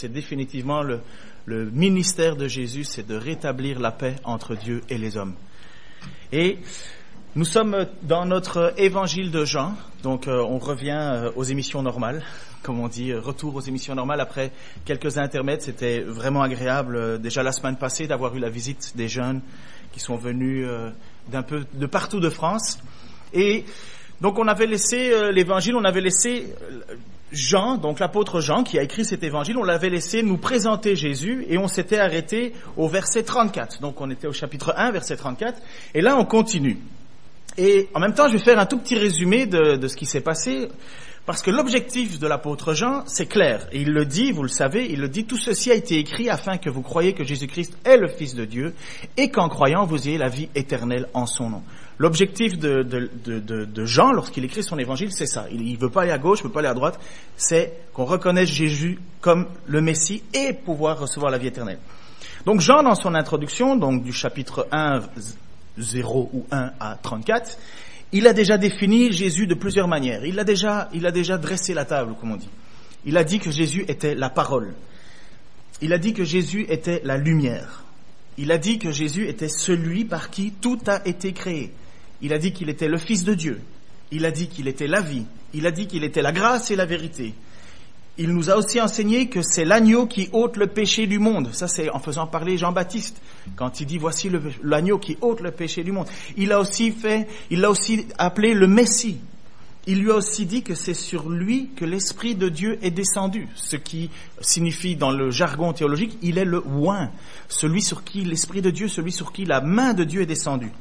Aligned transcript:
C'est 0.00 0.08
définitivement 0.08 0.82
le, 0.82 1.02
ministère 1.46 2.34
de 2.34 2.48
Jésus, 2.48 2.84
c'est 2.84 3.06
de 3.06 3.16
rétablir 3.16 3.78
la 3.78 3.90
paix 3.90 4.16
entre 4.24 4.54
Dieu 4.54 4.80
et 4.88 4.96
les 4.96 5.18
hommes. 5.18 5.34
Et 6.32 6.56
nous 7.36 7.44
sommes 7.44 7.86
dans 8.02 8.24
notre 8.24 8.72
évangile 8.78 9.30
de 9.30 9.44
Jean, 9.44 9.74
donc 10.02 10.26
euh, 10.26 10.38
on 10.40 10.58
revient 10.58 10.98
euh, 10.98 11.30
aux 11.36 11.42
émissions 11.42 11.82
normales, 11.82 12.22
comme 12.62 12.80
on 12.80 12.88
dit, 12.88 13.10
euh, 13.10 13.20
retour 13.20 13.54
aux 13.54 13.60
émissions 13.60 13.94
normales 13.94 14.22
après 14.22 14.52
quelques 14.86 15.18
intermèdes. 15.18 15.60
C'était 15.60 16.00
vraiment 16.00 16.40
agréable 16.40 17.20
déjà 17.20 17.42
la 17.42 17.52
semaine 17.52 17.76
passée 17.76 18.06
d'avoir 18.06 18.34
eu 18.34 18.38
la 18.40 18.48
visite 18.48 18.96
des 18.96 19.06
jeunes 19.06 19.42
qui 19.92 20.00
sont 20.00 20.16
venus 20.16 20.66
de 21.30 21.86
partout 21.86 22.20
de 22.20 22.30
France. 22.30 22.78
Et 23.34 23.66
donc 24.22 24.38
on 24.38 24.48
avait 24.48 24.66
laissé 24.66 25.30
l'évangile, 25.30 25.76
on 25.76 25.84
avait 25.84 26.00
laissé 26.00 26.54
Jean, 27.32 27.76
donc 27.76 28.00
l'apôtre 28.00 28.40
Jean 28.40 28.64
qui 28.64 28.78
a 28.78 28.82
écrit 28.82 29.04
cet 29.04 29.22
évangile, 29.22 29.56
on 29.56 29.64
l'avait 29.64 29.90
laissé 29.90 30.22
nous 30.22 30.36
présenter 30.36 30.96
Jésus 30.96 31.44
et 31.48 31.58
on 31.58 31.68
s'était 31.68 31.98
arrêté 31.98 32.52
au 32.76 32.88
verset 32.88 33.22
34. 33.22 33.80
Donc 33.80 34.00
on 34.00 34.10
était 34.10 34.26
au 34.26 34.32
chapitre 34.32 34.74
1, 34.76 34.90
verset 34.90 35.16
34. 35.16 35.60
Et 35.94 36.00
là 36.00 36.16
on 36.16 36.24
continue. 36.24 36.78
Et 37.58 37.88
en 37.94 38.00
même 38.00 38.14
temps, 38.14 38.28
je 38.28 38.34
vais 38.34 38.42
faire 38.42 38.58
un 38.58 38.66
tout 38.66 38.78
petit 38.78 38.96
résumé 38.96 39.46
de, 39.46 39.86
ce 39.86 39.96
qui 39.96 40.06
s'est 40.06 40.20
passé, 40.20 40.68
parce 41.26 41.42
que 41.42 41.50
l'objectif 41.50 42.18
de 42.18 42.26
l'apôtre 42.26 42.74
Jean, 42.74 43.02
c'est 43.06 43.26
clair. 43.26 43.66
Il 43.72 43.92
le 43.92 44.04
dit, 44.04 44.32
vous 44.32 44.42
le 44.42 44.48
savez, 44.48 44.86
il 44.90 45.00
le 45.00 45.08
dit, 45.08 45.24
tout 45.24 45.36
ceci 45.36 45.70
a 45.70 45.74
été 45.74 45.98
écrit 45.98 46.30
afin 46.30 46.58
que 46.58 46.70
vous 46.70 46.82
croyiez 46.82 47.12
que 47.12 47.24
Jésus-Christ 47.24 47.76
est 47.84 47.96
le 47.96 48.08
Fils 48.08 48.34
de 48.34 48.44
Dieu, 48.44 48.74
et 49.16 49.30
qu'en 49.30 49.48
croyant, 49.48 49.84
vous 49.84 50.08
ayez 50.08 50.18
la 50.18 50.28
vie 50.28 50.48
éternelle 50.54 51.08
en 51.12 51.26
son 51.26 51.50
nom. 51.50 51.62
L'objectif 52.00 52.58
de, 52.58 53.84
Jean, 53.84 54.12
lorsqu'il 54.12 54.42
écrit 54.46 54.62
son 54.62 54.78
évangile, 54.78 55.12
c'est 55.12 55.26
ça. 55.26 55.44
Il 55.52 55.70
ne 55.70 55.76
veut 55.76 55.90
pas 55.90 56.00
aller 56.00 56.12
à 56.12 56.16
gauche, 56.16 56.38
il 56.38 56.44
ne 56.44 56.48
veut 56.48 56.54
pas 56.54 56.60
aller 56.60 56.70
à 56.70 56.74
droite, 56.74 56.98
c'est 57.36 57.74
qu'on 57.92 58.06
reconnaisse 58.06 58.48
Jésus 58.48 58.98
comme 59.20 59.46
le 59.66 59.82
Messie 59.82 60.22
et 60.32 60.54
pouvoir 60.54 60.98
recevoir 60.98 61.30
la 61.30 61.36
vie 61.36 61.48
éternelle. 61.48 61.78
Donc 62.46 62.62
Jean, 62.62 62.82
dans 62.82 62.94
son 62.94 63.14
introduction, 63.14 63.76
donc 63.76 64.02
du 64.02 64.14
chapitre 64.14 64.66
1, 64.72 65.00
0 65.76 66.30
ou 66.32 66.46
1 66.50 66.72
à 66.80 66.96
34, 67.02 67.58
il 68.12 68.26
a 68.26 68.32
déjà 68.32 68.56
défini 68.56 69.12
Jésus 69.12 69.46
de 69.46 69.52
plusieurs 69.52 69.86
manières. 69.86 70.24
Il 70.24 70.38
a 70.38 70.44
déjà, 70.44 70.88
il 70.94 71.04
a 71.04 71.10
déjà 71.10 71.36
dressé 71.36 71.74
la 71.74 71.84
table, 71.84 72.14
comme 72.18 72.32
on 72.32 72.36
dit. 72.36 72.48
Il 73.04 73.18
a 73.18 73.24
dit 73.24 73.40
que 73.40 73.50
Jésus 73.50 73.84
était 73.88 74.14
la 74.14 74.30
parole. 74.30 74.72
Il 75.82 75.92
a 75.92 75.98
dit 75.98 76.14
que 76.14 76.24
Jésus 76.24 76.64
était 76.70 77.02
la 77.04 77.18
lumière. 77.18 77.84
Il 78.38 78.52
a 78.52 78.56
dit 78.56 78.78
que 78.78 78.90
Jésus 78.90 79.28
était 79.28 79.48
celui 79.48 80.06
par 80.06 80.30
qui 80.30 80.52
tout 80.52 80.78
a 80.86 81.06
été 81.06 81.34
créé. 81.34 81.74
Il 82.22 82.32
a 82.32 82.38
dit 82.38 82.52
qu'il 82.52 82.68
était 82.68 82.88
le 82.88 82.98
Fils 82.98 83.24
de 83.24 83.34
Dieu. 83.34 83.60
Il 84.10 84.24
a 84.24 84.30
dit 84.30 84.48
qu'il 84.48 84.68
était 84.68 84.86
la 84.86 85.00
vie. 85.00 85.24
Il 85.54 85.66
a 85.66 85.70
dit 85.70 85.86
qu'il 85.86 86.04
était 86.04 86.22
la 86.22 86.32
grâce 86.32 86.70
et 86.70 86.76
la 86.76 86.86
vérité 86.86 87.34
il 88.20 88.34
nous 88.34 88.50
a 88.50 88.56
aussi 88.56 88.78
enseigné 88.78 89.28
que 89.28 89.40
c'est 89.40 89.64
l'agneau 89.64 90.06
qui 90.06 90.28
ôte 90.32 90.58
le 90.58 90.66
péché 90.66 91.06
du 91.06 91.18
monde. 91.18 91.48
Ça, 91.54 91.68
c'est 91.68 91.88
en 91.88 91.98
faisant 92.00 92.26
parler 92.26 92.58
Jean-Baptiste, 92.58 93.20
quand 93.56 93.80
il 93.80 93.86
dit 93.86 93.96
voici 93.96 94.30
l'agneau 94.62 94.98
qui 94.98 95.16
ôte 95.22 95.40
le 95.40 95.50
péché 95.50 95.82
du 95.82 95.90
monde. 95.90 96.06
Il 96.36 96.52
a 96.52 96.60
aussi 96.60 96.90
fait, 96.90 97.26
il 97.50 97.60
l'a 97.60 97.70
aussi 97.70 98.06
appelé 98.18 98.52
le 98.52 98.66
Messie. 98.66 99.16
Il 99.86 100.02
lui 100.02 100.10
a 100.10 100.16
aussi 100.16 100.44
dit 100.44 100.62
que 100.62 100.74
c'est 100.74 100.92
sur 100.92 101.30
lui 101.30 101.70
que 101.74 101.86
l'Esprit 101.86 102.34
de 102.34 102.50
Dieu 102.50 102.78
est 102.82 102.90
descendu, 102.90 103.48
ce 103.54 103.76
qui 103.76 104.10
signifie 104.42 104.96
dans 104.96 105.10
le 105.10 105.30
jargon 105.30 105.72
théologique, 105.72 106.18
il 106.20 106.36
est 106.36 106.44
le 106.44 106.62
oin, 106.66 107.10
celui 107.48 107.80
sur 107.80 108.04
qui 108.04 108.22
l'Esprit 108.24 108.60
de 108.60 108.68
Dieu, 108.68 108.88
celui 108.88 109.12
sur 109.12 109.32
qui 109.32 109.46
la 109.46 109.62
main 109.62 109.94
de 109.94 110.04
Dieu 110.04 110.20
est 110.20 110.26
descendue 110.26 110.72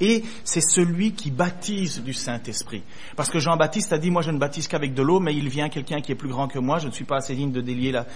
et 0.00 0.24
c'est 0.44 0.60
celui 0.60 1.12
qui 1.12 1.30
baptise 1.30 2.02
du 2.02 2.12
Saint-Esprit. 2.12 2.82
Parce 3.16 3.30
que 3.30 3.38
Jean-Baptiste 3.38 3.92
a 3.92 3.98
dit, 3.98 4.10
moi 4.10 4.22
je 4.22 4.30
ne 4.30 4.38
baptise 4.38 4.68
qu'avec 4.68 4.94
de 4.94 5.02
l'eau, 5.02 5.20
mais 5.20 5.34
il 5.34 5.48
vient 5.48 5.68
quelqu'un 5.68 6.00
qui 6.00 6.12
est 6.12 6.16
plus 6.16 6.28
grand 6.28 6.48
que 6.48 6.58
moi, 6.58 6.78
je 6.78 6.86
ne 6.86 6.92
suis 6.92 7.04
pas 7.04 7.16
assez 7.16 7.34
digne 7.34 7.52
de 7.52 7.60
délier 7.60 7.92
la, 7.92 8.06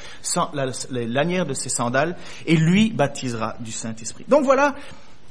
lanière 0.90 1.46
de 1.46 1.54
ses 1.54 1.68
sandales, 1.68 2.16
et 2.46 2.56
lui 2.56 2.90
baptisera 2.90 3.56
du 3.60 3.72
Saint-Esprit. 3.72 4.24
Donc 4.28 4.44
voilà, 4.44 4.74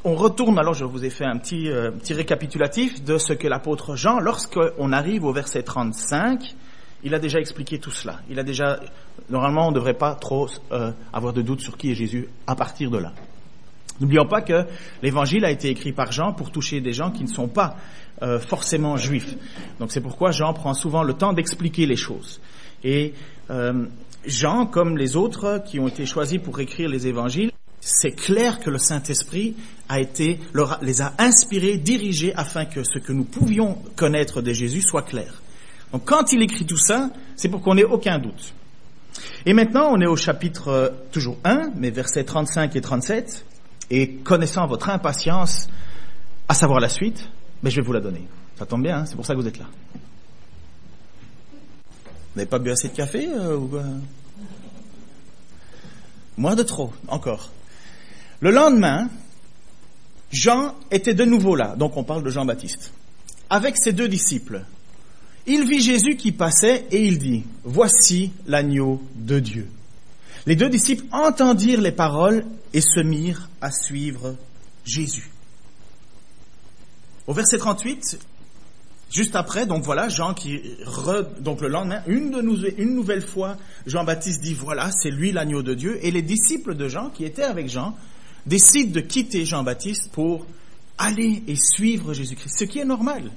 on 0.04 0.16
retourne, 0.16 0.58
alors 0.60 0.74
je 0.74 0.86
vous 0.86 1.06
ai 1.06 1.10
fait 1.10 1.26
un 1.26 1.38
petit, 1.38 1.70
euh, 1.70 1.92
récapitulatif 2.10 3.04
de 3.04 3.18
ce 3.18 3.34
que 3.34 3.48
l'apôtre 3.48 3.96
Jean, 3.96 4.20
lorsqu'on 4.20 4.92
arrive 4.92 5.26
au 5.26 5.34
verset 5.34 5.64
35, 5.64 6.56
il 7.04 7.14
a 7.14 7.20
déjà 7.20 7.40
expliqué 7.40 7.80
tout 7.80 7.92
cela. 7.92 8.20
Il 8.30 8.40
a 8.40 8.44
déjà, 8.44 8.80
normalement 9.30 9.68
on 9.68 9.72
ne 9.72 9.76
devrait 9.76 9.94
pas 9.94 10.16
trop 10.16 10.48
euh, 10.72 10.92
avoir 11.14 11.34
de 11.34 11.42
doute 11.42 11.62
sur 11.62 11.78
qui 11.78 11.92
est 11.92 11.96
Jésus 11.96 12.28
à 12.48 12.56
partir 12.56 12.90
de 12.90 12.98
là. 12.98 13.14
N'oublions 14.00 14.26
pas 14.26 14.42
que 14.42 14.66
l'évangile 15.04 15.46
a 15.46 15.52
été 15.52 15.70
écrit 15.70 15.92
par 15.92 16.12
Jean 16.12 16.34
pour 16.34 16.52
toucher 16.52 16.82
des 16.82 16.94
gens 16.94 17.12
qui 17.12 17.24
ne 17.24 17.30
sont 17.30 17.48
pas 17.48 17.76
euh, 18.22 18.40
forcément 18.40 18.98
juifs. 18.98 19.36
Donc 19.80 19.92
c'est 19.92 20.02
pourquoi 20.02 20.32
Jean 20.32 20.54
prend 20.54 20.74
souvent 20.74 21.04
le 21.04 21.14
temps 21.14 21.34
d'expliquer 21.34 21.86
les 21.86 21.96
choses. 21.96 22.40
Et 22.84 23.14
euh, 23.50 23.86
Jean, 24.26 24.66
comme 24.66 24.98
les 24.98 25.16
autres 25.16 25.62
qui 25.66 25.80
ont 25.80 25.88
été 25.88 26.06
choisis 26.06 26.40
pour 26.40 26.60
écrire 26.60 26.90
les 26.90 27.08
évangiles, 27.08 27.52
c'est 27.82 28.12
clair 28.12 28.60
que 28.60 28.70
le 28.70 28.78
Saint-Esprit 28.78 29.56
a 29.88 30.00
été, 30.00 30.40
les 30.82 31.02
a 31.02 31.14
inspirés, 31.18 31.78
dirigés 31.78 32.34
afin 32.36 32.66
que 32.66 32.84
ce 32.84 33.00
que 33.00 33.14
nous 33.14 33.24
pouvions 33.24 33.78
connaître 33.96 34.42
de 34.42 34.52
Jésus 34.52 34.82
soit 34.82 35.04
clair. 35.04 35.42
Donc 35.92 36.06
quand 36.06 36.32
il 36.32 36.42
écrit 36.42 36.66
tout 36.66 36.78
ça, 36.78 37.10
c'est 37.36 37.50
pour 37.50 37.62
qu'on 37.62 37.76
n'ait 37.76 37.84
aucun 37.84 38.20
doute. 38.20 38.54
Et 39.46 39.54
maintenant, 39.54 39.90
on 39.92 40.02
est 40.02 40.06
au 40.06 40.16
chapitre 40.16 40.68
euh, 40.68 40.90
toujours 41.12 41.38
1, 41.44 41.72
mais 41.76 41.90
versets 41.90 42.24
35 42.24 42.76
et 42.76 42.82
37. 42.82 43.46
Et 43.90 44.16
connaissant 44.16 44.68
votre 44.68 44.90
impatience 44.90 45.68
à 46.48 46.54
savoir 46.54 46.80
la 46.80 46.90
suite, 46.90 47.20
mais 47.62 47.70
ben, 47.70 47.70
je 47.70 47.76
vais 47.78 47.86
vous 47.86 47.94
la 47.94 48.02
donner. 48.02 48.28
Ça 48.58 48.66
tombe 48.66 48.84
bien, 48.84 49.00
hein, 49.00 49.06
c'est 49.06 49.16
pour 49.16 49.26
ça 49.26 49.34
que 49.34 49.40
vous 49.40 49.48
êtes 49.48 49.58
là. 49.58 49.66
Vous 52.34 52.38
n'avez 52.38 52.50
pas 52.50 52.60
bu 52.60 52.72
assez 52.72 52.90
de 52.90 52.96
café 52.96 53.28
euh, 53.28 53.58
ou... 53.58 53.72
Moins 56.38 56.56
de 56.56 56.64
trop, 56.64 56.94
encore. 57.10 57.50
Le 58.40 58.52
lendemain, 58.52 59.10
Jean 60.32 60.76
était 60.90 61.14
de 61.14 61.26
nouveau 61.26 61.56
là, 61.56 61.76
donc 61.76 61.98
on 61.98 62.04
parle 62.04 62.24
de 62.24 62.30
Jean-Baptiste, 62.30 62.94
avec 63.50 63.78
ses 63.78 63.92
deux 63.92 64.08
disciples. 64.08 64.64
Il 65.48 65.68
vit 65.68 65.82
Jésus 65.82 66.16
qui 66.16 66.32
passait 66.32 66.86
et 66.92 67.06
il 67.06 67.18
dit, 67.18 67.44
Voici 67.64 68.32
l'agneau 68.48 69.02
de 69.16 69.40
Dieu. 69.40 69.68
Les 70.46 70.56
deux 70.56 70.70
disciples 70.70 71.06
entendirent 71.12 71.82
les 71.82 71.92
paroles 71.92 72.46
et 72.74 72.82
se 72.82 73.00
mirent 73.00 73.50
à 73.62 73.72
suivre 73.72 74.36
Jésus. 74.86 75.30
Au 77.28 77.34
verset 77.34 77.58
38, 77.58 78.20
juste 79.12 79.36
après, 79.36 79.66
donc 79.66 79.84
voilà, 79.84 80.10
Jean 80.10 80.34
qui, 80.34 80.62
donc 81.40 81.62
le 81.62 81.68
lendemain, 81.68 82.02
une, 82.08 82.34
une 82.78 82.96
nouvelle 82.96 83.22
fois, 83.22 83.58
Jean-Baptiste 83.86 84.42
dit, 84.42 84.54
voilà, 84.54 84.92
c'est 84.92 85.12
lui 85.12 85.32
l'agneau 85.32 85.62
de 85.62 85.74
Dieu, 85.74 86.00
et 86.02 86.12
les 86.12 86.22
disciples 86.22 86.76
de 86.76 86.88
Jean, 86.88 87.10
qui 87.10 87.26
étaient 87.26 87.44
avec 87.44 87.70
Jean, 87.70 87.96
décident 88.46 88.92
de 88.92 89.02
quitter 89.02 89.46
Jean-Baptiste 89.46 90.12
pour 90.12 90.46
aller 90.98 91.44
et 91.48 91.56
suivre 91.56 92.14
Jésus-Christ, 92.14 92.58
ce 92.60 92.64
qui 92.66 92.80
est 92.80 92.86
normal. 92.86 93.32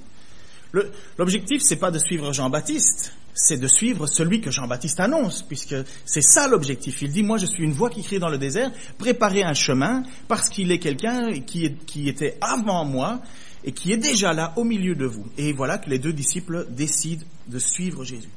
L'objectif, 1.17 1.61
c'est 1.61 1.75
pas 1.75 1.91
de 1.91 1.99
suivre 1.99 2.33
Jean-Baptiste, 2.33 3.13
c'est 3.33 3.57
de 3.57 3.67
suivre 3.67 4.07
celui 4.07 4.41
que 4.41 4.51
Jean-Baptiste 4.51 4.99
annonce, 4.99 5.43
puisque 5.43 5.75
c'est 6.05 6.21
ça 6.21 6.47
l'objectif. 6.47 7.01
Il 7.01 7.11
dit, 7.11 7.23
moi 7.23 7.37
je 7.37 7.45
suis 7.45 7.63
une 7.63 7.73
voix 7.73 7.89
qui 7.89 8.03
crie 8.03 8.19
dans 8.19 8.29
le 8.29 8.37
désert, 8.37 8.71
préparez 8.97 9.43
un 9.43 9.53
chemin, 9.53 10.03
parce 10.27 10.49
qu'il 10.49 10.71
est 10.71 10.79
quelqu'un 10.79 11.33
qui, 11.41 11.75
qui 11.85 12.09
était 12.09 12.37
avant 12.41 12.85
moi, 12.85 13.21
et 13.63 13.71
qui 13.71 13.91
est 13.91 13.97
déjà 13.97 14.33
là 14.33 14.53
au 14.57 14.63
milieu 14.63 14.95
de 14.95 15.05
vous. 15.05 15.25
Et 15.37 15.53
voilà 15.53 15.77
que 15.77 15.89
les 15.89 15.99
deux 15.99 16.13
disciples 16.13 16.67
décident 16.69 17.25
de 17.47 17.59
suivre 17.59 18.03
Jésus. 18.03 18.29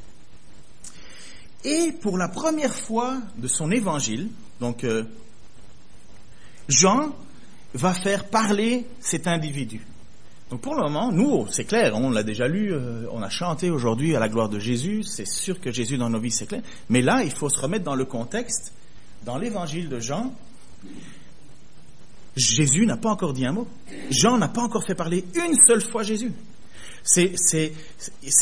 Et 1.64 1.92
pour 2.00 2.16
la 2.16 2.28
première 2.28 2.74
fois 2.74 3.20
de 3.36 3.48
son 3.48 3.72
évangile, 3.72 4.28
donc 4.60 4.84
euh, 4.84 5.02
Jean 6.68 7.12
va 7.74 7.92
faire 7.92 8.28
parler 8.28 8.86
cet 9.00 9.26
individu. 9.26 9.80
Donc 10.50 10.60
pour 10.60 10.76
le 10.76 10.82
moment, 10.82 11.10
nous, 11.10 11.46
c'est 11.50 11.64
clair, 11.64 11.96
on 11.96 12.10
l'a 12.10 12.22
déjà 12.22 12.46
lu, 12.46 12.72
euh, 12.72 13.06
on 13.10 13.20
a 13.20 13.28
chanté 13.28 13.68
aujourd'hui 13.68 14.14
à 14.14 14.20
la 14.20 14.28
gloire 14.28 14.48
de 14.48 14.60
Jésus, 14.60 15.02
c'est 15.02 15.26
sûr 15.26 15.60
que 15.60 15.72
Jésus 15.72 15.98
dans 15.98 16.08
nos 16.08 16.20
vies, 16.20 16.30
c'est 16.30 16.46
clair. 16.46 16.62
Mais 16.88 17.02
là, 17.02 17.24
il 17.24 17.32
faut 17.32 17.48
se 17.48 17.58
remettre 17.58 17.84
dans 17.84 17.96
le 17.96 18.04
contexte. 18.04 18.72
Dans 19.24 19.38
l'évangile 19.38 19.88
de 19.88 19.98
Jean, 19.98 20.32
Jésus 22.36 22.86
n'a 22.86 22.96
pas 22.96 23.08
encore 23.08 23.32
dit 23.32 23.44
un 23.44 23.52
mot. 23.52 23.66
Jean 24.10 24.38
n'a 24.38 24.48
pas 24.48 24.62
encore 24.62 24.84
fait 24.84 24.94
parler 24.94 25.24
une 25.34 25.56
seule 25.66 25.80
fois 25.80 26.04
Jésus. 26.04 26.32
C'est, 27.02 27.72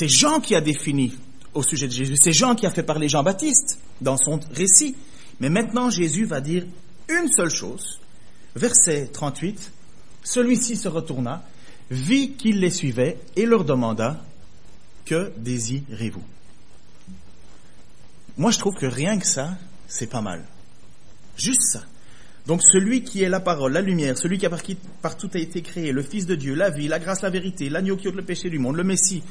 Jean 0.03 0.41
qui 0.41 0.55
a 0.55 0.61
défini 0.61 1.15
au 1.55 1.63
sujet 1.63 1.87
de 1.87 1.93
Jésus. 1.93 2.17
C'est 2.21 2.33
Jean 2.33 2.55
qui 2.55 2.67
a 2.67 2.71
fait 2.71 2.83
parler 2.83 3.09
Jean-Baptiste 3.09 3.79
dans 4.01 4.17
son 4.17 4.41
récit. 4.53 4.97
Mais 5.41 5.49
maintenant, 5.49 5.91
Jésus 5.91 6.25
va 6.25 6.41
dire 6.41 6.65
une 7.09 7.31
seule 7.31 7.51
chose. 7.51 8.01
Verset 8.57 9.11
38. 9.13 9.73
Celui-ci 10.23 10.77
se 10.77 10.89
retourna 10.89 11.45
vit 11.91 12.33
qu'il 12.33 12.61
les 12.61 12.71
suivait 12.71 13.19
et 13.37 13.47
leur 13.47 13.65
demanda 13.65 14.23
Que 15.05 15.33
désirez-vous? 15.37 16.25
Moi, 18.37 18.51
je 18.51 18.59
trouve 18.59 18.75
que 18.75 18.87
rien 18.87 19.19
que 19.19 19.27
ça, 19.27 19.57
c'est 19.87 20.09
pas 20.09 20.23
mal. 20.23 20.45
Juste 21.37 21.63
ça. 21.63 21.83
Donc 22.47 22.63
celui 22.63 23.03
qui 23.03 23.23
est 23.23 23.29
la 23.29 23.41
parole, 23.41 23.73
la 23.73 23.81
lumière, 23.81 24.19
celui 24.19 24.37
qui 24.37 24.45
a 24.45 24.51
par 24.51 24.63
qui 24.63 24.77
partout 25.01 25.31
a 25.33 25.39
été 25.39 25.63
créé, 25.63 25.93
le 25.93 26.03
Fils 26.03 26.27
de 26.27 26.35
Dieu, 26.35 26.55
la 26.55 26.69
vie, 26.69 26.89
la 26.89 26.99
grâce, 26.99 27.23
la 27.23 27.31
vérité, 27.31 27.71
l'agneau 27.71 27.97
qui 27.97 28.07
ôte 28.07 28.17
le 28.17 28.23
péché 28.23 28.51
du 28.51 28.59
monde, 28.59 28.77
le 28.77 28.85
Messie, 28.85 29.23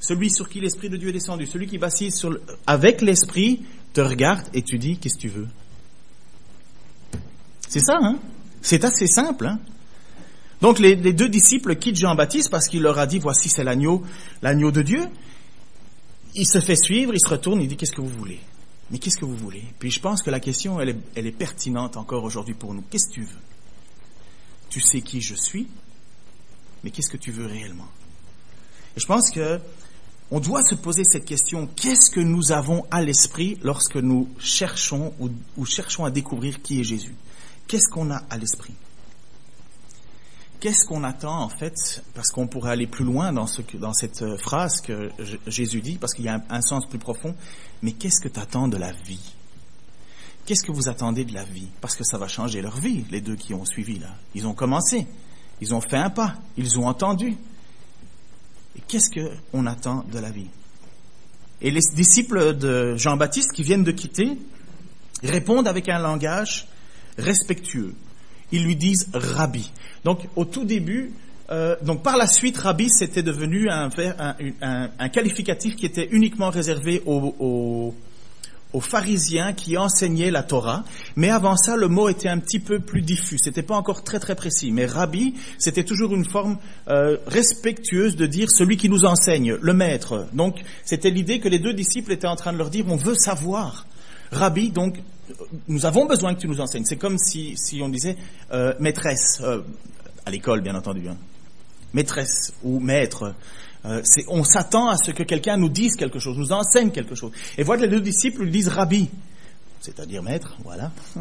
celui 0.00 0.30
sur 0.30 0.48
qui 0.48 0.60
l'Esprit 0.60 0.88
de 0.88 0.96
Dieu 0.96 1.10
est 1.10 1.12
descendu, 1.12 1.46
celui 1.46 1.66
qui 1.66 1.76
vacille 1.76 2.10
sur 2.10 2.30
le... 2.30 2.42
avec 2.66 3.02
l'Esprit, 3.02 3.62
te 3.92 4.00
regarde 4.00 4.46
et 4.54 4.62
tu 4.62 4.78
dis, 4.78 4.96
qu'est-ce 4.96 5.16
que 5.16 5.20
tu 5.20 5.28
veux? 5.28 5.48
C'est 7.68 7.80
ça, 7.80 7.98
hein? 8.00 8.18
C'est 8.62 8.84
assez 8.84 9.06
simple, 9.06 9.46
hein? 9.46 9.60
Donc 10.62 10.78
les, 10.78 10.94
deux 10.94 11.28
disciples 11.28 11.74
quittent 11.74 11.98
Jean-Baptiste 11.98 12.48
parce 12.48 12.68
qu'il 12.68 12.82
leur 12.82 12.96
a 13.00 13.06
dit, 13.06 13.18
voici 13.18 13.48
c'est 13.48 13.64
l'agneau, 13.64 14.04
l'agneau 14.42 14.70
de 14.70 14.80
Dieu. 14.82 15.08
Il 16.36 16.46
se 16.46 16.60
fait 16.60 16.76
suivre, 16.76 17.12
il 17.12 17.20
se 17.20 17.28
retourne, 17.28 17.60
il 17.60 17.66
dit, 17.66 17.76
qu'est-ce 17.76 17.90
que 17.90 18.00
vous 18.00 18.08
voulez? 18.08 18.38
Mais 18.88 18.98
qu'est-ce 18.98 19.18
que 19.18 19.24
vous 19.24 19.36
voulez? 19.36 19.64
Puis 19.80 19.90
je 19.90 19.98
pense 19.98 20.22
que 20.22 20.30
la 20.30 20.38
question, 20.38 20.80
elle 20.80 20.96
est, 21.16 21.32
pertinente 21.32 21.96
encore 21.96 22.22
aujourd'hui 22.22 22.54
pour 22.54 22.74
nous. 22.74 22.84
Qu'est-ce 22.88 23.08
que 23.08 23.14
tu 23.14 23.22
veux? 23.22 23.40
Tu 24.70 24.80
sais 24.80 25.00
qui 25.00 25.20
je 25.20 25.34
suis, 25.34 25.66
mais 26.84 26.92
qu'est-ce 26.92 27.10
que 27.10 27.16
tu 27.16 27.32
veux 27.32 27.46
réellement? 27.46 27.88
Et 28.96 29.00
je 29.00 29.06
pense 29.06 29.32
que 29.32 29.58
on 30.30 30.38
doit 30.38 30.62
se 30.62 30.76
poser 30.76 31.02
cette 31.02 31.24
question 31.24 31.68
qu'est-ce 31.74 32.08
que 32.08 32.20
nous 32.20 32.52
avons 32.52 32.86
à 32.92 33.02
l'esprit 33.02 33.58
lorsque 33.64 33.96
nous 33.96 34.28
cherchons 34.38 35.12
ou 35.18 35.66
cherchons 35.66 36.04
à 36.04 36.12
découvrir 36.12 36.62
qui 36.62 36.80
est 36.80 36.84
Jésus? 36.84 37.16
Qu'est-ce 37.66 37.88
qu'on 37.92 38.12
a 38.12 38.22
à 38.30 38.38
l'esprit? 38.38 38.74
Qu'est-ce 40.62 40.86
qu'on 40.86 41.02
attend 41.02 41.42
en 41.42 41.48
fait 41.48 42.04
Parce 42.14 42.28
qu'on 42.28 42.46
pourrait 42.46 42.70
aller 42.70 42.86
plus 42.86 43.04
loin 43.04 43.32
dans, 43.32 43.48
ce, 43.48 43.62
dans 43.74 43.92
cette 43.92 44.22
euh, 44.22 44.38
phrase 44.38 44.80
que 44.80 45.10
Jésus 45.48 45.80
dit, 45.80 45.98
parce 45.98 46.14
qu'il 46.14 46.24
y 46.24 46.28
a 46.28 46.36
un, 46.36 46.42
un, 46.50 46.62
sens 46.62 46.86
plus 46.88 47.00
profond. 47.00 47.34
Mais 47.82 47.92
qu'est-ce 47.92 48.20
que 48.22 48.28
tu 48.28 48.38
attends 48.38 48.68
de 48.68 48.76
la 48.76 48.92
vie? 48.92 49.34
Qu'est-ce 50.46 50.62
que 50.62 50.70
vous 50.70 50.88
attendez 50.88 51.24
de 51.24 51.34
la 51.34 51.42
vie? 51.42 51.68
Parce 51.80 51.96
que 51.96 52.04
ça 52.04 52.16
va 52.16 52.28
changer 52.28 52.62
leur 52.62 52.78
vie, 52.78 53.04
les 53.10 53.20
deux 53.20 53.34
qui 53.34 53.54
ont 53.54 53.64
suivi 53.64 53.98
là. 53.98 54.14
Ils 54.36 54.46
ont 54.46 54.54
commencé, 54.54 55.08
ils 55.60 55.74
ont 55.74 55.80
fait 55.80 55.96
un 55.96 56.10
pas, 56.10 56.36
ils 56.56 56.78
ont 56.78 56.86
entendu. 56.86 57.36
Et 58.76 58.80
qu'est-ce 58.86 59.10
qu'on 59.50 59.66
attend 59.66 60.04
de 60.12 60.18
la 60.20 60.30
vie? 60.30 60.48
Et 61.60 61.72
les 61.72 61.80
disciples 61.94 62.56
de 62.56 62.96
Jean-Baptiste 62.96 63.52
qui 63.52 63.64
viennent 63.64 63.84
de 63.84 63.92
quitter 63.92 64.38
répondent 65.24 65.66
avec 65.66 65.88
un 65.88 65.98
langage 65.98 66.68
respectueux 67.18 67.94
ils 68.52 68.64
lui 68.64 68.76
disent 68.76 69.08
Rabbi. 69.12 69.72
Donc 70.04 70.28
au 70.36 70.44
tout 70.44 70.64
début, 70.64 71.12
euh, 71.50 71.76
donc 71.82 72.02
par 72.02 72.16
la 72.16 72.26
suite, 72.26 72.56
Rabbi 72.56 72.88
c'était 72.88 73.22
devenu 73.22 73.68
un, 73.68 73.88
qualificatif 75.08 75.76
qui 75.76 75.86
était 75.86 76.08
uniquement 76.12 76.50
réservé 76.50 77.02
aux, 77.06 77.94
pharisiens 78.80 79.52
qui 79.52 79.76
enseignaient 79.76 80.30
la 80.30 80.42
Torah. 80.42 80.84
Mais 81.16 81.28
avant 81.28 81.56
ça, 81.56 81.76
le 81.76 81.88
mot 81.88 82.08
était 82.08 82.28
un 82.28 82.38
petit 82.38 82.58
peu 82.58 82.80
plus 82.80 83.02
diffus. 83.02 83.38
C'était 83.38 83.62
pas 83.62 83.74
encore 83.74 84.02
très 84.02 84.18
très 84.18 84.34
précis. 84.34 84.72
Mais 84.72 84.86
Rabbi, 84.86 85.34
c'était 85.58 85.84
toujours 85.84 86.14
une 86.14 86.24
forme 86.24 86.56
euh, 86.88 87.18
respectueuse 87.26 88.16
de 88.16 88.26
dire 88.26 88.50
celui 88.50 88.78
qui 88.78 88.88
nous 88.88 89.04
enseigne, 89.04 89.56
le 89.60 89.74
maître. 89.74 90.26
Donc 90.32 90.62
c'était 90.84 91.10
l'idée 91.10 91.38
que 91.38 91.48
les 91.48 91.58
deux 91.58 91.74
disciples 91.74 92.12
étaient 92.12 92.26
en 92.26 92.36
train 92.36 92.52
de 92.52 92.58
leur 92.58 92.70
dire 92.70 92.86
on 92.88 92.96
veut 92.96 93.14
savoir. 93.14 93.86
Rabbi, 94.30 94.70
donc 94.70 95.02
nous 95.68 95.86
avons 95.86 96.06
besoin 96.06 96.34
que 96.34 96.40
tu 96.40 96.48
nous 96.48 96.60
enseignes. 96.60 96.84
C'est 96.84 96.96
comme 96.96 97.18
si, 97.18 97.56
on 97.82 97.88
disait 97.88 98.16
euh, 98.52 98.74
maîtresse, 98.80 99.40
euh, 99.42 99.62
à 100.26 100.30
l'école 100.30 100.60
bien 100.60 100.74
entendu, 100.74 101.08
hein. 101.08 101.16
maîtresse 101.92 102.52
ou 102.62 102.78
maître. 102.80 103.34
Euh, 103.84 104.02
on 104.28 104.44
s'attend 104.44 104.88
à 104.88 104.96
ce 104.96 105.10
que 105.10 105.22
quelqu'un 105.22 105.56
nous 105.56 105.68
dise 105.68 105.96
quelque 105.96 106.18
chose, 106.18 106.36
nous 106.38 106.52
enseigne 106.52 106.90
quelque 106.90 107.14
chose. 107.14 107.32
Et 107.58 107.62
voilà, 107.62 107.82
les 107.82 107.88
deux 107.88 108.00
disciples 108.00 108.44
lui 108.44 108.50
disent 108.50 108.68
rabbi, 108.68 109.10
c'est-à-dire 109.80 110.22
maître, 110.22 110.56
voilà. 110.64 110.92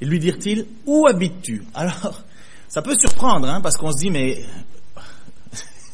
Et 0.00 0.06
lui 0.06 0.18
dirent-ils, 0.18 0.66
où 0.86 1.06
habites-tu? 1.06 1.64
Alors, 1.74 2.24
ça 2.68 2.82
peut 2.82 2.96
surprendre, 2.96 3.48
hein, 3.48 3.60
parce 3.60 3.76
qu'on 3.76 3.92
se 3.92 3.98
dit, 3.98 4.10
mais 4.10 4.42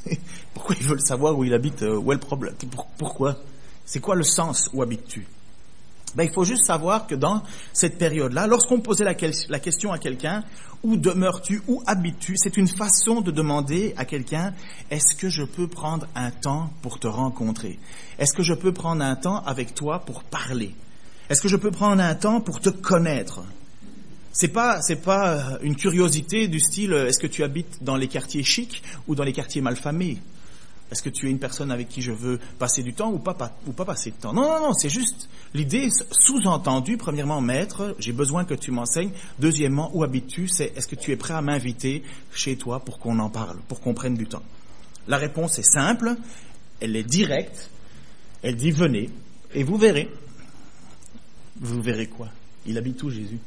pourquoi 0.55 0.77
ils 0.81 0.87
veulent 0.87 1.01
savoir 1.01 1.37
où 1.37 1.45
il 1.45 1.53
habite, 1.53 1.83
où 1.83 2.13
est 2.13 2.15
le 2.15 2.21
problème? 2.21 2.55
Pourquoi? 2.97 3.37
C'est 3.85 4.01
quoi 4.01 4.15
le 4.15 4.23
sens, 4.23 4.71
où 4.73 4.83
habites-tu? 4.83 5.27
Ben, 6.15 6.25
il 6.25 6.33
faut 6.33 6.45
juste 6.45 6.65
savoir 6.67 7.07
que 7.07 7.15
dans 7.15 7.43
cette 7.73 7.99
période-là, 7.99 8.47
lorsqu'on 8.47 8.81
posait 8.81 9.05
la, 9.05 9.15
question 9.15 9.93
à 9.93 9.99
quelqu'un, 9.99 10.45
où 10.83 10.97
demeures-tu, 10.97 11.63
où 11.69 11.83
habites-tu, 11.87 12.35
c'est 12.37 12.57
une 12.57 12.69
façon 12.69 13.21
de 13.21 13.31
demander 13.31 13.95
à 13.97 14.05
quelqu'un, 14.05 14.55
est-ce 14.91 15.15
que 15.15 15.29
je 15.29 15.43
peux 15.43 15.67
prendre 15.67 16.07
un 16.15 16.31
temps 16.31 16.71
pour 16.83 16.99
te 16.99 17.07
rencontrer? 17.07 17.79
Est-ce 18.19 18.33
que 18.33 18.43
je 18.43 18.55
peux 18.55 18.73
prendre 18.73 19.03
un 19.03 19.17
temps 19.17 19.43
avec 19.45 19.75
toi 19.75 20.01
pour 20.01 20.23
parler? 20.23 20.75
Est-ce 21.29 21.43
que 21.43 21.49
je 21.49 21.57
peux 21.57 21.71
prendre 21.71 22.03
un 22.03 22.15
temps 22.15 22.41
pour 22.41 22.61
te 22.61 22.71
connaître? 22.71 23.43
C'est 24.33 24.49
pas, 24.49 24.81
pas 25.05 25.29
euh, 25.29 25.59
une 25.63 25.75
curiosité 25.75 26.49
du 26.49 26.61
style, 26.61 26.93
euh, 26.93 27.09
est-ce 27.09 27.19
que 27.19 27.27
tu 27.27 27.43
habites 27.43 27.83
dans 27.83 27.97
les 27.97 28.09
quartiers 28.09 28.45
chics 28.45 28.83
ou 29.09 29.15
dans 29.15 29.25
les 29.25 29.33
quartiers 29.33 29.61
malfamés 29.61 30.19
est-ce 30.91 31.03
que 31.03 31.11
tu 31.11 31.27
es 31.27 31.31
une 31.31 31.39
personne 31.39 31.71
avec 31.71 31.89
qui 31.89 32.03
je 32.03 32.13
veux 32.13 32.39
passer 32.59 32.83
du 32.83 32.95
temps 32.95 33.13
ou 33.13 33.19
pas, 33.19 33.35
passer 33.35 34.11
de 34.11 34.17
temps? 34.17 34.33
Non, 34.33 34.43
non, 34.43 34.69
non, 34.69 34.73
c'est 34.73 34.89
juste 34.89 35.29
l'idée 35.55 35.89
sous-entendue, 36.11 36.97
premièrement, 36.97 37.41
maître, 37.41 37.95
j'ai 37.99 38.13
besoin 38.13 38.45
que 38.45 38.55
tu 38.55 38.71
m'enseignes. 38.71 39.11
Deuxièmement, 39.39 39.91
où 39.95 40.03
habites-tu? 40.03 40.49
C'est 40.49 40.73
est-ce 40.77 40.87
que 40.87 40.97
tu 40.97 41.13
es 41.13 41.17
prêt 41.17 41.35
à 41.35 41.43
m'inviter 41.43 42.03
chez 42.33 42.57
toi 42.57 42.81
pour 42.81 42.99
qu'on 42.99 43.19
en 43.19 43.31
parle, 43.31 43.59
pour 43.69 43.81
qu'on 43.81 43.95
prenne 43.95 44.15
du 44.15 44.27
temps? 44.27 44.43
La 45.07 45.17
réponse 45.17 45.59
est 45.59 45.71
simple, 45.71 46.17
elle 46.81 46.97
est 46.97 47.05
directe, 47.05 47.71
elle 48.43 48.57
dit 48.57 48.71
venez 48.71 49.11
et 49.55 49.65
vous 49.65 49.77
verrez. 49.77 50.11
Vous 51.61 51.83
verrez 51.83 52.07
quoi? 52.07 52.29
Il 52.67 52.79
habite 52.79 53.03
où 53.03 53.11
Jésus? 53.11 53.41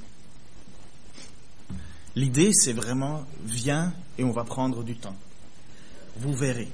L'idée, 2.16 2.52
c'est 2.54 2.74
vraiment 2.74 3.24
viens 3.46 3.94
et 4.18 4.24
on 4.24 4.32
va 4.32 4.44
prendre 4.44 4.84
du 4.84 4.96
temps. 4.96 5.16
Vous 6.18 6.34
verrez. 6.34 6.68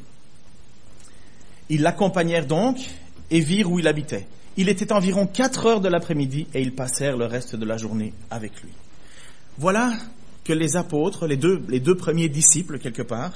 Ils 1.70 1.82
l'accompagnèrent 1.82 2.48
donc 2.48 2.78
et 3.30 3.40
virent 3.40 3.72
où 3.72 3.80
il 3.80 3.88
habitait. 3.88 4.28
Il 4.56 4.70
était 4.70 4.92
environ 4.92 5.28
quatre 5.28 5.66
heures 5.66 5.82
de 5.82 5.90
l'après-midi 5.90 6.48
et 6.54 6.62
ils 6.62 6.74
passèrent 6.74 7.18
le 7.18 7.26
reste 7.26 7.56
de 7.56 7.66
la 7.66 7.78
journée 7.78 8.14
avec 8.32 8.62
lui. 8.62 8.72
Voilà 9.58 9.94
que 10.44 10.54
les 10.54 10.78
apôtres, 10.78 11.28
les 11.28 11.38
deux, 11.38 11.96
premiers 11.96 12.30
disciples 12.30 12.80
quelque 12.80 13.02
part, 13.02 13.34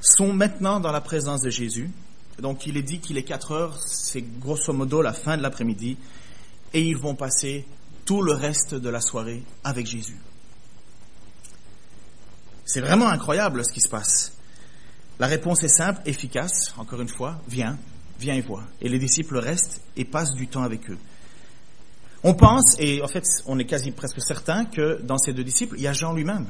sont 0.00 0.32
maintenant 0.32 0.80
dans 0.80 0.92
la 0.92 1.00
présence 1.00 1.42
de 1.42 1.50
Jésus. 1.50 1.90
Donc 2.40 2.66
il 2.66 2.76
est 2.76 2.82
dit 2.82 3.00
qu'il 3.00 3.18
est 3.18 3.24
quatre 3.24 3.52
heures, 3.52 3.76
c'est 3.86 4.22
grosso 4.40 4.72
modo 4.72 5.02
la 5.02 5.12
fin 5.12 5.36
de 5.36 5.42
l'après-midi, 5.42 5.96
et 6.72 6.82
ils 6.82 6.96
vont 6.96 7.14
passer 7.14 7.66
tout 8.04 8.22
le 8.22 8.32
reste 8.32 8.74
de 8.74 8.88
la 8.88 9.00
soirée 9.00 9.42
avec 9.64 9.86
Jésus. 9.86 10.18
C'est 12.64 12.80
vraiment 12.80 13.08
incroyable 13.08 13.64
ce 13.64 13.72
qui 13.72 13.80
se 13.80 13.88
passe. 13.88 14.37
La 15.18 15.26
réponse 15.26 15.64
est 15.64 15.68
simple, 15.68 16.00
efficace, 16.06 16.74
encore 16.76 17.00
une 17.00 17.08
fois, 17.08 17.40
viens, 17.48 17.76
viens 18.20 18.34
et 18.34 18.40
vois. 18.40 18.62
Et 18.80 18.88
les 18.88 18.98
disciples 18.98 19.38
restent 19.38 19.80
et 19.96 20.04
passent 20.04 20.34
du 20.34 20.46
temps 20.46 20.62
avec 20.62 20.88
eux. 20.90 20.98
On 22.24 22.34
pense, 22.34 22.76
et 22.78 23.02
en 23.02 23.08
fait 23.08 23.24
on 23.46 23.58
est 23.58 23.64
quasi 23.64 23.90
presque 23.90 24.20
certain, 24.20 24.64
que 24.64 25.00
dans 25.02 25.18
ces 25.18 25.32
deux 25.32 25.44
disciples, 25.44 25.76
il 25.76 25.82
y 25.82 25.88
a 25.88 25.92
Jean 25.92 26.12
lui-même. 26.12 26.46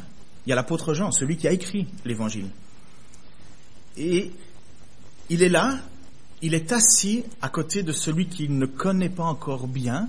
Il 0.47 0.51
y 0.51 0.53
a 0.53 0.57
l'apôtre 0.57 0.95
Jean, 0.95 1.11
celui 1.13 1.37
qui 1.37 1.47
a 1.49 1.53
écrit 1.53 1.87
l'évangile. 2.05 2.51
Et 3.97 4.31
il 5.29 5.43
est 5.43 5.49
là, 5.49 5.79
il 6.41 6.55
est 6.55 6.73
assis 6.73 7.25
à 7.43 7.49
côté 7.49 7.83
de 7.83 7.93
celui 7.93 8.29
qu'il 8.29 8.57
ne 8.59 8.67
connaît 8.67 9.11
pas 9.11 9.25
encore 9.25 9.67
bien, 9.67 10.09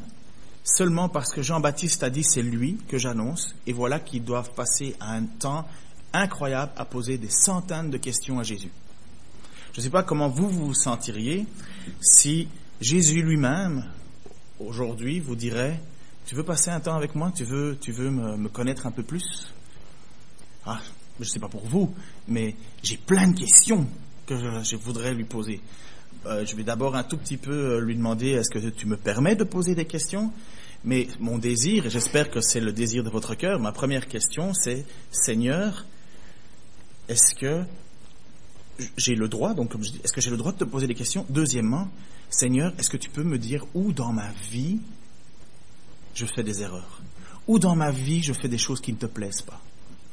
seulement 0.64 1.10
parce 1.10 1.34
que 1.34 1.42
Jean-Baptiste 1.42 2.04
a 2.04 2.10
dit 2.10 2.24
c'est 2.24 2.42
lui 2.42 2.78
que 2.88 2.98
j'annonce, 2.98 3.56
et 3.68 3.74
voilà 3.74 4.00
qu'ils 4.00 4.24
doivent 4.24 4.52
passer 4.54 4.96
un 5.02 5.24
temps 5.24 5.66
incroyable 6.14 6.72
à 6.76 6.86
poser 6.86 7.18
des 7.18 7.30
centaines 7.30 7.90
de 7.90 7.98
questions 7.98 8.40
à 8.40 8.44
Jésus. 8.44 8.72
Je 9.74 9.80
ne 9.80 9.84
sais 9.84 9.90
pas 9.90 10.04
comment 10.04 10.30
vous 10.30 10.50
vous 10.50 10.74
sentiriez 10.74 11.46
si 12.02 12.48
Jésus 12.82 13.22
lui-même, 13.22 13.86
aujourd'hui, 14.60 15.20
vous 15.20 15.36
dirait, 15.36 15.80
tu 16.26 16.36
veux 16.36 16.44
passer 16.44 16.70
un 16.70 16.80
temps 16.80 16.96
avec 16.96 17.16
moi, 17.16 17.32
tu 17.36 17.44
veux, 17.44 17.78
tu 17.80 17.92
veux 17.92 18.10
me, 18.10 18.50
connaître 18.50 18.88
un 18.88 18.92
peu 18.92 19.04
plus? 19.04 19.54
Ah, 20.66 20.80
je 21.20 21.26
ne 21.26 21.30
sais 21.30 21.40
pas 21.40 21.50
pour 21.50 21.66
vous, 21.66 21.94
mais 22.28 22.56
j'ai 22.84 22.98
plein 22.98 23.28
de 23.28 23.38
questions 23.38 23.88
que 24.26 24.36
je, 24.38 24.76
voudrais 24.76 25.14
lui 25.14 25.24
poser. 25.24 25.62
Euh, 26.26 26.46
je 26.46 26.56
vais 26.56 26.64
d'abord 26.64 26.96
un 26.96 27.04
tout 27.04 27.18
petit 27.18 27.38
peu 27.38 27.52
euh, 27.52 27.82
lui 27.82 27.96
demander, 27.96 28.30
est-ce 28.30 28.50
que 28.50 28.60
tu 28.70 28.86
me 28.86 28.98
permets 28.98 29.36
de 29.36 29.44
poser 29.44 29.76
des 29.76 29.86
questions? 29.86 30.32
Mais 30.84 31.08
mon 31.20 31.38
désir, 31.38 31.86
et 31.86 31.90
j'espère 31.90 32.30
que 32.30 32.42
c'est 32.42 32.60
le 32.60 32.72
désir 32.72 33.04
de 33.04 33.10
votre 33.10 33.36
cœur, 33.36 33.60
ma 33.60 33.72
première 33.72 34.08
question, 34.08 34.54
c'est, 34.54 34.86
Seigneur, 35.12 35.86
est-ce 37.10 37.36
que 37.36 37.66
j'ai 38.96 39.16
le 39.16 39.28
droit, 39.28 39.54
donc 39.54 39.70
comme 39.70 39.84
je 39.84 39.92
dis, 39.92 40.02
est-ce 40.04 40.14
que 40.14 40.22
j'ai 40.22 40.30
le 40.30 40.38
droit 40.38 40.54
de 40.54 40.58
te 40.58 40.64
poser 40.64 40.88
des 40.88 40.96
questions? 40.96 41.26
Deuxièmement, 41.30 41.90
Seigneur, 42.30 42.74
est-ce 42.78 42.90
que 42.90 42.98
tu 42.98 43.10
peux 43.10 43.24
me 43.24 43.38
dire 43.38 43.66
où 43.74 43.92
dans 43.92 44.14
ma 44.14 44.32
vie 44.50 44.80
je 46.14 46.26
fais 46.26 46.44
des 46.44 46.62
erreurs? 46.62 47.02
Où 47.48 47.60
dans 47.60 47.76
ma 47.76 47.92
vie 47.92 48.22
je 48.22 48.32
fais 48.32 48.48
des 48.48 48.58
choses 48.58 48.80
qui 48.80 48.94
ne 48.94 48.98
te 48.98 49.08
plaisent 49.08 49.42
pas? 49.42 49.62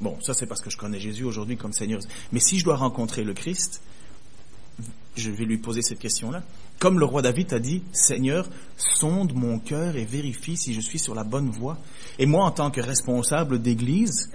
Bon, 0.01 0.19
ça 0.21 0.35
c'est 0.35 0.47
parce 0.47 0.63
que 0.63 0.71
je 0.71 0.77
connais 0.77 0.99
Jésus 0.99 1.25
aujourd'hui 1.25 1.57
comme 1.57 1.73
Seigneur. 1.73 2.01
Mais 2.33 2.41
si 2.41 2.59
je 2.59 2.65
dois 2.65 2.77
rencontrer 2.77 3.25
le 3.25 3.35
Christ, 3.35 3.83
je 5.17 5.31
vais 5.31 5.45
lui 5.45 5.59
poser 5.59 5.83
cette 5.83 5.99
question-là. 5.99 6.43
Comme 6.79 6.99
le 6.99 7.07
roi 7.07 7.23
David 7.23 7.55
a 7.55 7.59
dit, 7.59 7.83
Seigneur, 7.93 8.47
sonde 8.77 9.33
mon 9.35 9.59
cœur 9.59 9.97
et 9.97 10.05
vérifie 10.05 10.59
si 10.59 10.75
je 10.75 10.81
suis 10.81 10.99
sur 10.99 11.15
la 11.15 11.25
bonne 11.25 11.49
voie. 11.49 11.79
Et 12.19 12.27
moi, 12.27 12.45
en 12.45 12.51
tant 12.51 12.71
que 12.71 12.83
responsable 12.83 13.63
d'église, 13.63 14.31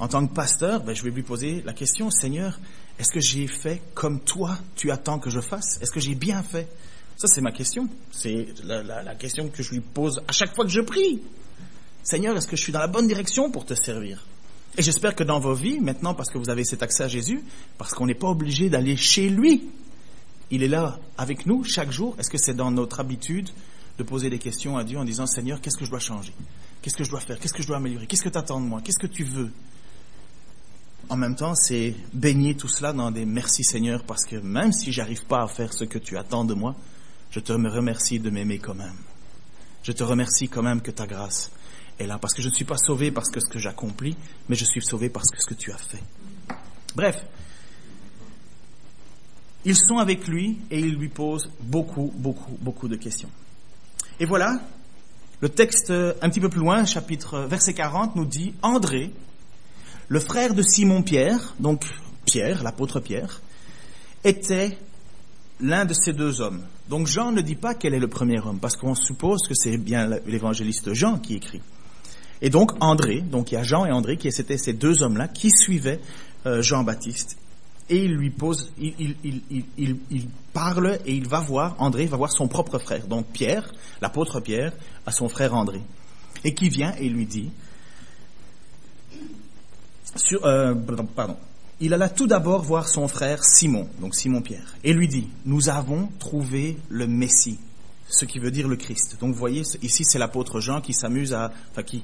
en 0.00 0.08
tant 0.08 0.26
que 0.26 0.34
pasteur, 0.34 0.82
ben, 0.82 0.94
je 0.94 1.04
vais 1.04 1.10
lui 1.10 1.22
poser 1.22 1.62
la 1.64 1.72
question, 1.72 2.10
Seigneur, 2.10 2.58
est-ce 2.98 3.12
que 3.12 3.20
j'ai 3.20 3.46
fait 3.46 3.80
comme 3.94 4.20
toi, 4.20 4.58
tu 4.74 4.90
attends 4.90 5.20
que 5.20 5.30
je 5.30 5.40
fasse? 5.40 5.78
Est-ce 5.80 5.92
que 5.92 6.00
j'ai 6.00 6.16
bien 6.16 6.42
fait 6.42 6.68
Ça, 7.16 7.28
c'est 7.28 7.40
ma 7.40 7.52
question. 7.52 7.88
C'est 8.10 8.48
la, 8.64 8.82
la 8.82 9.14
question 9.14 9.48
que 9.48 9.62
je 9.62 9.70
lui 9.70 9.80
pose 9.80 10.20
à 10.26 10.32
chaque 10.32 10.54
fois 10.54 10.64
que 10.64 10.72
je 10.72 10.80
prie. 10.80 11.22
Seigneur, 12.02 12.36
est-ce 12.36 12.48
que 12.48 12.56
je 12.56 12.62
suis 12.62 12.72
dans 12.72 12.80
la 12.80 12.88
bonne 12.88 13.06
direction 13.06 13.52
pour 13.52 13.64
te 13.64 13.74
servir 13.74 14.26
Et 14.76 14.82
j'espère 14.82 15.14
que 15.14 15.22
dans 15.22 15.38
vos 15.38 15.54
vies, 15.54 15.78
maintenant, 15.78 16.14
parce 16.14 16.28
que 16.28 16.38
vous 16.38 16.50
avez 16.50 16.64
cet 16.64 16.82
accès 16.82 17.04
à 17.04 17.08
Jésus, 17.08 17.42
parce 17.78 17.94
qu'on 17.94 18.06
n'est 18.06 18.14
pas 18.14 18.28
obligé 18.28 18.68
d'aller 18.68 18.96
chez 18.96 19.28
lui 19.28 19.70
il 20.54 20.62
est 20.62 20.68
là 20.68 20.98
avec 21.18 21.46
nous 21.46 21.64
chaque 21.64 21.90
jour. 21.90 22.14
Est-ce 22.18 22.30
que 22.30 22.38
c'est 22.38 22.54
dans 22.54 22.70
notre 22.70 23.00
habitude 23.00 23.50
de 23.98 24.04
poser 24.04 24.30
des 24.30 24.38
questions 24.38 24.76
à 24.76 24.84
Dieu 24.84 24.96
en 24.98 25.04
disant 25.04 25.26
Seigneur, 25.26 25.60
qu'est-ce 25.60 25.76
que 25.76 25.84
je 25.84 25.90
dois 25.90 25.98
changer? 25.98 26.32
Qu'est-ce 26.80 26.96
que 26.96 27.02
je 27.02 27.10
dois 27.10 27.20
faire? 27.20 27.40
Qu'est-ce 27.40 27.52
que 27.52 27.62
je 27.62 27.66
dois 27.66 27.78
améliorer? 27.78 28.06
Qu'est-ce 28.06 28.22
que 28.22 28.28
tu 28.28 28.38
attends 28.38 28.60
de 28.60 28.66
moi? 28.66 28.80
Qu'est-ce 28.84 29.00
que 29.00 29.08
tu 29.08 29.24
veux? 29.24 29.50
En 31.08 31.16
même 31.16 31.34
temps, 31.34 31.56
c'est 31.56 31.94
baigner 32.12 32.54
tout 32.54 32.68
cela 32.68 32.92
dans 32.92 33.10
des 33.10 33.26
merci 33.26 33.64
Seigneur 33.64 34.04
parce 34.04 34.24
que 34.24 34.36
même 34.36 34.72
si 34.72 34.92
j'arrive 34.92 35.24
pas 35.26 35.42
à 35.42 35.48
faire 35.48 35.72
ce 35.72 35.84
que 35.84 35.98
tu 35.98 36.16
attends 36.16 36.44
de 36.44 36.54
moi, 36.54 36.76
je 37.30 37.40
te 37.40 37.52
remercie 37.52 38.20
de 38.20 38.30
m'aimer 38.30 38.58
quand 38.58 38.74
même. 38.74 38.96
Je 39.82 39.90
te 39.90 40.04
remercie 40.04 40.48
quand 40.48 40.62
même 40.62 40.80
que 40.80 40.92
ta 40.92 41.06
grâce 41.06 41.50
est 41.98 42.06
là 42.06 42.18
parce 42.18 42.32
que 42.32 42.42
je 42.42 42.48
ne 42.48 42.54
suis 42.54 42.64
pas 42.64 42.78
sauvé 42.78 43.10
parce 43.10 43.30
que 43.30 43.40
ce 43.40 43.50
que 43.50 43.58
j'accomplis, 43.58 44.16
mais 44.48 44.54
je 44.54 44.64
suis 44.64 44.82
sauvé 44.82 45.08
parce 45.08 45.30
que 45.30 45.42
ce 45.42 45.46
que 45.46 45.54
tu 45.54 45.72
as 45.72 45.78
fait. 45.78 46.02
Bref, 46.94 47.16
ils 49.64 49.76
sont 49.76 49.98
avec 49.98 50.28
lui 50.28 50.58
et 50.70 50.78
ils 50.78 50.94
lui 50.94 51.08
posent 51.08 51.50
beaucoup, 51.60 52.12
beaucoup, 52.16 52.56
beaucoup 52.60 52.88
de 52.88 52.96
questions. 52.96 53.30
Et 54.20 54.26
voilà, 54.26 54.60
le 55.40 55.48
texte 55.48 55.90
un 55.90 56.28
petit 56.28 56.40
peu 56.40 56.48
plus 56.48 56.60
loin, 56.60 56.84
chapitre 56.84 57.40
verset 57.40 57.74
40, 57.74 58.16
nous 58.16 58.24
dit 58.24 58.54
André, 58.62 59.10
le 60.08 60.20
frère 60.20 60.54
de 60.54 60.62
Simon-Pierre, 60.62 61.54
donc 61.58 61.84
Pierre, 62.24 62.62
l'apôtre 62.62 63.00
Pierre, 63.00 63.40
était 64.22 64.78
l'un 65.60 65.84
de 65.84 65.94
ces 65.94 66.12
deux 66.12 66.40
hommes. 66.40 66.62
Donc 66.88 67.06
Jean 67.06 67.32
ne 67.32 67.40
dit 67.40 67.56
pas 67.56 67.74
quel 67.74 67.94
est 67.94 67.98
le 67.98 68.08
premier 68.08 68.40
homme, 68.40 68.58
parce 68.58 68.76
qu'on 68.76 68.94
suppose 68.94 69.46
que 69.48 69.54
c'est 69.54 69.78
bien 69.78 70.08
l'évangéliste 70.26 70.92
Jean 70.92 71.18
qui 71.18 71.34
écrit. 71.34 71.62
Et 72.42 72.50
donc 72.50 72.72
André, 72.80 73.20
donc 73.20 73.52
il 73.52 73.54
y 73.54 73.58
a 73.58 73.62
Jean 73.62 73.86
et 73.86 73.92
André 73.92 74.16
qui 74.16 74.28
étaient 74.28 74.58
ces 74.58 74.74
deux 74.74 75.02
hommes-là 75.02 75.28
qui 75.28 75.50
suivaient 75.50 76.00
euh, 76.46 76.60
Jean-Baptiste 76.60 77.38
et 77.88 78.04
il 78.04 78.14
lui 78.14 78.30
pose, 78.30 78.72
il, 78.78 79.14
parle 80.52 80.98
et 81.04 81.14
il 81.14 81.28
va 81.28 81.40
voir, 81.40 81.76
André 81.78 82.06
va 82.06 82.16
voir 82.16 82.32
son 82.32 82.48
propre 82.48 82.78
frère, 82.78 83.06
donc 83.06 83.26
Pierre, 83.26 83.70
l'apôtre 84.00 84.40
Pierre, 84.40 84.72
à 85.04 85.12
son 85.12 85.28
frère 85.28 85.54
André, 85.54 85.82
et 86.44 86.54
qui 86.54 86.68
vient 86.68 86.94
et 86.96 87.08
lui 87.08 87.26
dit, 87.26 87.50
euh, 90.32 90.74
il 91.80 91.92
alla 91.92 92.08
tout 92.08 92.26
d'abord 92.26 92.62
voir 92.62 92.88
son 92.88 93.08
frère 93.08 93.44
Simon, 93.44 93.88
donc 94.00 94.14
Simon 94.14 94.40
Pierre, 94.40 94.76
et 94.82 94.92
lui 94.94 95.08
dit, 95.08 95.28
nous 95.44 95.68
avons 95.68 96.08
trouvé 96.18 96.78
le 96.88 97.06
Messie, 97.06 97.58
ce 98.14 98.24
qui 98.24 98.38
veut 98.38 98.50
dire 98.50 98.68
le 98.68 98.76
Christ. 98.76 99.16
Donc 99.20 99.32
vous 99.32 99.38
voyez, 99.38 99.62
ici 99.82 100.04
c'est 100.04 100.18
l'apôtre 100.18 100.60
Jean 100.60 100.80
qui 100.80 100.92
s'amuse 100.92 101.32
à, 101.34 101.52
enfin 101.70 101.82
qui, 101.82 102.02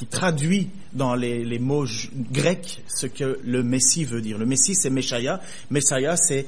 qui 0.00 0.06
traduit 0.06 0.70
dans 0.94 1.14
les, 1.14 1.58
mots 1.58 1.84
grecs 2.14 2.82
ce 2.88 3.06
que 3.06 3.38
le 3.44 3.62
Messie 3.62 4.06
veut 4.06 4.22
dire. 4.22 4.38
Le 4.38 4.46
Messie, 4.46 4.74
c'est 4.74 4.88
Meshaya. 4.88 5.42
Meshaya, 5.70 6.16
c'est, 6.16 6.46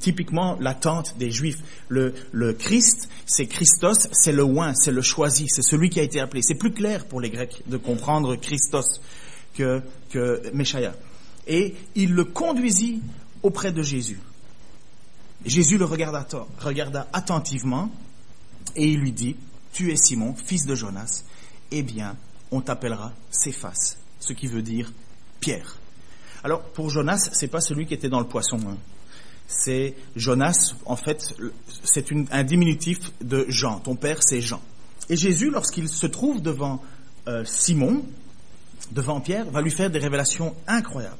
typiquement 0.00 0.56
l'attente 0.58 1.14
des 1.16 1.30
Juifs. 1.30 1.58
Le, 1.88 2.12
Christ, 2.52 3.08
c'est 3.26 3.46
Christos, 3.46 4.08
c'est 4.10 4.32
le 4.32 4.42
oin, 4.42 4.74
c'est 4.74 4.90
le 4.90 5.02
choisi, 5.02 5.46
c'est 5.48 5.62
celui 5.62 5.88
qui 5.88 6.00
a 6.00 6.02
été 6.02 6.18
appelé. 6.18 6.42
C'est 6.42 6.56
plus 6.56 6.72
clair 6.72 7.06
pour 7.06 7.20
les 7.20 7.30
Grecs 7.30 7.62
de 7.68 7.76
comprendre 7.76 8.34
Christos 8.34 9.00
que, 9.54 9.82
que. 10.10 10.42
Et 11.46 11.76
il 11.94 12.12
le 12.12 12.24
conduisit 12.24 13.02
auprès 13.44 13.70
de 13.70 13.82
Jésus. 13.82 14.18
Jésus 15.46 15.78
le 15.78 15.84
regarda, 15.84 16.26
regarda 16.58 17.06
attentivement 17.12 17.88
et 18.76 18.86
il 18.86 19.00
lui 19.00 19.12
dit, 19.12 19.36
tu 19.72 19.92
es 19.92 19.96
Simon, 19.96 20.34
fils 20.34 20.66
de 20.66 20.74
Jonas. 20.74 21.24
Eh 21.70 21.82
bien, 21.82 22.16
on 22.50 22.60
t'appellera 22.60 23.12
Céphas, 23.30 23.96
ce 24.18 24.32
qui 24.32 24.46
veut 24.46 24.62
dire 24.62 24.92
pierre. 25.40 25.76
Alors, 26.42 26.62
pour 26.62 26.90
Jonas, 26.90 27.30
c'est 27.32 27.48
pas 27.48 27.60
celui 27.60 27.86
qui 27.86 27.94
était 27.94 28.08
dans 28.08 28.20
le 28.20 28.26
poisson. 28.26 28.58
Hein. 28.66 28.76
C'est 29.46 29.94
Jonas, 30.16 30.74
en 30.86 30.96
fait, 30.96 31.34
c'est 31.84 32.06
un 32.30 32.44
diminutif 32.44 32.98
de 33.20 33.46
Jean. 33.48 33.80
Ton 33.80 33.96
père, 33.96 34.22
c'est 34.22 34.40
Jean. 34.40 34.62
Et 35.08 35.16
Jésus, 35.16 35.50
lorsqu'il 35.50 35.88
se 35.88 36.06
trouve 36.06 36.40
devant 36.40 36.82
euh, 37.28 37.44
Simon, 37.44 38.04
devant 38.92 39.20
Pierre, 39.20 39.50
va 39.50 39.60
lui 39.60 39.70
faire 39.70 39.90
des 39.90 39.98
révélations 39.98 40.54
incroyables. 40.66 41.16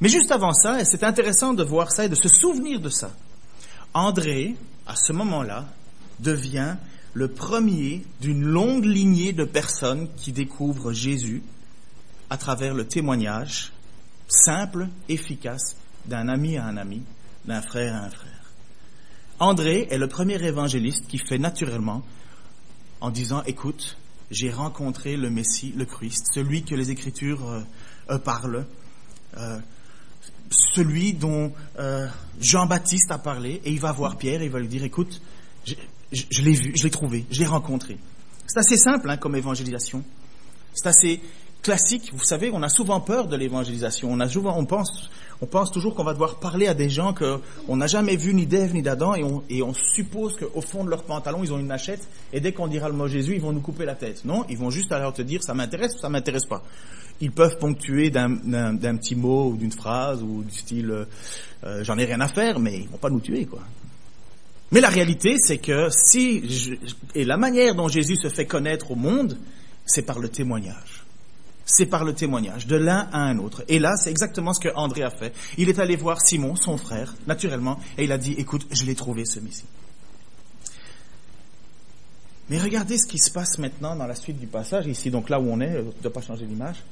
Mais 0.00 0.08
juste 0.08 0.30
avant 0.30 0.52
ça, 0.52 0.80
et 0.80 0.84
c'est 0.84 1.04
intéressant 1.04 1.54
de 1.54 1.64
voir 1.64 1.90
ça 1.90 2.04
et 2.04 2.08
de 2.08 2.14
se 2.14 2.28
souvenir 2.28 2.80
de 2.80 2.88
ça, 2.88 3.12
André, 3.94 4.56
à 4.86 4.94
ce 4.96 5.12
moment-là, 5.12 5.66
devient 6.20 6.76
le 7.14 7.28
premier 7.28 8.04
d'une 8.20 8.44
longue 8.44 8.84
lignée 8.84 9.32
de 9.32 9.44
personnes 9.44 10.08
qui 10.16 10.32
découvrent 10.32 10.92
Jésus 10.92 11.42
à 12.30 12.36
travers 12.36 12.74
le 12.74 12.86
témoignage 12.86 13.72
simple, 14.28 14.88
efficace 15.08 15.76
d'un 16.06 16.28
ami 16.28 16.56
à 16.56 16.66
un 16.66 16.76
ami, 16.76 17.02
d'un 17.46 17.62
frère 17.62 17.94
à 17.94 18.04
un 18.04 18.10
frère. 18.10 18.32
André 19.40 19.86
est 19.90 19.98
le 19.98 20.08
premier 20.08 20.42
évangéliste 20.44 21.06
qui 21.06 21.18
fait 21.18 21.38
naturellement 21.38 22.02
en 23.00 23.10
disant, 23.10 23.42
écoute, 23.46 23.96
j'ai 24.30 24.50
rencontré 24.50 25.16
le 25.16 25.30
Messie, 25.30 25.72
le 25.76 25.84
Christ, 25.84 26.28
celui 26.34 26.64
que 26.64 26.74
les 26.74 26.90
Écritures 26.90 27.48
euh, 27.48 27.60
euh, 28.10 28.18
parlent, 28.18 28.66
euh, 29.36 29.58
celui 30.50 31.12
dont 31.12 31.52
Jean-Baptiste 32.40 33.10
a 33.10 33.18
parlé, 33.18 33.60
et 33.64 33.70
il 33.70 33.80
va 33.80 33.92
voir 33.92 34.16
Pierre 34.16 34.40
et 34.40 34.46
il 34.46 34.50
va 34.50 34.60
lui 34.60 34.68
dire, 34.68 34.82
écoute, 34.82 35.20
je, 36.12 36.42
l'ai 36.42 36.52
vu, 36.52 36.72
je 36.76 36.84
l'ai 36.84 36.90
trouvé, 36.90 37.26
je 37.30 37.40
l'ai 37.40 37.46
rencontré. 37.46 37.98
C'est 38.46 38.58
assez 38.58 38.76
simple 38.76 39.10
hein, 39.10 39.16
comme 39.16 39.36
évangélisation. 39.36 40.02
C'est 40.74 40.88
assez 40.88 41.20
classique. 41.62 42.10
Vous 42.14 42.24
savez, 42.24 42.50
on 42.52 42.62
a 42.62 42.68
souvent 42.68 43.00
peur 43.00 43.26
de 43.26 43.36
l'évangélisation. 43.36 44.10
On 44.10 44.20
a 44.20 44.28
souvent, 44.28 44.56
on 44.56 44.64
pense, 44.64 45.10
on 45.40 45.46
pense 45.46 45.70
toujours 45.70 45.94
qu'on 45.94 46.04
va 46.04 46.12
devoir 46.12 46.36
parler 46.36 46.66
à 46.66 46.74
des 46.74 46.88
gens 46.88 47.14
qu'on 47.14 47.76
n'a 47.76 47.86
jamais 47.86 48.16
vu 48.16 48.34
ni 48.34 48.46
d'Ève 48.46 48.74
ni 48.74 48.82
d'Adam 48.82 49.14
et 49.14 49.22
on, 49.22 49.42
et 49.48 49.62
on 49.62 49.74
suppose 49.74 50.36
qu'au 50.36 50.60
fond 50.60 50.84
de 50.84 50.90
leur 50.90 51.04
pantalon 51.04 51.44
ils 51.44 51.52
ont 51.52 51.58
une 51.58 51.66
machette 51.66 52.08
et 52.32 52.40
dès 52.40 52.52
qu'on 52.52 52.68
dira 52.68 52.88
le 52.88 52.94
mot 52.94 53.06
Jésus 53.06 53.34
ils 53.34 53.40
vont 53.40 53.52
nous 53.52 53.60
couper 53.60 53.84
la 53.84 53.94
tête. 53.94 54.24
Non, 54.24 54.44
ils 54.48 54.58
vont 54.58 54.70
juste 54.70 54.92
alors 54.92 55.12
te 55.12 55.22
dire 55.22 55.42
ça 55.42 55.54
m'intéresse 55.54 55.94
ou 55.96 55.98
ça 55.98 56.08
m'intéresse 56.08 56.46
pas. 56.46 56.62
Ils 57.20 57.32
peuvent 57.32 57.58
ponctuer 57.58 58.10
d'un 58.10 58.36
petit 58.96 59.16
mot 59.16 59.50
ou 59.50 59.56
d'une 59.56 59.72
phrase 59.72 60.22
ou 60.22 60.44
du 60.44 60.56
style 60.56 61.06
euh, 61.64 61.82
j'en 61.82 61.98
ai 61.98 62.04
rien 62.04 62.20
à 62.20 62.28
faire, 62.28 62.60
mais 62.60 62.78
ils 62.78 62.88
vont 62.88 62.98
pas 62.98 63.10
nous 63.10 63.20
tuer 63.20 63.44
quoi. 63.44 63.60
Mais 64.70 64.80
la 64.80 64.88
réalité, 64.90 65.36
c'est 65.38 65.58
que 65.58 65.88
si, 65.90 66.76
et 67.14 67.24
la 67.24 67.36
manière 67.36 67.74
dont 67.74 67.88
Jésus 67.88 68.16
se 68.16 68.28
fait 68.28 68.46
connaître 68.46 68.90
au 68.90 68.96
monde, 68.96 69.38
c'est 69.86 70.02
par 70.02 70.18
le 70.18 70.28
témoignage. 70.28 71.04
C'est 71.64 71.86
par 71.86 72.04
le 72.04 72.14
témoignage, 72.14 72.66
de 72.66 72.76
l'un 72.76 73.08
à 73.12 73.20
un 73.20 73.38
autre. 73.38 73.62
Et 73.68 73.78
là, 73.78 73.96
c'est 73.96 74.10
exactement 74.10 74.52
ce 74.54 74.60
que 74.60 74.74
André 74.74 75.02
a 75.02 75.10
fait. 75.10 75.34
Il 75.58 75.68
est 75.68 75.78
allé 75.78 75.96
voir 75.96 76.20
Simon, 76.20 76.56
son 76.56 76.76
frère, 76.76 77.14
naturellement, 77.26 77.78
et 77.96 78.04
il 78.04 78.12
a 78.12 78.18
dit, 78.18 78.32
écoute, 78.38 78.66
je 78.70 78.84
l'ai 78.84 78.94
trouvé 78.94 79.24
ce 79.24 79.40
Messie. 79.40 79.66
Mais 82.50 82.58
regardez 82.58 82.96
ce 82.96 83.06
qui 83.06 83.18
se 83.18 83.30
passe 83.30 83.58
maintenant 83.58 83.96
dans 83.96 84.06
la 84.06 84.14
suite 84.14 84.38
du 84.38 84.46
passage, 84.46 84.86
ici, 84.86 85.10
donc 85.10 85.28
là 85.28 85.38
où 85.38 85.50
on 85.50 85.60
est, 85.60 85.82
ne 85.82 86.02
dois 86.02 86.12
pas 86.12 86.22
changer 86.22 86.46
l'image. 86.46 86.82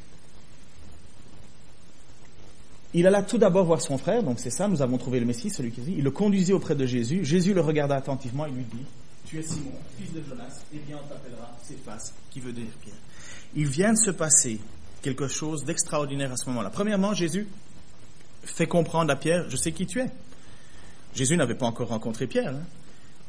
Il 2.96 3.06
alla 3.06 3.22
tout 3.22 3.36
d'abord 3.36 3.66
voir 3.66 3.82
son 3.82 3.98
frère, 3.98 4.22
donc 4.22 4.40
c'est 4.40 4.48
ça, 4.48 4.68
nous 4.68 4.80
avons 4.80 4.96
trouvé 4.96 5.20
le 5.20 5.26
Messie, 5.26 5.50
celui 5.50 5.70
qui 5.70 5.82
dit. 5.82 5.96
Il 5.98 6.02
le 6.02 6.10
conduisit 6.10 6.54
auprès 6.54 6.74
de 6.74 6.86
Jésus. 6.86 7.26
Jésus 7.26 7.52
le 7.52 7.60
regarda 7.60 7.94
attentivement 7.94 8.46
et 8.46 8.50
lui 8.50 8.64
dit 8.64 8.86
Tu 9.26 9.38
es 9.38 9.42
Simon, 9.42 9.72
fils 9.98 10.14
de 10.14 10.22
Jonas, 10.26 10.62
et 10.72 10.78
bien 10.78 10.96
on 11.04 11.06
t'appellera 11.06 11.54
Céphas, 11.62 12.14
qui 12.30 12.40
veut 12.40 12.52
dire 12.52 12.64
Pierre. 12.80 12.96
Il 13.54 13.66
vient 13.66 13.92
de 13.92 13.98
se 13.98 14.10
passer 14.10 14.58
quelque 15.02 15.28
chose 15.28 15.62
d'extraordinaire 15.66 16.32
à 16.32 16.38
ce 16.38 16.48
moment-là. 16.48 16.70
Premièrement, 16.70 17.12
Jésus 17.12 17.46
fait 18.44 18.66
comprendre 18.66 19.12
à 19.12 19.16
Pierre 19.16 19.44
Je 19.50 19.58
sais 19.58 19.72
qui 19.72 19.84
tu 19.84 20.00
es. 20.00 20.10
Jésus 21.14 21.36
n'avait 21.36 21.54
pas 21.54 21.66
encore 21.66 21.88
rencontré 21.88 22.26
Pierre. 22.26 22.54
Hein. 22.54 22.64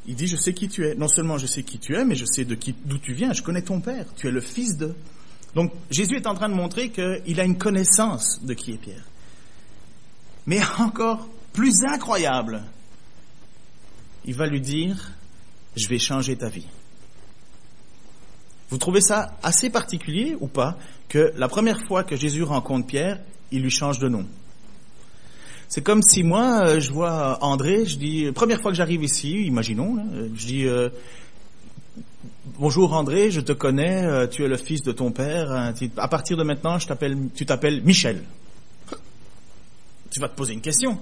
Il 0.06 0.14
dit 0.14 0.28
Je 0.28 0.36
sais 0.38 0.54
qui 0.54 0.68
tu 0.68 0.86
es. 0.86 0.94
Non 0.94 1.08
seulement 1.08 1.36
je 1.36 1.46
sais 1.46 1.62
qui 1.62 1.78
tu 1.78 1.94
es, 1.94 2.06
mais 2.06 2.14
je 2.14 2.24
sais 2.24 2.46
d'où 2.46 2.56
tu 2.56 3.12
viens. 3.12 3.34
Je 3.34 3.42
connais 3.42 3.60
ton 3.60 3.82
père. 3.82 4.06
Tu 4.16 4.28
es 4.28 4.30
le 4.30 4.40
fils 4.40 4.78
de. 4.78 4.94
Donc 5.54 5.74
Jésus 5.90 6.16
est 6.16 6.26
en 6.26 6.32
train 6.32 6.48
de 6.48 6.54
montrer 6.54 6.88
qu'il 6.88 7.38
a 7.38 7.44
une 7.44 7.58
connaissance 7.58 8.42
de 8.42 8.54
qui 8.54 8.72
est 8.72 8.78
Pierre. 8.78 9.04
Mais 10.48 10.60
encore 10.78 11.28
plus 11.52 11.84
incroyable, 11.84 12.62
il 14.24 14.34
va 14.34 14.46
lui 14.46 14.62
dire, 14.62 15.10
je 15.76 15.86
vais 15.88 15.98
changer 15.98 16.36
ta 16.36 16.48
vie. 16.48 16.66
Vous 18.70 18.78
trouvez 18.78 19.02
ça 19.02 19.36
assez 19.42 19.68
particulier 19.68 20.38
ou 20.40 20.48
pas 20.48 20.78
que 21.10 21.34
la 21.36 21.48
première 21.48 21.78
fois 21.86 22.02
que 22.02 22.16
Jésus 22.16 22.44
rencontre 22.44 22.86
Pierre, 22.86 23.20
il 23.52 23.60
lui 23.60 23.70
change 23.70 23.98
de 23.98 24.08
nom? 24.08 24.24
C'est 25.68 25.82
comme 25.82 26.00
si 26.00 26.22
moi, 26.22 26.66
euh, 26.66 26.80
je 26.80 26.92
vois 26.92 27.44
André, 27.44 27.84
je 27.84 27.98
dis, 27.98 28.32
première 28.32 28.62
fois 28.62 28.70
que 28.70 28.76
j'arrive 28.78 29.04
ici, 29.04 29.44
imaginons, 29.44 29.98
je 30.34 30.46
dis, 30.46 30.66
euh, 30.66 30.88
bonjour 32.58 32.94
André, 32.94 33.30
je 33.30 33.42
te 33.42 33.52
connais, 33.52 34.02
euh, 34.02 34.26
tu 34.26 34.44
es 34.44 34.48
le 34.48 34.56
fils 34.56 34.80
de 34.80 34.92
ton 34.92 35.12
père, 35.12 35.52
hein, 35.52 35.74
à 35.98 36.08
partir 36.08 36.38
de 36.38 36.42
maintenant, 36.42 36.78
je 36.78 36.88
tu 37.34 37.44
t'appelles 37.44 37.82
Michel. 37.82 38.22
Tu 40.10 40.20
vas 40.20 40.28
te 40.28 40.36
poser 40.36 40.54
une 40.54 40.60
question. 40.60 40.98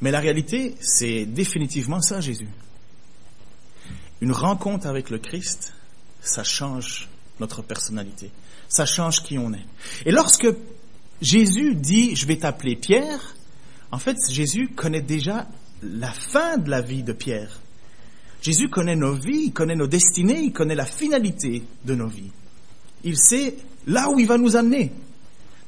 Mais 0.00 0.10
la 0.10 0.20
réalité, 0.20 0.74
c'est 0.80 1.26
définitivement 1.26 2.00
ça, 2.00 2.20
Jésus. 2.20 2.48
Une 4.20 4.32
rencontre 4.32 4.86
avec 4.86 5.10
le 5.10 5.18
Christ, 5.18 5.74
ça 6.20 6.44
change 6.44 7.08
notre 7.40 7.62
personnalité. 7.62 8.30
Ça 8.68 8.86
change 8.86 9.22
qui 9.22 9.38
on 9.38 9.52
est. 9.52 9.66
Et 10.06 10.12
lorsque 10.12 10.48
Jésus 11.20 11.74
dit, 11.74 12.16
je 12.16 12.26
vais 12.26 12.36
t'appeler 12.36 12.76
Pierre, 12.76 13.36
en 13.90 13.98
fait, 13.98 14.16
Jésus 14.30 14.68
connaît 14.68 15.02
déjà 15.02 15.48
la 15.82 16.10
fin 16.10 16.56
de 16.56 16.70
la 16.70 16.80
vie 16.80 17.02
de 17.02 17.12
Pierre. 17.12 17.60
Jésus 18.40 18.68
connaît 18.68 18.96
nos 18.96 19.14
vies, 19.14 19.44
il 19.46 19.52
connaît 19.52 19.76
nos 19.76 19.86
destinées, 19.86 20.40
il 20.40 20.52
connaît 20.52 20.74
la 20.74 20.86
finalité 20.86 21.62
de 21.84 21.94
nos 21.94 22.08
vies. 22.08 22.32
Il 23.04 23.16
sait 23.16 23.56
là 23.86 24.10
où 24.10 24.18
il 24.18 24.26
va 24.26 24.38
nous 24.38 24.56
amener. 24.56 24.92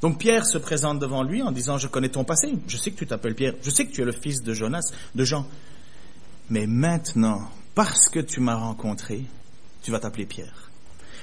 Donc 0.04 0.18
Pierre 0.18 0.44
se 0.44 0.58
présente 0.58 0.98
devant 0.98 1.22
lui 1.22 1.40
en 1.40 1.50
disant, 1.50 1.78
je 1.78 1.88
connais 1.88 2.10
ton 2.10 2.24
passé, 2.24 2.52
je 2.68 2.76
sais 2.76 2.90
que 2.90 2.96
tu 2.98 3.06
t'appelles 3.06 3.34
Pierre, 3.34 3.54
je 3.62 3.70
sais 3.70 3.86
que 3.86 3.90
tu 3.90 4.02
es 4.02 4.04
le 4.04 4.12
fils 4.12 4.42
de 4.42 4.52
Jonas, 4.52 4.92
de 5.14 5.24
Jean. 5.24 5.46
Mais 6.50 6.66
maintenant, 6.66 7.48
parce 7.74 8.10
que 8.10 8.20
tu 8.20 8.40
m'as 8.40 8.54
rencontré, 8.54 9.22
tu 9.82 9.90
vas 9.90 10.00
t'appeler 10.00 10.26
Pierre. 10.26 10.70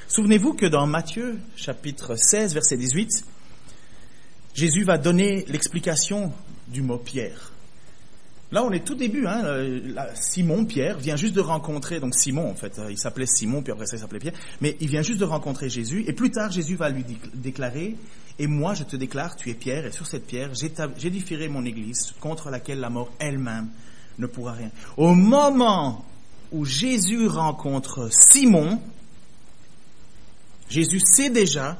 Souvenez-vous 0.07 0.55
que 0.55 0.65
dans 0.65 0.87
Matthieu 0.87 1.37
chapitre 1.55 2.15
16, 2.15 2.55
verset 2.55 2.75
18, 2.75 3.23
Jésus 4.55 4.83
va 4.83 4.97
donner 4.97 5.45
l'explication 5.47 6.33
du 6.67 6.81
mot 6.81 6.97
Pierre. 6.97 7.51
Là, 8.51 8.63
on 8.63 8.71
est 8.71 8.83
tout 8.83 8.95
début. 8.95 9.27
Hein, 9.27 9.43
Simon, 10.15 10.65
Pierre, 10.65 10.97
vient 10.97 11.17
juste 11.17 11.35
de 11.35 11.41
rencontrer, 11.41 11.99
donc 11.99 12.15
Simon 12.15 12.49
en 12.49 12.55
fait, 12.55 12.81
il 12.89 12.97
s'appelait 12.97 13.27
Simon, 13.27 13.61
puis 13.61 13.73
après 13.73 13.85
ça 13.85 13.95
il 13.97 13.99
s'appelait 13.99 14.19
Pierre, 14.19 14.33
mais 14.59 14.75
il 14.79 14.87
vient 14.87 15.03
juste 15.03 15.19
de 15.19 15.25
rencontrer 15.25 15.69
Jésus, 15.69 16.03
et 16.07 16.13
plus 16.13 16.31
tard 16.31 16.51
Jésus 16.51 16.77
va 16.77 16.89
lui 16.89 17.05
déclarer, 17.35 17.95
et 18.41 18.47
moi 18.47 18.73
je 18.73 18.83
te 18.83 18.95
déclare, 18.95 19.35
tu 19.35 19.51
es 19.51 19.53
Pierre, 19.53 19.85
et 19.85 19.91
sur 19.91 20.07
cette 20.07 20.25
pierre 20.25 20.49
j'édifierai 20.97 21.47
mon 21.47 21.63
église, 21.63 22.15
contre 22.19 22.49
laquelle 22.49 22.79
la 22.79 22.89
mort 22.89 23.11
elle-même 23.19 23.69
ne 24.17 24.25
pourra 24.25 24.53
rien. 24.53 24.71
Au 24.97 25.13
moment 25.13 26.03
où 26.51 26.65
Jésus 26.65 27.27
rencontre 27.27 28.09
Simon, 28.11 28.81
Jésus 30.69 31.01
sait 31.05 31.29
déjà 31.29 31.77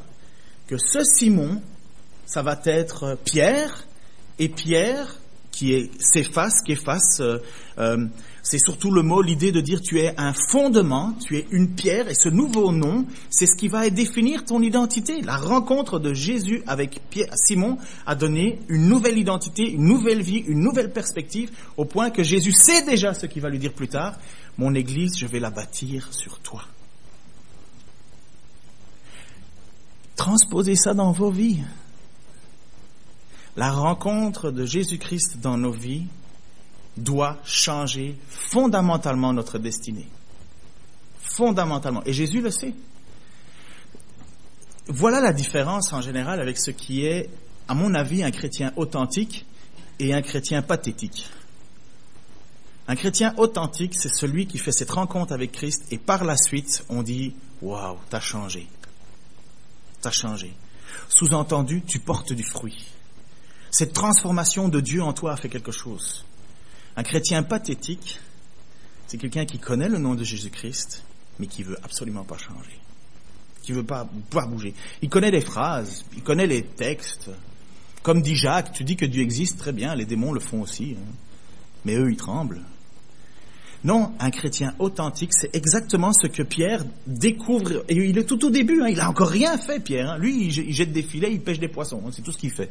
que 0.67 0.77
ce 0.77 1.03
Simon, 1.03 1.63
ça 2.27 2.43
va 2.43 2.61
être 2.65 3.17
Pierre, 3.25 3.87
et 4.37 4.47
Pierre, 4.47 5.19
qui 5.51 5.89
s'efface, 5.99 6.61
qui 6.65 6.73
efface, 6.73 7.19
euh, 7.19 7.37
euh, 7.77 8.07
c'est 8.41 8.57
surtout 8.57 8.91
le 8.91 9.03
mot, 9.03 9.21
l'idée 9.21 9.51
de 9.51 9.61
dire 9.61 9.81
tu 9.81 9.99
es 9.99 10.13
un 10.17 10.33
fondement, 10.33 11.13
tu 11.25 11.37
es 11.37 11.45
une 11.51 11.75
pierre, 11.75 12.09
et 12.09 12.15
ce 12.15 12.29
nouveau 12.29 12.71
nom, 12.71 13.05
c'est 13.29 13.45
ce 13.45 13.55
qui 13.55 13.67
va 13.67 13.89
définir 13.89 14.45
ton 14.45 14.61
identité. 14.61 15.21
La 15.21 15.37
rencontre 15.37 15.99
de 15.99 16.13
Jésus 16.13 16.63
avec 16.65 17.01
Pierre, 17.09 17.29
Simon 17.35 17.77
a 18.05 18.15
donné 18.15 18.59
une 18.69 18.87
nouvelle 18.87 19.17
identité, 19.17 19.69
une 19.69 19.85
nouvelle 19.85 20.21
vie, 20.21 20.43
une 20.47 20.61
nouvelle 20.61 20.91
perspective, 20.91 21.51
au 21.77 21.85
point 21.85 22.09
que 22.09 22.23
Jésus 22.23 22.53
sait 22.53 22.83
déjà 22.83 23.13
ce 23.13 23.25
qu'il 23.25 23.41
va 23.41 23.49
lui 23.49 23.59
dire 23.59 23.73
plus 23.73 23.89
tard. 23.89 24.17
Mon 24.57 24.73
Église, 24.73 25.17
je 25.17 25.27
vais 25.27 25.39
la 25.39 25.49
bâtir 25.49 26.07
sur 26.11 26.39
toi. 26.39 26.63
Transposez 30.15 30.75
ça 30.75 30.93
dans 30.93 31.11
vos 31.11 31.31
vies. 31.31 31.61
La 33.57 33.71
rencontre 33.71 34.51
de 34.51 34.65
Jésus-Christ 34.65 35.39
dans 35.41 35.57
nos 35.57 35.71
vies 35.71 36.05
doit 36.97 37.37
changer 37.45 38.17
fondamentalement 38.29 39.33
notre 39.33 39.59
destinée. 39.59 40.07
Fondamentalement. 41.21 42.03
Et 42.05 42.13
Jésus 42.13 42.41
le 42.41 42.51
sait. 42.51 42.73
Voilà 44.87 45.21
la 45.21 45.33
différence 45.33 45.93
en 45.93 46.01
général 46.01 46.39
avec 46.41 46.57
ce 46.57 46.71
qui 46.71 47.05
est, 47.05 47.29
à 47.67 47.73
mon 47.73 47.93
avis, 47.93 48.23
un 48.23 48.31
chrétien 48.31 48.73
authentique 48.75 49.45
et 49.99 50.13
un 50.13 50.21
chrétien 50.21 50.61
pathétique. 50.61 51.29
Un 52.87 52.95
chrétien 52.95 53.33
authentique, 53.37 53.95
c'est 53.95 54.13
celui 54.13 54.47
qui 54.47 54.57
fait 54.57 54.71
cette 54.71 54.91
rencontre 54.91 55.33
avec 55.33 55.51
Christ 55.51 55.85
et 55.91 55.97
par 55.97 56.23
la 56.23 56.35
suite, 56.35 56.83
on 56.89 57.03
dit, 57.03 57.35
waouh, 57.61 57.97
t'as 58.09 58.19
changé. 58.19 58.67
T'as 60.01 60.11
changé. 60.11 60.53
Sous-entendu, 61.07 61.83
tu 61.83 61.99
portes 61.99 62.33
du 62.33 62.43
fruit. 62.43 62.85
Cette 63.71 63.93
transformation 63.93 64.67
de 64.67 64.81
Dieu 64.81 65.01
en 65.01 65.13
toi 65.13 65.31
a 65.31 65.37
fait 65.37 65.47
quelque 65.47 65.71
chose. 65.71 66.25
Un 66.97 67.03
chrétien 67.03 67.41
pathétique, 67.41 68.19
c'est 69.07 69.17
quelqu'un 69.17 69.45
qui 69.45 69.59
connaît 69.59 69.87
le 69.87 69.97
nom 69.97 70.13
de 70.13 70.25
Jésus-Christ, 70.25 71.03
mais 71.39 71.47
qui 71.47 71.63
veut 71.63 71.77
absolument 71.81 72.25
pas 72.25 72.37
changer, 72.37 72.77
qui 73.63 73.71
veut 73.71 73.85
pas, 73.85 74.09
pas 74.29 74.45
bouger. 74.45 74.73
Il 75.01 75.07
connaît 75.07 75.31
les 75.31 75.39
phrases, 75.39 76.03
il 76.13 76.21
connaît 76.21 76.47
les 76.47 76.63
textes. 76.63 77.29
Comme 78.03 78.21
dit 78.21 78.35
Jacques, 78.35 78.73
tu 78.73 78.83
dis 78.83 78.97
que 78.97 79.05
Dieu 79.05 79.21
existe, 79.21 79.57
très 79.57 79.71
bien, 79.71 79.95
les 79.95 80.05
démons 80.05 80.33
le 80.33 80.41
font 80.41 80.61
aussi, 80.61 80.97
hein. 80.99 81.13
mais 81.85 81.95
eux, 81.95 82.11
ils 82.11 82.17
tremblent. 82.17 82.61
Non, 83.85 84.11
un 84.19 84.31
chrétien 84.31 84.75
authentique, 84.79 85.33
c'est 85.33 85.55
exactement 85.55 86.11
ce 86.11 86.27
que 86.27 86.43
Pierre 86.43 86.83
découvre. 87.07 87.85
Il 87.89 88.17
est 88.17 88.25
tout 88.25 88.45
au 88.45 88.49
début, 88.49 88.81
hein, 88.81 88.87
il 88.89 88.99
a 88.99 89.09
encore 89.09 89.29
rien 89.29 89.57
fait, 89.57 89.79
Pierre. 89.79 90.11
Hein. 90.11 90.17
Lui, 90.17 90.45
il 90.45 90.73
jette 90.73 90.91
des 90.91 91.03
filets, 91.03 91.31
il 91.31 91.41
pêche 91.41 91.59
des 91.59 91.69
poissons, 91.69 92.03
c'est 92.11 92.21
tout 92.21 92.33
ce 92.33 92.37
qu'il 92.37 92.51
fait. 92.51 92.69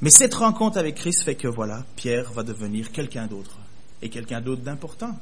Mais 0.00 0.10
cette 0.10 0.34
rencontre 0.34 0.78
avec 0.78 0.96
Christ 0.96 1.22
fait 1.22 1.34
que 1.34 1.48
voilà, 1.48 1.84
Pierre 1.96 2.32
va 2.32 2.42
devenir 2.42 2.92
quelqu'un 2.92 3.26
d'autre. 3.26 3.58
Et 4.02 4.08
quelqu'un 4.08 4.40
d'autre 4.40 4.62
d'important. 4.62 5.18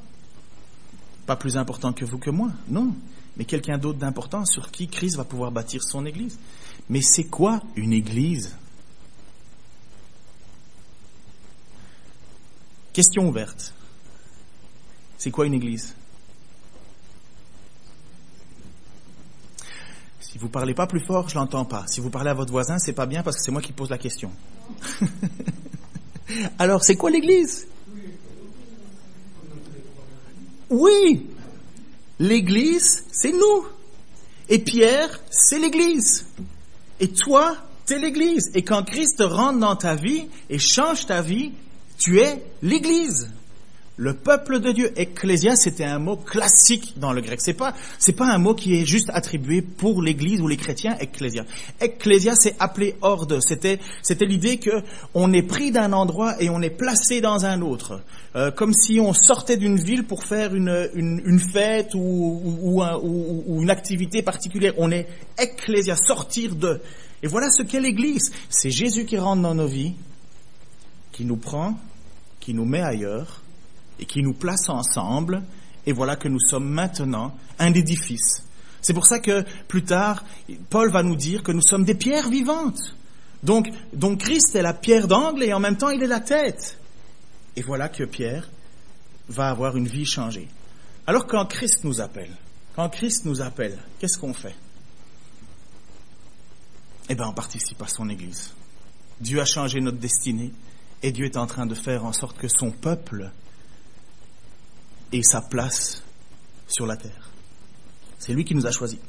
Pas 1.25 1.35
plus 1.35 1.57
important 1.57 1.93
que 1.93 2.03
vous 2.03 2.17
que 2.17 2.29
moi, 2.29 2.51
non. 2.67 2.93
Mais 3.37 3.45
quelqu'un 3.45 3.77
d'autre 3.77 3.99
d'important 3.99 4.45
sur 4.45 4.71
qui 4.71 4.87
Christ 4.87 5.15
va 5.15 5.23
pouvoir 5.23 5.51
bâtir 5.51 5.83
son 5.83 6.05
Église. 6.05 6.37
Mais 6.89 7.01
c'est 7.01 7.25
quoi 7.25 7.61
une 7.75 7.93
Église? 7.93 8.55
Question 12.91 13.27
ouverte. 13.27 13.73
C'est 15.17 15.31
quoi 15.31 15.45
une 15.45 15.53
Église? 15.53 15.95
Si 20.33 20.39
vous 20.39 20.49
parlez 20.49 20.73
pas 20.73 20.87
plus 20.87 20.99
fort, 20.99 21.29
je 21.29 21.35
l'entends 21.35 21.63
pas. 21.63 21.85
Si 21.85 22.01
vous 22.01 22.09
parlez 22.09 22.31
à 22.31 22.33
votre 22.33 22.51
voisin, 22.51 22.79
c'est 22.79 22.93
pas 22.93 23.05
bien 23.05 23.21
parce 23.21 23.37
que 23.37 23.43
c'est 23.43 23.51
moi 23.51 23.61
qui 23.61 23.71
pose 23.71 23.91
la 23.91 23.99
question. 23.99 24.31
Alors, 26.57 26.83
c'est 26.83 26.95
quoi 26.95 27.11
l'Église? 27.11 27.67
Oui, 30.71 31.27
l'Église, 32.17 33.05
c'est 33.11 33.31
nous. 33.31 33.67
Et 34.49 34.57
Pierre, 34.57 35.19
c'est 35.29 35.59
l'Église. 35.59 36.25
Et 36.99 37.09
toi, 37.09 37.55
t'es 37.85 37.99
l'Église. 37.99 38.49
Et 38.55 38.63
quand 38.63 38.81
Christ 38.81 39.21
rentre 39.23 39.59
dans 39.59 39.75
ta 39.75 39.93
vie 39.93 40.25
et 40.49 40.57
change 40.57 41.05
ta 41.05 41.21
vie, 41.21 41.51
tu 41.99 42.21
es 42.21 42.43
l'Église. 42.63 43.29
Le 43.95 44.15
peuple 44.15 44.59
de 44.59 44.71
Dieu, 44.71 44.91
ecclésia, 44.95 45.55
c'était 45.55 45.83
un 45.83 45.99
mot 45.99 46.15
classique 46.15 46.95
dans 46.97 47.13
le 47.13 47.21
grec. 47.21 47.39
C'est 47.39 47.53
pas, 47.53 47.75
c'est 47.99 48.13
pas 48.13 48.25
un 48.25 48.39
mot 48.39 48.55
qui 48.55 48.73
est 48.75 48.87
juste 48.87 49.11
attribué 49.13 49.61
pour 49.61 50.01
l'Église 50.01 50.41
ou 50.41 50.47
les 50.47 50.57
chrétiens. 50.57 50.97
Ecclésia. 50.99 51.45
Ecclésia, 51.79 52.35
c'est 52.35 52.55
appelé 52.57 52.95
horde. 53.03 53.39
C'était, 53.39 53.79
c'était 54.01 54.25
l'idée 54.25 54.57
que 54.57 54.81
on 55.13 55.31
est 55.31 55.43
pris 55.43 55.71
d'un 55.71 55.93
endroit 55.93 56.41
et 56.41 56.49
on 56.49 56.59
est 56.63 56.71
placé 56.71 57.21
dans 57.21 57.45
un 57.45 57.61
autre, 57.61 58.01
euh, 58.35 58.49
comme 58.49 58.73
si 58.73 58.99
on 58.99 59.13
sortait 59.13 59.57
d'une 59.57 59.77
ville 59.77 60.05
pour 60.05 60.23
faire 60.23 60.55
une, 60.55 60.89
une, 60.95 61.39
fête 61.39 61.93
ou, 61.93 62.41
ou, 62.63 63.61
une 63.61 63.69
activité 63.69 64.23
particulière. 64.23 64.73
On 64.77 64.89
est 64.89 65.07
ecclésia, 65.37 65.95
sortir 65.95 66.55
de. 66.55 66.81
Et 67.21 67.27
voilà 67.27 67.51
ce 67.51 67.61
qu'est 67.61 67.79
l'Église. 67.79 68.31
C'est 68.49 68.71
Jésus 68.71 69.05
qui 69.05 69.19
rentre 69.19 69.43
dans 69.43 69.53
nos 69.53 69.67
vies, 69.67 69.93
qui 71.11 71.25
nous 71.25 71.37
prend, 71.37 71.77
qui 72.39 72.55
nous 72.55 72.65
met 72.65 72.81
ailleurs 72.81 73.42
et 73.99 74.05
qui 74.05 74.21
nous 74.21 74.33
place 74.33 74.69
ensemble, 74.69 75.43
et 75.85 75.91
voilà 75.91 76.15
que 76.15 76.27
nous 76.27 76.39
sommes 76.39 76.69
maintenant 76.69 77.35
un 77.59 77.73
édifice. 77.73 78.43
C'est 78.81 78.93
pour 78.93 79.05
ça 79.05 79.19
que 79.19 79.43
plus 79.67 79.83
tard, 79.83 80.23
Paul 80.69 80.91
va 80.91 81.03
nous 81.03 81.15
dire 81.15 81.43
que 81.43 81.51
nous 81.51 81.61
sommes 81.61 81.85
des 81.85 81.95
pierres 81.95 82.29
vivantes. 82.29 82.95
Donc, 83.41 83.69
donc 83.93 84.19
Christ 84.19 84.55
est 84.55 84.61
la 84.61 84.73
pierre 84.73 85.07
d'angle 85.07 85.43
et 85.43 85.53
en 85.53 85.59
même 85.59 85.77
temps 85.77 85.89
il 85.89 86.03
est 86.03 86.07
la 86.07 86.19
tête. 86.19 86.77
Et 87.55 87.61
voilà 87.61 87.89
que 87.89 88.03
Pierre 88.03 88.49
va 89.29 89.49
avoir 89.49 89.77
une 89.77 89.87
vie 89.87 90.05
changée. 90.05 90.47
Alors 91.07 91.27
quand 91.27 91.45
Christ 91.45 91.83
nous 91.83 92.01
appelle, 92.01 92.31
quand 92.75 92.89
Christ 92.89 93.25
nous 93.25 93.41
appelle, 93.41 93.77
qu'est-ce 93.99 94.17
qu'on 94.17 94.33
fait? 94.33 94.55
Eh 97.09 97.15
bien, 97.15 97.27
on 97.27 97.33
participe 97.33 97.81
à 97.81 97.87
son 97.87 98.09
Église. 98.09 98.53
Dieu 99.19 99.41
a 99.41 99.45
changé 99.45 99.81
notre 99.81 99.97
destinée 99.97 100.51
et 101.01 101.11
Dieu 101.11 101.25
est 101.25 101.37
en 101.37 101.45
train 101.45 101.65
de 101.65 101.75
faire 101.75 102.05
en 102.05 102.13
sorte 102.13 102.37
que 102.37 102.47
son 102.47 102.71
peuple 102.71 103.29
et 105.13 105.23
sa 105.23 105.41
place 105.41 106.03
sur 106.67 106.85
la 106.85 106.97
terre. 106.97 107.29
C'est 108.17 108.33
lui 108.33 108.43
qui 108.43 108.55
nous 108.55 108.65
a 108.65 108.71
choisis. 108.71 108.99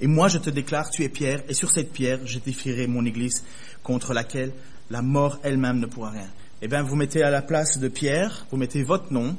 Et 0.00 0.06
moi, 0.06 0.28
je 0.28 0.38
te 0.38 0.48
déclare, 0.48 0.90
tu 0.90 1.04
es 1.04 1.10
pierre, 1.10 1.42
et 1.48 1.54
sur 1.54 1.70
cette 1.70 1.92
pierre, 1.92 2.26
je 2.26 2.38
défierai 2.38 2.86
mon 2.86 3.04
église 3.04 3.44
contre 3.82 4.14
laquelle 4.14 4.52
la 4.88 5.02
mort 5.02 5.38
elle-même 5.42 5.78
ne 5.78 5.86
pourra 5.86 6.10
rien. 6.10 6.30
Eh 6.62 6.68
bien, 6.68 6.82
vous 6.82 6.96
mettez 6.96 7.22
à 7.22 7.30
la 7.30 7.42
place 7.42 7.78
de 7.78 7.88
Pierre, 7.88 8.46
vous 8.50 8.56
mettez 8.56 8.82
votre 8.82 9.12
nom, 9.12 9.36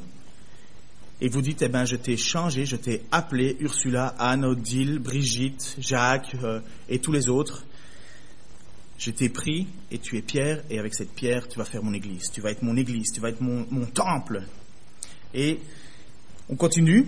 et 1.19 1.29
vous 1.29 1.41
dites, 1.41 1.61
eh 1.63 1.69
bien, 1.69 1.85
je 1.85 1.95
t'ai 1.95 2.17
changé, 2.17 2.65
je 2.65 2.75
t'ai 2.75 3.03
appelé 3.11 3.57
Ursula, 3.59 4.15
Anne, 4.19 4.45
Odile, 4.45 4.99
Brigitte, 4.99 5.75
Jacques 5.79 6.35
euh, 6.43 6.59
et 6.89 6.99
tous 6.99 7.11
les 7.11 7.29
autres. 7.29 7.63
Je 8.97 9.11
t'ai 9.11 9.29
pris 9.29 9.67
et 9.89 9.97
tu 9.97 10.17
es 10.17 10.21
Pierre, 10.21 10.63
et 10.69 10.77
avec 10.77 10.93
cette 10.93 11.13
pierre, 11.13 11.47
tu 11.47 11.57
vas 11.57 11.65
faire 11.65 11.83
mon 11.83 11.93
église. 11.93 12.31
Tu 12.31 12.41
vas 12.41 12.51
être 12.51 12.61
mon 12.61 12.75
église, 12.75 13.11
tu 13.11 13.19
vas 13.19 13.29
être 13.29 13.41
mon 13.41 13.85
temple. 13.85 14.43
Et 15.33 15.59
on 16.49 16.55
continue. 16.55 17.07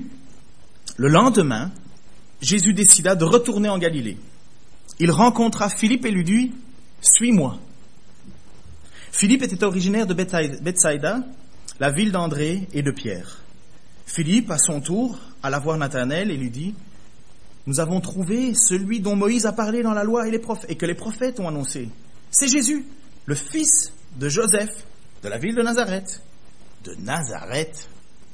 Le 0.97 1.07
lendemain, 1.07 1.71
Jésus 2.41 2.73
décida 2.73 3.15
de 3.15 3.25
retourner 3.25 3.69
en 3.69 3.77
Galilée. 3.77 4.17
Il 4.99 5.11
rencontra 5.11 5.69
Philippe 5.69 6.05
et 6.05 6.11
lui 6.11 6.23
dit, 6.23 6.51
Suis-moi. 7.01 7.59
Philippe 9.11 9.43
était 9.43 9.63
originaire 9.63 10.07
de 10.07 10.13
Bethsaïda, 10.13 11.23
la 11.79 11.91
ville 11.91 12.11
d'André 12.11 12.67
et 12.73 12.81
de 12.81 12.91
Pierre. 12.91 13.39
Philippe, 14.05 14.51
à 14.51 14.57
son 14.57 14.81
tour, 14.81 15.19
alla 15.41 15.59
voir 15.59 15.77
Nathanaël 15.77 16.31
et 16.31 16.37
lui 16.37 16.49
dit, 16.49 16.75
Nous 17.65 17.79
avons 17.79 18.01
trouvé 18.01 18.53
celui 18.53 18.99
dont 18.99 19.15
Moïse 19.15 19.45
a 19.45 19.53
parlé 19.53 19.81
dans 19.81 19.93
la 19.93 20.03
loi 20.03 20.27
et, 20.27 20.41
et 20.69 20.75
que 20.75 20.85
les 20.85 20.95
prophètes 20.95 21.39
ont 21.39 21.47
annoncé. 21.47 21.89
C'est 22.31 22.47
Jésus, 22.47 22.85
le 23.25 23.35
fils 23.35 23.93
de 24.19 24.29
Joseph, 24.29 24.85
de 25.23 25.29
la 25.29 25.37
ville 25.37 25.55
de 25.55 25.61
Nazareth. 25.61 26.21
De 26.83 26.95
Nazareth 26.95 27.87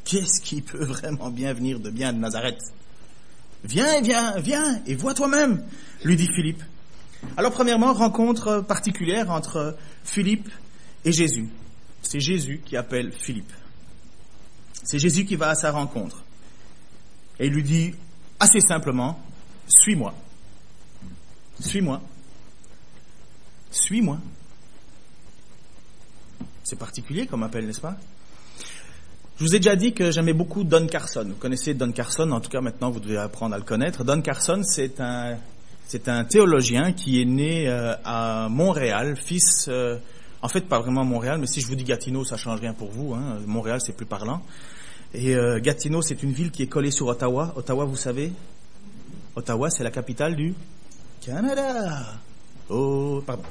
Qu'est-ce 0.06 0.42
qui 0.42 0.62
peut 0.62 0.84
vraiment 0.84 1.30
bien 1.30 1.54
venir 1.54 1.80
de 1.80 1.90
bien 1.90 2.14
de 2.14 2.20
Nazareth? 2.20 2.62
Viens, 3.64 4.02
viens, 4.02 4.40
viens, 4.40 4.82
et 4.86 4.96
vois 4.96 5.14
toi-même, 5.14 5.64
lui 6.04 6.16
dit 6.16 6.28
Philippe. 6.34 6.64
Alors 7.36 7.52
premièrement, 7.52 7.94
rencontre 7.94 8.62
particulière 8.62 9.30
entre 9.30 9.78
Philippe 10.04 10.50
et 11.04 11.12
Jésus. 11.12 11.50
C'est 12.02 12.20
Jésus 12.20 12.62
qui 12.66 12.78
appelle 12.78 13.12
Philippe. 13.12 13.52
C'est 14.84 15.00
Jésus 15.00 15.26
qui 15.26 15.36
va 15.36 15.50
à 15.50 15.56
sa 15.56 15.72
rencontre. 15.72 16.24
Et 17.40 17.48
il 17.48 17.54
lui 17.54 17.64
dit 17.64 17.94
assez 18.40 18.62
simplement, 18.62 19.20
suis-moi. 19.68 20.14
Suis-moi. 21.60 22.02
Suis-moi. 23.72 24.20
C'est 26.64 26.78
particulier 26.78 27.28
comme 27.28 27.44
appel, 27.44 27.66
n'est-ce 27.68 27.82
pas? 27.82 27.98
Je 29.40 29.46
vous 29.46 29.56
ai 29.56 29.60
déjà 29.60 29.78
dit 29.78 29.94
que 29.94 30.12
j'aimais 30.12 30.34
beaucoup 30.34 30.66
Don 30.66 30.86
Carson. 30.86 31.24
Vous 31.26 31.36
connaissez 31.36 31.74
Don 31.74 31.94
Carson, 31.94 32.30
en 32.32 32.42
tout 32.42 32.50
cas 32.50 32.60
maintenant 32.60 32.92
vous 32.92 33.00
devez 33.00 33.16
apprendre 33.16 33.56
à 33.56 33.58
le 33.58 33.64
connaître. 33.64 34.04
Don 34.04 34.20
Carson, 34.20 34.64
c'est 34.66 35.00
un, 35.00 35.38
c'est 35.88 36.10
un 36.10 36.26
théologien 36.26 36.92
qui 36.92 37.22
est 37.22 37.26
né 37.26 37.70
euh, 37.70 37.94
à 38.04 38.50
Montréal, 38.50 39.16
fils 39.16 39.68
euh, 39.70 39.98
en 40.42 40.50
fait, 40.50 40.68
pas 40.68 40.80
vraiment 40.82 41.06
Montréal, 41.06 41.38
mais 41.40 41.48
si 41.48 41.62
je 41.62 41.68
vous 41.68 41.76
dis 41.76 41.86
Gatineau, 41.86 42.26
ça 42.26 42.36
change 42.36 42.60
rien 42.60 42.74
pour 42.74 42.90
vous. 42.90 43.14
Hein. 43.14 43.38
Montréal, 43.48 43.80
c'est 43.80 43.96
plus 43.96 44.06
parlant. 44.06 44.42
Et 45.14 45.38
euh, 45.38 45.62
Gatineau, 45.62 46.02
c'est 46.02 46.22
une 46.22 46.34
ville 46.34 46.52
qui 46.52 46.64
est 46.64 46.68
collée 46.68 46.92
sur 46.92 47.08
Ottawa. 47.08 47.54
Ottawa, 47.56 47.86
vous 47.86 47.96
savez? 47.96 48.34
Ottawa, 49.38 49.70
c'est 49.70 49.86
la 49.86 49.92
capitale 49.92 50.36
du 50.36 50.54
Canada. 51.26 52.08
Oh, 52.68 53.24
pardon. 53.26 53.44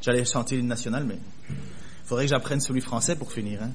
J'allais 0.00 0.24
chanter 0.24 0.56
l'hymne 0.56 0.68
national, 0.68 1.04
mais 1.04 1.18
faudrait 2.06 2.24
que 2.24 2.30
j'apprenne 2.30 2.60
celui 2.60 2.80
français 2.80 3.14
pour 3.14 3.30
finir. 3.30 3.62
Hein. 3.62 3.72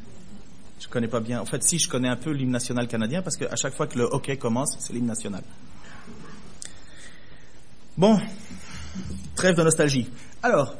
Je 0.84 0.90
connais 0.90 1.08
pas 1.08 1.22
bien. 1.22 1.40
En 1.40 1.46
fait, 1.46 1.64
si 1.64 1.80
je 1.80 1.88
connais 1.88 2.10
un 2.10 2.18
peu 2.18 2.32
l'hymne 2.32 2.52
national 2.52 2.90
canadien, 2.90 3.22
parce 3.22 3.38
qu'à 3.38 3.56
chaque 3.56 3.74
fois 3.74 3.88
que 3.88 3.98
le 3.98 4.04
hockey 4.04 4.36
commence, 4.36 4.76
c'est 4.80 4.92
l'hymne 4.92 5.06
national. 5.06 5.42
Bon, 7.98 8.20
trêve 9.34 9.56
de 9.56 9.64
nostalgie. 9.64 10.10
Alors, 10.42 10.76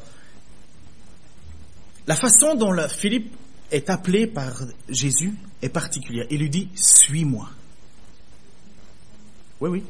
la 2.06 2.16
façon 2.16 2.56
dont 2.56 2.76
Philippe 2.90 3.34
est 3.72 3.90
appelé 3.90 4.28
par 4.28 4.64
Jésus 4.90 5.36
est 5.62 5.70
particulière. 5.70 6.26
Il 6.30 6.40
lui 6.40 6.50
dit, 6.50 6.68
suis-moi. 6.76 7.50
Oui, 9.62 9.70
oui. 9.70 9.84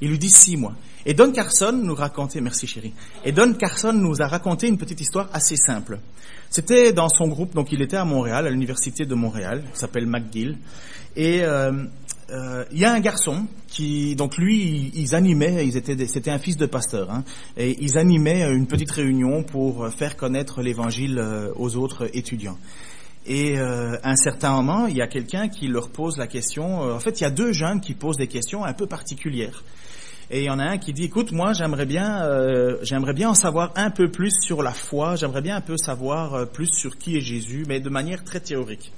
Il 0.00 0.10
lui 0.10 0.18
dit, 0.18 0.30
suis-moi. 0.30 0.74
Et 1.04 1.14
Don 1.14 1.32
Carson 1.32 1.72
nous 1.72 1.94
racontait, 1.94 2.40
merci 2.40 2.68
chérie, 2.68 2.94
et 3.24 3.32
Don 3.32 3.52
Carson 3.54 3.92
nous 3.92 4.22
a 4.22 4.28
raconté 4.28 4.68
une 4.68 4.78
petite 4.78 5.00
histoire 5.00 5.28
assez 5.32 5.56
simple. 5.56 5.98
C'était 6.56 6.94
dans 6.94 7.10
son 7.10 7.28
groupe, 7.28 7.54
donc 7.54 7.70
il 7.70 7.82
était 7.82 7.98
à 7.98 8.06
Montréal, 8.06 8.46
à 8.46 8.50
l'université 8.50 9.04
de 9.04 9.14
Montréal, 9.14 9.62
il 9.74 9.78
s'appelle 9.78 10.06
McGill, 10.06 10.56
et 11.14 11.42
euh, 11.42 11.84
euh, 12.30 12.64
il 12.72 12.78
y 12.78 12.86
a 12.86 12.94
un 12.94 13.00
garçon 13.00 13.46
qui, 13.68 14.16
donc 14.16 14.38
lui, 14.38 14.90
ils 14.94 15.14
animaient, 15.14 15.66
ils 15.66 15.76
étaient, 15.76 16.06
c'était 16.06 16.30
un 16.30 16.38
fils 16.38 16.56
de 16.56 16.64
pasteur, 16.64 17.10
hein, 17.10 17.24
et 17.58 17.76
ils 17.78 17.98
animaient 17.98 18.50
une 18.50 18.66
petite 18.66 18.90
réunion 18.90 19.42
pour 19.42 19.86
faire 19.92 20.16
connaître 20.16 20.62
l'Évangile 20.62 21.18
euh, 21.18 21.52
aux 21.56 21.76
autres 21.76 22.08
étudiants. 22.16 22.56
Et 23.26 23.58
euh, 23.58 23.98
à 24.02 24.12
un 24.12 24.16
certain 24.16 24.52
moment, 24.52 24.86
il 24.86 24.96
y 24.96 25.02
a 25.02 25.08
quelqu'un 25.08 25.48
qui 25.48 25.68
leur 25.68 25.90
pose 25.90 26.16
la 26.16 26.26
question. 26.26 26.80
en 26.80 27.00
fait, 27.00 27.20
il 27.20 27.24
y 27.24 27.26
a 27.26 27.30
deux 27.30 27.52
jeunes 27.52 27.82
qui 27.82 27.92
posent 27.92 28.16
des 28.16 28.28
questions 28.28 28.64
un 28.64 28.72
peu 28.72 28.86
particulières. 28.86 29.62
Et 30.30 30.40
il 30.40 30.44
y 30.44 30.50
en 30.50 30.58
a 30.58 30.64
un 30.64 30.78
qui 30.78 30.92
dit, 30.92 31.04
écoute, 31.04 31.30
moi, 31.30 31.52
j'aimerais 31.52 31.86
bien, 31.86 32.28
j'aimerais 32.82 33.12
bien 33.12 33.30
en 33.30 33.34
savoir 33.34 33.72
un 33.76 33.90
peu 33.90 34.10
plus 34.10 34.32
sur 34.40 34.62
la 34.62 34.72
foi. 34.72 35.14
J'aimerais 35.14 35.40
bien 35.40 35.56
un 35.56 35.60
peu 35.60 35.76
savoir 35.76 36.48
plus 36.48 36.66
sur 36.66 36.98
qui 36.98 37.16
est 37.16 37.20
Jésus, 37.20 37.64
mais 37.68 37.78
de 37.78 37.88
manière 37.88 38.24
très 38.24 38.40
théorique. 38.40 38.92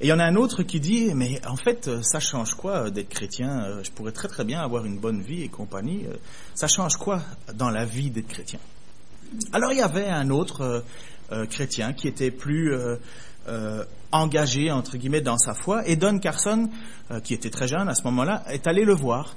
Et 0.00 0.06
il 0.06 0.08
y 0.08 0.12
en 0.14 0.18
a 0.18 0.24
un 0.24 0.36
autre 0.36 0.62
qui 0.62 0.80
dit, 0.80 1.12
mais 1.14 1.46
en 1.46 1.56
fait, 1.56 1.88
euh, 1.88 2.00
ça 2.00 2.20
change 2.20 2.54
quoi 2.54 2.86
euh, 2.86 2.90
d'être 2.90 3.10
chrétien 3.10 3.64
euh, 3.64 3.84
Je 3.84 3.90
pourrais 3.90 4.12
très 4.12 4.28
très 4.28 4.44
bien 4.44 4.62
avoir 4.62 4.86
une 4.86 4.98
bonne 4.98 5.20
vie 5.20 5.42
et 5.42 5.48
compagnie. 5.48 6.06
Ça 6.54 6.68
change 6.68 6.96
quoi 6.96 7.20
dans 7.54 7.68
la 7.68 7.84
vie 7.84 8.10
d'être 8.10 8.28
chrétien? 8.28 8.58
Alors 9.52 9.72
il 9.72 9.78
y 9.78 9.82
avait 9.82 10.08
un 10.08 10.30
autre 10.30 10.82
chrétien 11.50 11.92
qui 11.92 12.08
était 12.08 12.32
plus 12.32 12.74
engagé, 14.10 14.72
entre 14.72 14.96
guillemets, 14.96 15.20
dans 15.20 15.38
sa 15.38 15.54
foi. 15.54 15.86
Et 15.86 15.94
Don 15.94 16.18
Carson, 16.18 16.68
qui 17.22 17.34
était 17.34 17.50
très 17.50 17.68
jeune 17.68 17.88
à 17.88 17.94
ce 17.94 18.02
moment-là, 18.02 18.42
est 18.48 18.66
allé 18.66 18.82
le 18.82 18.94
voir. 18.94 19.36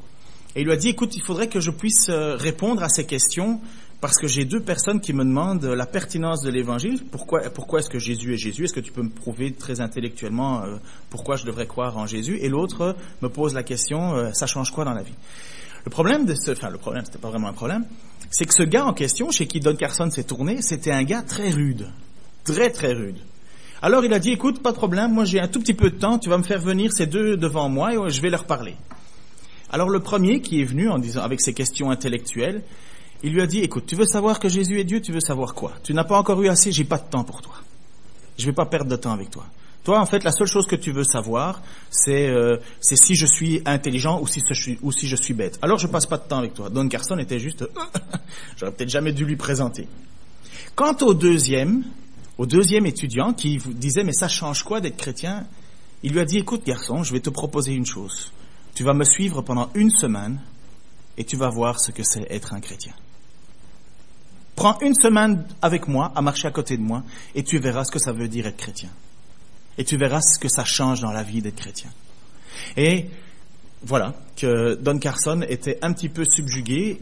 Et 0.56 0.62
il 0.62 0.66
lui 0.66 0.74
a 0.74 0.78
dit, 0.78 0.90
écoute, 0.90 1.16
il 1.16 1.22
faudrait 1.22 1.48
que 1.48 1.60
je 1.60 1.72
puisse 1.72 2.10
répondre 2.10 2.84
à 2.84 2.90
ces 2.90 3.06
questions 3.06 3.60
parce 4.04 4.18
que 4.18 4.28
j'ai 4.28 4.44
deux 4.44 4.60
personnes 4.60 5.00
qui 5.00 5.14
me 5.14 5.24
demandent 5.24 5.64
la 5.64 5.86
pertinence 5.86 6.42
de 6.42 6.50
l'évangile. 6.50 7.02
Pourquoi, 7.10 7.40
pourquoi 7.52 7.80
est-ce 7.80 7.90
que 7.90 8.00
Jésus 8.00 8.34
est 8.34 8.38
Jésus? 8.38 8.66
Est-ce 8.66 8.74
que 8.74 8.82
tu 8.82 8.92
peux 8.92 9.02
me 9.02 9.10
prouver 9.10 9.54
très 9.54 9.80
intellectuellement 9.80 10.62
euh, 10.62 10.76
pourquoi 11.10 11.38
je 11.38 11.46
devrais 11.46 11.68
croire 11.68 11.98
en 11.98 12.06
Jésus? 12.06 12.38
Et 12.42 12.50
l'autre 12.50 12.98
me 13.22 13.30
pose 13.30 13.54
la 13.54 13.64
question, 13.64 14.14
euh, 14.14 14.34
ça 14.34 14.46
change 14.46 14.72
quoi 14.72 14.84
dans 14.84 14.92
la 14.92 15.04
vie? 15.04 15.14
Le 15.86 15.90
problème 15.90 16.26
de 16.26 16.36
ce, 16.36 16.52
enfin 16.52 16.70
le 16.70 16.78
problème, 16.78 17.06
c'était 17.06 17.18
pas 17.18 17.30
vraiment 17.30 17.48
un 17.48 17.54
problème, 17.54 17.86
c'est 18.30 18.44
que 18.44 18.54
ce 18.54 18.64
gars 18.64 18.86
en 18.86 18.92
question, 18.92 19.32
chez 19.32 19.48
qui 19.48 19.62
Don 19.62 19.78
Carson 19.78 20.12
s'est 20.12 20.26
tourné, 20.26 20.62
c'était 20.62 20.92
un 20.92 21.04
gars 21.04 21.22
très 21.22 21.52
rude, 21.52 21.88
très 22.44 22.72
très 22.72 22.92
rude. 22.92 23.20
Alors 23.82 24.04
il 24.04 24.12
a 24.12 24.20
dit, 24.20 24.32
écoute, 24.32 24.62
pas 24.62 24.74
de 24.74 24.78
problème, 24.78 25.14
moi 25.14 25.24
j'ai 25.24 25.40
un 25.40 25.48
tout 25.48 25.62
petit 25.62 25.76
peu 25.76 25.90
de 25.90 25.98
temps, 25.98 26.20
tu 26.20 26.28
vas 26.28 26.38
me 26.38 26.44
faire 26.44 26.60
venir 26.60 26.92
ces 26.92 27.06
deux 27.06 27.38
devant 27.38 27.70
moi 27.70 27.94
et 27.94 28.10
je 28.10 28.22
vais 28.22 28.30
leur 28.30 28.44
parler. 28.44 28.76
Alors 29.74 29.90
le 29.90 30.02
premier 30.02 30.40
qui 30.40 30.62
est 30.62 30.66
venu 30.66 30.88
en 30.88 31.00
disant 31.00 31.24
avec 31.24 31.42
ses 31.42 31.52
questions 31.52 31.90
intellectuelles, 31.90 32.62
il 33.24 33.34
lui 33.34 33.42
a 33.42 33.48
dit, 33.48 33.58
écoute, 33.58 33.86
tu 33.88 33.96
veux 33.96 34.06
savoir 34.06 34.40
que 34.40 34.48
Jésus 34.48 34.80
est 34.80 34.84
Dieu, 34.84 35.02
tu 35.02 35.12
veux 35.12 35.20
savoir 35.20 35.56
quoi? 35.56 35.74
Tu 35.82 35.96
n'as 35.96 36.04
pas 36.04 36.16
encore 36.16 36.40
eu 36.44 36.48
assez, 36.48 36.72
j'ai 36.72 36.84
pas 36.84 37.00
de 37.00 37.10
temps 37.10 37.24
pour 37.24 37.42
toi. 37.42 37.56
Je 38.38 38.46
vais 38.46 38.54
pas 38.54 38.68
perdre 38.68 38.92
de 38.92 38.96
temps 38.96 39.12
avec 39.12 39.32
toi. 39.32 39.46
Toi, 39.84 40.00
en 40.00 40.06
fait, 40.06 40.24
la 40.24 40.32
seule 40.32 40.46
chose 40.46 40.68
que 40.68 40.76
tu 40.76 40.92
veux 40.92 41.04
savoir, 41.04 41.64
c'est 41.90 42.28
euh, 42.28 42.58
si 42.82 43.16
je 43.16 43.26
suis 43.26 43.64
intelligent 43.66 44.22
ou 44.22 44.28
si, 44.28 44.42
je 44.46 45.16
suis, 45.16 45.34
bête. 45.34 45.58
Alors, 45.64 45.80
je 45.80 45.88
passe 45.88 46.06
pas 46.06 46.18
de 46.18 46.28
temps 46.28 46.38
avec 46.38 46.54
toi. 46.54 46.70
Don 46.70 46.88
Carson 46.88 47.18
était 47.18 47.40
juste, 47.40 47.66
j'aurais 48.58 48.74
peut-être 48.74 48.92
jamais 48.92 49.12
dû 49.12 49.26
lui 49.26 49.38
présenter. 49.38 49.88
Quant 50.76 50.96
au 51.02 51.16
deuxième, 51.16 51.84
au 52.38 52.46
deuxième 52.46 52.86
étudiant 52.86 53.34
qui 53.34 53.58
disait, 53.58 54.04
mais 54.04 54.14
ça 54.14 54.28
change 54.28 54.62
quoi 54.62 54.82
d'être 54.82 54.98
chrétien? 54.98 55.48
Il 56.04 56.12
lui 56.12 56.20
a 56.20 56.26
dit, 56.26 56.38
écoute, 56.38 56.64
garçon, 56.64 57.02
je 57.02 57.12
vais 57.12 57.22
te 57.22 57.32
proposer 57.32 57.74
une 57.74 57.88
chose. 57.88 58.32
Tu 58.76 58.84
vas 58.84 58.94
me 58.94 59.04
suivre 59.04 59.42
pendant 59.42 59.70
une 59.76 59.90
semaine 59.90 60.42
et 61.18 61.24
tu 61.24 61.36
vas 61.38 61.50
voir 61.50 61.80
ce 61.80 61.92
que 61.92 62.04
c'est 62.04 62.26
être 62.32 62.54
un 62.54 62.60
chrétien. 62.60 62.94
Prends 64.56 64.80
une 64.82 64.94
semaine 64.94 65.46
avec 65.62 65.88
moi, 65.88 66.12
à 66.16 66.22
marcher 66.22 66.48
à 66.48 66.52
côté 66.52 66.78
de 66.78 66.82
moi, 66.82 67.04
et 67.34 67.44
tu 67.44 67.58
verras 67.60 67.86
ce 67.86 67.92
que 67.92 68.00
ça 68.00 68.12
veut 68.12 68.28
dire 68.28 68.46
être 68.46 68.58
chrétien. 68.58 68.90
Et 69.78 69.84
tu 69.84 69.98
verras 69.98 70.22
ce 70.22 70.38
que 70.38 70.48
ça 70.48 70.64
change 70.64 71.02
dans 71.02 71.12
la 71.12 71.24
vie 71.24 71.42
d'être 71.42 71.56
chrétien. 71.56 71.90
Et 72.78 73.10
voilà, 73.84 74.14
que 74.36 74.76
Don 74.76 75.00
Carson 75.00 75.44
était 75.48 75.80
un 75.82 75.92
petit 75.94 76.10
peu 76.10 76.24
subjugué, 76.24 77.02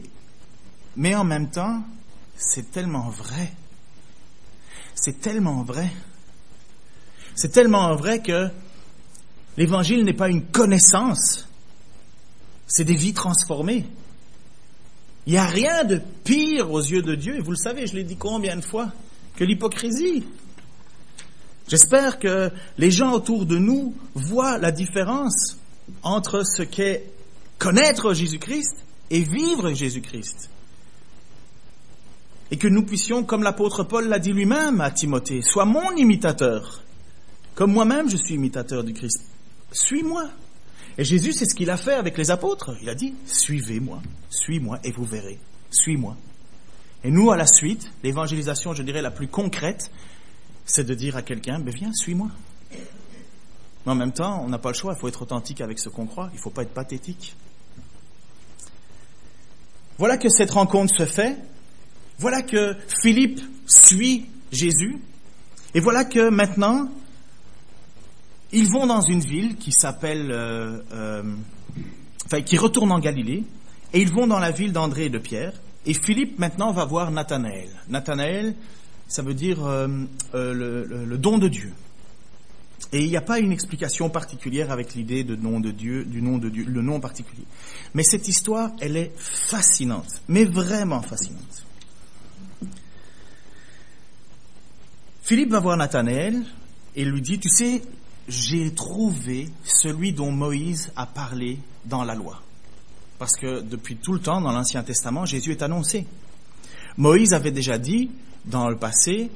mais 0.96 1.14
en 1.14 1.24
même 1.24 1.50
temps, 1.50 1.82
c'est 2.36 2.70
tellement 2.70 3.10
vrai. 3.10 3.52
C'est 4.94 5.20
tellement 5.20 5.62
vrai. 5.62 5.90
C'est 7.34 7.50
tellement 7.50 7.94
vrai 7.96 8.20
que 8.20 8.48
l'évangile 9.56 10.04
n'est 10.04 10.12
pas 10.12 10.28
une 10.28 10.46
connaissance, 10.46 11.48
c'est 12.72 12.84
des 12.84 12.96
vies 12.96 13.12
transformées. 13.12 13.84
Il 15.26 15.34
n'y 15.34 15.38
a 15.38 15.44
rien 15.44 15.84
de 15.84 16.00
pire 16.24 16.70
aux 16.70 16.80
yeux 16.80 17.02
de 17.02 17.14
Dieu, 17.14 17.36
et 17.36 17.40
vous 17.40 17.50
le 17.50 17.56
savez, 17.58 17.86
je 17.86 17.94
l'ai 17.94 18.02
dit 18.02 18.16
combien 18.16 18.56
de 18.56 18.64
fois, 18.64 18.90
que 19.36 19.44
l'hypocrisie. 19.44 20.24
J'espère 21.68 22.18
que 22.18 22.50
les 22.78 22.90
gens 22.90 23.12
autour 23.12 23.44
de 23.44 23.58
nous 23.58 23.94
voient 24.14 24.56
la 24.56 24.72
différence 24.72 25.58
entre 26.02 26.46
ce 26.46 26.62
qu'est 26.62 27.04
connaître 27.58 28.14
Jésus-Christ 28.14 28.74
et 29.10 29.20
vivre 29.20 29.74
Jésus-Christ. 29.74 30.48
Et 32.50 32.56
que 32.56 32.68
nous 32.68 32.86
puissions, 32.86 33.22
comme 33.22 33.42
l'apôtre 33.42 33.84
Paul 33.84 34.08
l'a 34.08 34.18
dit 34.18 34.32
lui-même 34.32 34.80
à 34.80 34.90
Timothée, 34.90 35.42
sois 35.42 35.66
mon 35.66 35.94
imitateur, 35.96 36.82
comme 37.54 37.72
moi-même 37.72 38.08
je 38.08 38.16
suis 38.16 38.34
imitateur 38.34 38.82
du 38.82 38.94
Christ. 38.94 39.20
Suis-moi. 39.72 40.30
Et 40.98 41.04
Jésus, 41.04 41.32
c'est 41.32 41.46
ce 41.46 41.54
qu'il 41.54 41.70
a 41.70 41.76
fait 41.76 41.94
avec 41.94 42.18
les 42.18 42.30
apôtres. 42.30 42.76
Il 42.82 42.88
a 42.88 42.94
dit, 42.94 43.14
suivez-moi, 43.26 44.02
suis-moi 44.30 44.78
et 44.84 44.92
vous 44.92 45.04
verrez. 45.04 45.38
Suis-moi. 45.70 46.16
Et 47.04 47.10
nous, 47.10 47.30
à 47.30 47.36
la 47.36 47.46
suite, 47.46 47.90
l'évangélisation, 48.02 48.74
je 48.74 48.82
dirais, 48.82 49.02
la 49.02 49.10
plus 49.10 49.28
concrète, 49.28 49.90
c'est 50.64 50.84
de 50.84 50.94
dire 50.94 51.16
à 51.16 51.22
quelqu'un, 51.22 51.58
ben 51.58 51.74
viens, 51.74 51.92
suis-moi. 51.92 52.28
Mais 53.84 53.92
en 53.92 53.94
même 53.94 54.12
temps, 54.12 54.42
on 54.44 54.48
n'a 54.48 54.58
pas 54.58 54.70
le 54.70 54.74
choix, 54.74 54.94
il 54.96 55.00
faut 55.00 55.08
être 55.08 55.22
authentique 55.22 55.60
avec 55.60 55.78
ce 55.78 55.88
qu'on 55.88 56.06
croit, 56.06 56.28
il 56.32 56.36
ne 56.36 56.40
faut 56.40 56.50
pas 56.50 56.62
être 56.62 56.74
pathétique. 56.74 57.34
Voilà 59.98 60.16
que 60.16 60.28
cette 60.28 60.50
rencontre 60.50 60.94
se 60.96 61.06
fait, 61.06 61.36
voilà 62.18 62.42
que 62.42 62.76
Philippe 63.02 63.40
suit 63.66 64.26
Jésus, 64.52 64.98
et 65.74 65.80
voilà 65.80 66.04
que 66.04 66.28
maintenant, 66.28 66.88
ils 68.52 68.70
vont 68.70 68.86
dans 68.86 69.00
une 69.00 69.20
ville 69.20 69.56
qui 69.56 69.72
s'appelle, 69.72 70.30
euh, 70.30 70.78
euh, 70.92 71.22
enfin, 72.26 72.42
qui 72.42 72.58
retourne 72.58 72.92
en 72.92 72.98
Galilée, 72.98 73.44
et 73.92 74.00
ils 74.00 74.12
vont 74.12 74.26
dans 74.26 74.38
la 74.38 74.50
ville 74.50 74.72
d'André 74.72 75.06
et 75.06 75.10
de 75.10 75.18
Pierre, 75.18 75.52
et 75.86 75.94
Philippe 75.94 76.38
maintenant 76.38 76.72
va 76.72 76.84
voir 76.84 77.10
Nathanaël. 77.10 77.70
Nathanaël, 77.88 78.54
ça 79.08 79.22
veut 79.22 79.34
dire 79.34 79.64
euh, 79.64 79.88
le 80.32 81.16
don 81.18 81.38
de 81.38 81.48
Dieu. 81.48 81.72
Et 82.92 83.02
il 83.02 83.08
n'y 83.08 83.16
a 83.16 83.22
pas 83.22 83.38
une 83.38 83.52
explication 83.52 84.10
particulière 84.10 84.70
avec 84.70 84.94
l'idée 84.94 85.24
de 85.24 85.34
nom 85.34 85.60
de 85.60 85.70
Dieu, 85.70 86.04
du 86.04 86.20
nom 86.20 86.38
de 86.38 86.50
Dieu, 86.50 86.64
le 86.66 86.82
nom 86.82 87.00
particulier. 87.00 87.44
Mais 87.94 88.02
cette 88.02 88.28
histoire, 88.28 88.70
elle 88.80 88.96
est 88.96 89.12
fascinante, 89.16 90.22
mais 90.28 90.44
vraiment 90.44 91.00
fascinante. 91.00 91.64
Philippe 95.22 95.50
va 95.50 95.60
voir 95.60 95.76
Nathanaël 95.76 96.42
et 96.94 97.04
lui 97.04 97.22
dit, 97.22 97.38
tu 97.38 97.48
sais, 97.48 97.82
j'ai 98.28 98.72
trouvé 98.72 99.48
celui 99.64 100.12
dont 100.12 100.30
Moïse 100.30 100.92
a 100.96 101.06
parlé 101.06 101.58
dans 101.84 102.04
la 102.04 102.14
loi. 102.14 102.40
Parce 103.18 103.36
que 103.36 103.60
depuis 103.60 103.96
tout 103.96 104.12
le 104.12 104.20
temps, 104.20 104.40
dans 104.40 104.52
l'Ancien 104.52 104.82
Testament, 104.82 105.26
Jésus 105.26 105.52
est 105.52 105.62
annoncé. 105.62 106.06
Moïse 106.96 107.32
avait 107.32 107.50
déjà 107.50 107.78
dit, 107.78 108.10
dans 108.44 108.68
le 108.68 108.76
passé, 108.76 109.30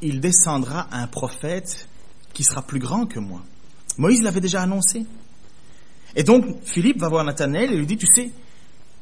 il 0.00 0.20
descendra 0.20 0.88
un 0.92 1.06
prophète 1.06 1.88
qui 2.32 2.44
sera 2.44 2.62
plus 2.62 2.78
grand 2.78 3.06
que 3.06 3.18
moi. 3.18 3.42
Moïse 3.98 4.22
l'avait 4.22 4.40
déjà 4.40 4.62
annoncé. 4.62 5.06
Et 6.16 6.22
donc, 6.22 6.44
Philippe 6.64 6.98
va 6.98 7.08
voir 7.08 7.24
Nathanaël 7.24 7.72
et 7.72 7.76
lui 7.76 7.86
dit, 7.86 7.96
tu 7.96 8.06
sais, 8.06 8.30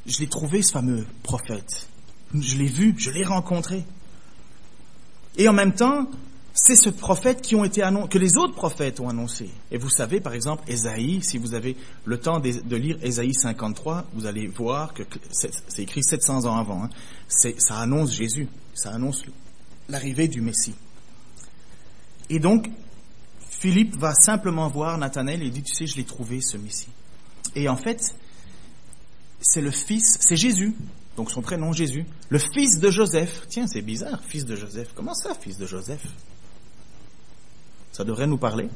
je 0.07 0.19
l'ai 0.21 0.29
trouvé 0.29 0.63
ce 0.63 0.73
fameux 0.73 1.07
prophète. 1.23 1.89
Je 2.35 2.57
l'ai 2.57 2.67
vu, 2.67 2.95
je 2.97 3.11
l'ai 3.11 3.25
rencontré. 3.25 3.85
Et 5.37 5.49
en 5.49 5.53
même 5.53 5.75
temps, 5.75 6.09
c'est 6.63 6.77
ce 6.77 6.91
prophète 6.91 7.41
que 7.41 8.19
les 8.19 8.37
autres 8.37 8.55
prophètes 8.55 9.01
ont 9.01 9.09
annoncé. 9.09 9.49
Et 9.71 9.79
vous 9.79 9.89
savez, 9.89 10.21
par 10.21 10.35
exemple, 10.35 10.63
Ésaïe, 10.69 11.21
si 11.23 11.39
vous 11.39 11.55
avez 11.55 11.75
le 12.05 12.19
temps 12.21 12.39
de, 12.39 12.77
lire 12.77 12.99
Ésaïe 13.03 13.33
53, 13.33 14.05
vous 14.13 14.27
allez 14.27 14.47
voir 14.47 14.93
que 14.93 15.03
c'est 15.31 15.83
écrit 15.83 16.03
700 16.03 16.45
ans 16.45 16.59
avant. 16.59 16.85
Hein. 16.85 16.91
Ça 17.29 17.79
annonce 17.79 18.13
Jésus, 18.13 18.47
ça 18.75 18.91
annonce 18.91 19.25
l'arrivée 19.89 20.29
du 20.29 20.43
Messie. 20.43 20.75
Et 22.29 22.39
donc, 22.39 22.71
Philippe 23.49 23.97
va 23.97 24.13
simplement 24.13 24.69
voir 24.69 24.99
Nathanaël 24.99 25.43
et 25.43 25.49
dit, 25.49 25.63
tu 25.63 25.75
sais, 25.75 25.87
je 25.87 25.97
l'ai 25.97 26.05
trouvé, 26.05 26.43
ce 26.43 26.59
Messie. 26.59 26.91
Et 27.55 27.71
en 27.71 27.77
fait, 27.77 28.15
c'est 29.41 29.63
le 29.63 29.71
fils, 29.71 30.19
c'est 30.21 30.37
Jésus, 30.37 30.77
donc 31.17 31.31
son 31.31 31.41
prénom 31.41 31.73
Jésus, 31.73 32.05
le 32.29 32.39
fils 32.39 32.81
de 32.81 32.91
Joseph. 32.91 33.47
Tiens, 33.49 33.67
c'est 33.67 33.81
bizarre, 33.81 34.21
fils 34.29 34.45
de 34.45 34.57
Joseph. 34.57 34.91
Comment 34.95 35.15
ça, 35.15 35.35
fils 35.35 35.57
de 35.57 35.67
Joseph? 35.67 36.03
Ça 37.93 38.05
devrait 38.05 38.27
nous 38.27 38.39
parler. 38.39 38.69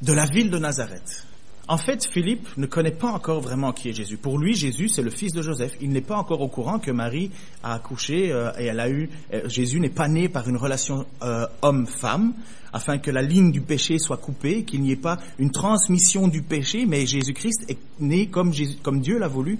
De 0.00 0.12
la 0.12 0.26
ville 0.26 0.50
de 0.50 0.58
Nazareth. 0.58 1.26
En 1.68 1.78
fait, 1.78 2.04
Philippe 2.04 2.48
ne 2.56 2.66
connaît 2.66 2.90
pas 2.90 3.08
encore 3.08 3.40
vraiment 3.40 3.72
qui 3.72 3.88
est 3.88 3.92
Jésus. 3.92 4.16
Pour 4.16 4.38
lui, 4.38 4.54
Jésus, 4.54 4.88
c'est 4.88 5.02
le 5.02 5.10
fils 5.10 5.32
de 5.32 5.42
Joseph. 5.42 5.72
Il 5.80 5.90
n'est 5.90 6.00
pas 6.00 6.16
encore 6.16 6.40
au 6.40 6.48
courant 6.48 6.80
que 6.80 6.90
Marie 6.90 7.30
a 7.62 7.74
accouché 7.74 8.32
euh, 8.32 8.50
et 8.58 8.66
elle 8.66 8.80
a 8.80 8.90
eu. 8.90 9.08
Euh, 9.32 9.48
Jésus 9.48 9.78
n'est 9.78 9.88
pas 9.88 10.08
né 10.08 10.28
par 10.28 10.48
une 10.48 10.56
relation 10.56 11.06
euh, 11.22 11.46
homme-femme, 11.62 12.34
afin 12.72 12.98
que 12.98 13.10
la 13.10 13.22
ligne 13.22 13.52
du 13.52 13.60
péché 13.60 13.98
soit 13.98 14.16
coupée, 14.16 14.64
qu'il 14.64 14.82
n'y 14.82 14.92
ait 14.92 14.96
pas 14.96 15.18
une 15.38 15.50
transmission 15.50 16.28
du 16.28 16.42
péché, 16.42 16.86
mais 16.86 17.06
Jésus-Christ 17.06 17.64
est 17.68 17.78
né 18.00 18.28
comme, 18.28 18.50
Dieu 18.50 19.18
l'a 19.18 19.28
voulu, 19.28 19.58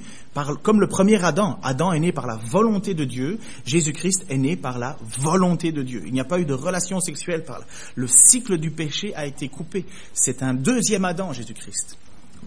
comme 0.63 0.81
le 0.81 0.89
premier 0.89 1.23
Adam. 1.23 1.59
Adam 1.63 1.93
est 1.93 2.01
né 2.01 2.13
par 2.13 2.27
la 2.27 2.37
volonté 2.37 2.95
de 2.95 3.05
Dieu. 3.05 3.39
Jésus-Christ 3.65 4.27
est 4.29 4.39
né 4.39 4.57
par 4.57 4.79
la 4.79 4.97
volonté 5.19 5.73
de 5.73 5.83
Dieu. 5.83 6.03
Il 6.07 6.13
n'y 6.13 6.21
a 6.21 6.25
pas 6.25 6.41
eu 6.41 6.45
de 6.45 6.55
relation 6.55 7.01
sexuelle 7.01 7.45
par 7.45 7.59
là. 7.59 7.65
Le 7.95 8.07
cycle 8.07 8.59
du 8.59 8.71
péché 8.71 9.15
a 9.15 9.27
été 9.27 9.49
coupé. 9.49 9.85
C'est 10.13 10.43
un 10.43 10.55
deuxième 10.55 11.05
Adam, 11.05 11.33
Jésus-Christ. 11.33 11.99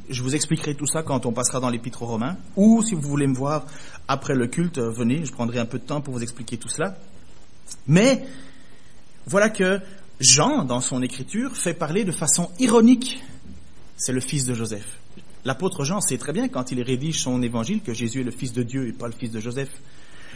Je 0.10 0.22
vous 0.22 0.36
expliquerai 0.36 0.76
tout 0.76 0.88
ça 0.88 1.04
quand 1.04 1.26
on 1.26 1.32
passera 1.32 1.60
dans 1.60 1.70
l'épître 1.70 2.04
aux 2.04 2.08
Romains, 2.08 2.38
ou 2.56 2.84
si 2.84 2.96
vous 2.96 3.02
voulez 3.02 3.28
me 3.28 3.36
voir 3.36 3.66
après 4.08 4.36
le 4.36 4.48
culte, 4.48 4.78
euh, 4.78 4.92
venez, 4.92 5.26
je 5.26 5.32
prendrai 5.32 5.58
un 5.58 5.66
peu 5.66 5.80
de 5.80 5.86
temps 5.86 6.02
pour 6.02 6.14
vous 6.14 6.22
expliquer 6.22 6.58
tout 6.58 6.68
cela. 6.68 6.98
Mais 7.88 8.24
voilà 9.26 9.50
que 9.50 9.80
Jean, 10.20 10.64
dans 10.64 10.82
son 10.82 11.02
écriture, 11.02 11.56
fait 11.56 11.74
parler 11.74 12.04
de 12.04 12.12
façon 12.12 12.50
ironique. 12.60 13.22
C'est 13.98 14.14
le 14.14 14.22
fils 14.22 14.46
de 14.46 14.54
Joseph. 14.54 15.00
L'apôtre 15.44 15.84
Jean 15.84 16.02
sait 16.02 16.18
très 16.18 16.34
bien 16.34 16.48
quand 16.48 16.72
il 16.72 16.82
rédige 16.82 17.22
son 17.22 17.42
évangile 17.42 17.82
que 17.82 17.94
Jésus 17.94 18.22
est 18.22 18.24
le 18.24 18.32
fils 18.32 18.54
de 18.54 18.64
Dieu 18.64 18.88
et 18.88 18.94
pas 18.94 19.08
le 19.08 19.14
fils 19.14 19.32
de 19.32 19.40
Joseph. 19.40 19.70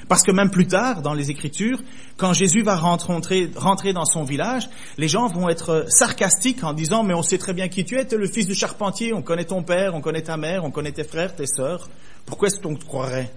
Parce 0.07 0.23
que 0.23 0.31
même 0.31 0.49
plus 0.49 0.67
tard, 0.67 1.01
dans 1.01 1.13
les 1.13 1.29
Écritures, 1.29 1.81
quand 2.17 2.33
Jésus 2.33 2.61
va 2.61 2.75
rentrer, 2.75 3.51
rentrer, 3.55 3.93
dans 3.93 4.05
son 4.05 4.23
village, 4.23 4.69
les 4.97 5.07
gens 5.07 5.27
vont 5.27 5.49
être 5.49 5.85
sarcastiques 5.89 6.63
en 6.63 6.73
disant, 6.73 7.03
mais 7.03 7.13
on 7.13 7.23
sait 7.23 7.37
très 7.37 7.53
bien 7.53 7.67
qui 7.67 7.83
tu 7.83 7.97
es, 7.97 8.05
tu 8.07 8.15
es 8.15 8.17
le 8.17 8.27
fils 8.27 8.47
du 8.47 8.55
charpentier, 8.55 9.13
on 9.13 9.21
connaît 9.21 9.45
ton 9.45 9.61
père, 9.61 9.95
on 9.95 10.01
connaît 10.01 10.23
ta 10.23 10.37
mère, 10.37 10.63
on 10.63 10.71
connaît 10.71 10.91
tes 10.91 11.03
frères, 11.03 11.35
tes 11.35 11.47
sœurs. 11.47 11.89
Pourquoi 12.25 12.47
est-ce 12.47 12.59
qu'on 12.59 12.75
te 12.75 12.85
croirait? 12.85 13.31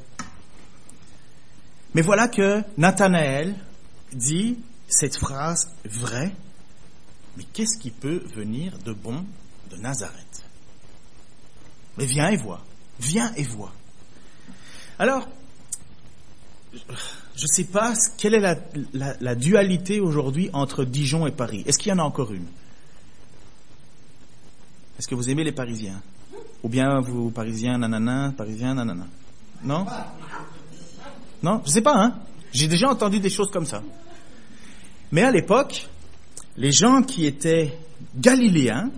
Mais 1.95 2.03
voilà 2.03 2.29
que 2.29 2.63
Nathanaël 2.79 3.55
dit 4.13 4.59
cette 4.93 5.17
phrase 5.17 5.75
vraie, 5.85 6.33
mais 7.37 7.45
qu'est-ce 7.53 7.79
qui 7.79 7.91
peut 7.91 8.23
venir 8.35 8.77
de 8.85 8.93
bon 8.93 9.25
de 9.71 9.77
Nazareth? 9.77 10.45
Mais 11.97 12.05
viens 12.05 12.29
et 12.29 12.37
vois, 12.37 12.63
viens 13.01 13.33
et 13.37 13.43
vois. 13.43 13.73
Alors, 14.99 15.29
je 16.73 17.43
ne 17.43 17.47
sais 17.47 17.65
pas 17.65 17.95
quelle 18.19 18.35
est 18.35 18.59
la, 18.93 19.35
dualité 19.35 20.01
aujourd'hui 20.01 20.51
entre 20.53 20.85
Dijon 20.85 21.27
et 21.27 21.33
Paris. 21.33 21.63
Est-ce 21.67 21.79
qu'il 21.79 21.91
y 21.91 21.93
en 21.93 21.99
a 21.99 22.03
encore 22.03 22.33
une? 22.33 22.47
Est-ce 24.99 25.09
que 25.09 25.15
vous 25.15 25.31
aimez 25.31 25.45
les 25.45 25.53
Parisiens? 25.53 26.03
Ou 26.63 26.69
bien 26.69 27.01
vous, 27.01 27.31
Parisiens, 27.31 27.79
nanana, 27.79 28.33
Parisiens, 28.37 28.75
nanana. 28.75 29.07
Non? 29.65 29.87
Non? 31.43 31.61
Je 31.65 31.71
ne 31.71 31.73
sais 31.73 31.83
pas, 31.83 31.97
hein? 31.97 32.15
J'ai 32.53 32.69
déjà 32.69 32.89
entendu 32.89 33.19
des 33.21 33.31
choses 33.31 33.51
comme 33.51 33.67
ça. 33.67 33.83
Mais 35.12 35.22
à 35.22 35.31
l'époque, 35.31 35.88
les 36.57 36.72
gens 36.72 37.03
qui 37.03 37.27
étaient 37.27 37.79
galiléens, 38.16 38.90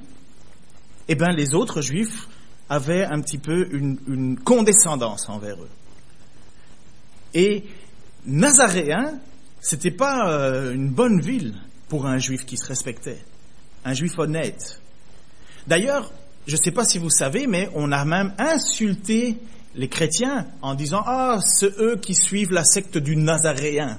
eh 1.08 1.14
bien, 1.16 1.32
les 1.32 1.54
autres 1.54 1.82
juifs 1.82 2.28
avaient 2.68 3.04
un 3.04 3.20
petit 3.20 3.38
peu 3.38 3.68
une, 3.72 4.38
condescendance 4.38 5.28
envers 5.28 5.56
eux. 5.56 5.70
Et 7.34 7.64
Nazaréen, 8.26 9.18
c'était 9.60 9.90
pas 9.90 10.30
euh, 10.30 10.72
une 10.72 10.88
bonne 10.88 11.20
ville 11.20 11.54
pour 11.88 12.06
un 12.06 12.18
juif 12.18 12.46
qui 12.46 12.56
se 12.56 12.66
respectait, 12.66 13.22
un 13.84 13.92
juif 13.92 14.18
honnête. 14.18 14.80
D'ailleurs, 15.66 16.12
je 16.46 16.56
ne 16.56 16.60
sais 16.62 16.70
pas 16.70 16.84
si 16.84 16.98
vous 16.98 17.10
savez, 17.10 17.46
mais 17.46 17.68
on 17.74 17.90
a 17.90 18.04
même 18.04 18.34
insulté 18.38 19.36
les 19.74 19.88
chrétiens 19.88 20.46
en 20.62 20.74
disant 20.74 21.02
ah 21.06 21.38
c'est 21.44 21.76
eux 21.80 21.96
qui 21.96 22.14
suivent 22.14 22.52
la 22.52 22.64
secte 22.64 22.98
du 22.98 23.16
Nazaréen. 23.16 23.98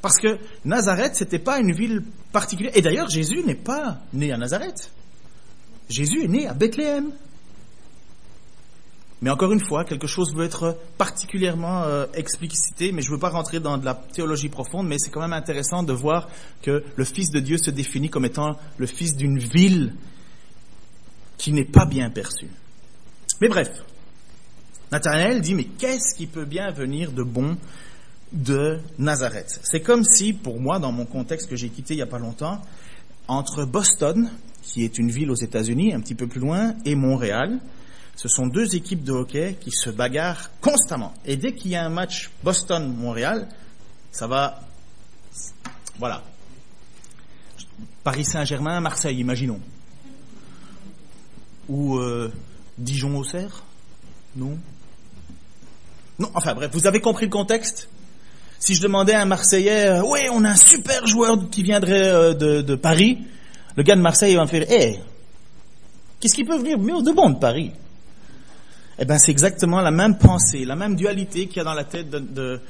Parce 0.00 0.16
que 0.18 0.38
Nazareth, 0.64 1.16
c'était 1.16 1.38
pas 1.38 1.58
une 1.58 1.72
ville 1.72 2.02
particulière. 2.32 2.72
Et 2.76 2.82
d'ailleurs, 2.82 3.08
Jésus 3.08 3.42
n'est 3.44 3.54
pas 3.54 3.98
né 4.12 4.32
à 4.32 4.36
Nazareth. 4.36 4.92
Jésus 5.88 6.24
est 6.24 6.28
né 6.28 6.46
à 6.46 6.54
Bethléem. 6.54 7.10
Mais 9.20 9.30
encore 9.30 9.52
une 9.52 9.60
fois, 9.60 9.84
quelque 9.84 10.06
chose 10.06 10.32
veut 10.32 10.44
être 10.44 10.78
particulièrement 10.96 11.82
euh, 11.82 12.06
explicité, 12.14 12.92
mais 12.92 13.02
je 13.02 13.08
ne 13.08 13.14
veux 13.14 13.20
pas 13.20 13.30
rentrer 13.30 13.58
dans 13.58 13.76
de 13.76 13.84
la 13.84 13.94
théologie 13.94 14.48
profonde, 14.48 14.86
mais 14.86 14.96
c'est 14.98 15.10
quand 15.10 15.20
même 15.20 15.32
intéressant 15.32 15.82
de 15.82 15.92
voir 15.92 16.28
que 16.62 16.84
le 16.94 17.04
Fils 17.04 17.30
de 17.30 17.40
Dieu 17.40 17.58
se 17.58 17.70
définit 17.70 18.10
comme 18.10 18.24
étant 18.24 18.56
le 18.76 18.86
Fils 18.86 19.16
d'une 19.16 19.38
ville 19.38 19.94
qui 21.36 21.52
n'est 21.52 21.64
pas 21.64 21.84
bien 21.84 22.10
perçue. 22.10 22.50
Mais 23.40 23.48
bref, 23.48 23.70
Nathanaël 24.92 25.40
dit, 25.40 25.54
mais 25.54 25.64
qu'est-ce 25.64 26.14
qui 26.16 26.28
peut 26.28 26.44
bien 26.44 26.70
venir 26.70 27.10
de 27.10 27.24
bon 27.24 27.56
de 28.32 28.80
Nazareth 28.98 29.60
C'est 29.62 29.80
comme 29.80 30.04
si, 30.04 30.32
pour 30.32 30.60
moi, 30.60 30.78
dans 30.78 30.92
mon 30.92 31.06
contexte 31.06 31.48
que 31.48 31.56
j'ai 31.56 31.68
quitté 31.68 31.94
il 31.94 31.98
n'y 31.98 32.02
a 32.02 32.06
pas 32.06 32.18
longtemps, 32.18 32.60
entre 33.26 33.64
Boston, 33.64 34.30
qui 34.62 34.84
est 34.84 34.98
une 34.98 35.10
ville 35.10 35.30
aux 35.30 35.36
États-Unis, 35.36 35.94
un 35.94 36.00
petit 36.00 36.14
peu 36.14 36.26
plus 36.26 36.40
loin, 36.40 36.74
et 36.84 36.94
Montréal, 36.94 37.58
ce 38.16 38.28
sont 38.28 38.46
deux 38.46 38.74
équipes 38.74 39.04
de 39.04 39.12
hockey 39.12 39.56
qui 39.60 39.70
se 39.70 39.90
bagarrent 39.90 40.50
constamment. 40.60 41.14
Et 41.24 41.36
dès 41.36 41.52
qu'il 41.52 41.70
y 41.70 41.76
a 41.76 41.84
un 41.84 41.88
match 41.88 42.30
Boston-Montréal, 42.42 43.48
ça 44.10 44.26
va, 44.26 44.60
voilà. 45.98 46.22
Paris 48.02 48.24
Saint-Germain, 48.24 48.80
Marseille, 48.80 49.18
imaginons. 49.18 49.60
Ou 51.68 51.98
euh, 51.98 52.32
Dijon-Auxerre 52.78 53.62
Non? 54.36 54.58
Non, 56.18 56.30
enfin 56.34 56.54
bref, 56.54 56.70
vous 56.72 56.86
avez 56.86 57.00
compris 57.00 57.26
le 57.26 57.30
contexte? 57.30 57.88
Si 58.58 58.74
je 58.74 58.82
demandais 58.82 59.14
à 59.14 59.22
un 59.22 59.24
Marseillais, 59.24 59.88
euh, 59.88 60.02
oui, 60.04 60.20
on 60.32 60.44
a 60.44 60.50
un 60.50 60.56
super 60.56 61.06
joueur 61.06 61.48
qui 61.50 61.62
viendrait 61.62 62.08
euh, 62.08 62.34
de, 62.34 62.74
Paris, 62.74 63.18
le 63.76 63.82
gars 63.82 63.96
de 63.96 64.00
Marseille 64.00 64.34
va 64.34 64.42
me 64.42 64.48
faire, 64.48 64.70
hé, 64.70 64.98
qu'est-ce 66.18 66.34
qui 66.34 66.44
peut 66.44 66.58
venir 66.58 66.78
mieux 66.78 67.02
de 67.02 67.12
bon 67.12 67.30
de 67.30 67.38
Paris? 67.38 67.72
Eh 68.98 69.04
bien, 69.04 69.18
c'est 69.18 69.30
exactement 69.30 69.80
la 69.80 69.92
même 69.92 70.18
pensée, 70.18 70.64
la 70.64 70.74
même 70.74 70.96
dualité 70.96 71.46
qu'il 71.46 71.58
y 71.58 71.60
a 71.60 71.64
dans 71.64 71.74
la 71.74 71.84
tête 71.84 72.10
de 72.10 72.60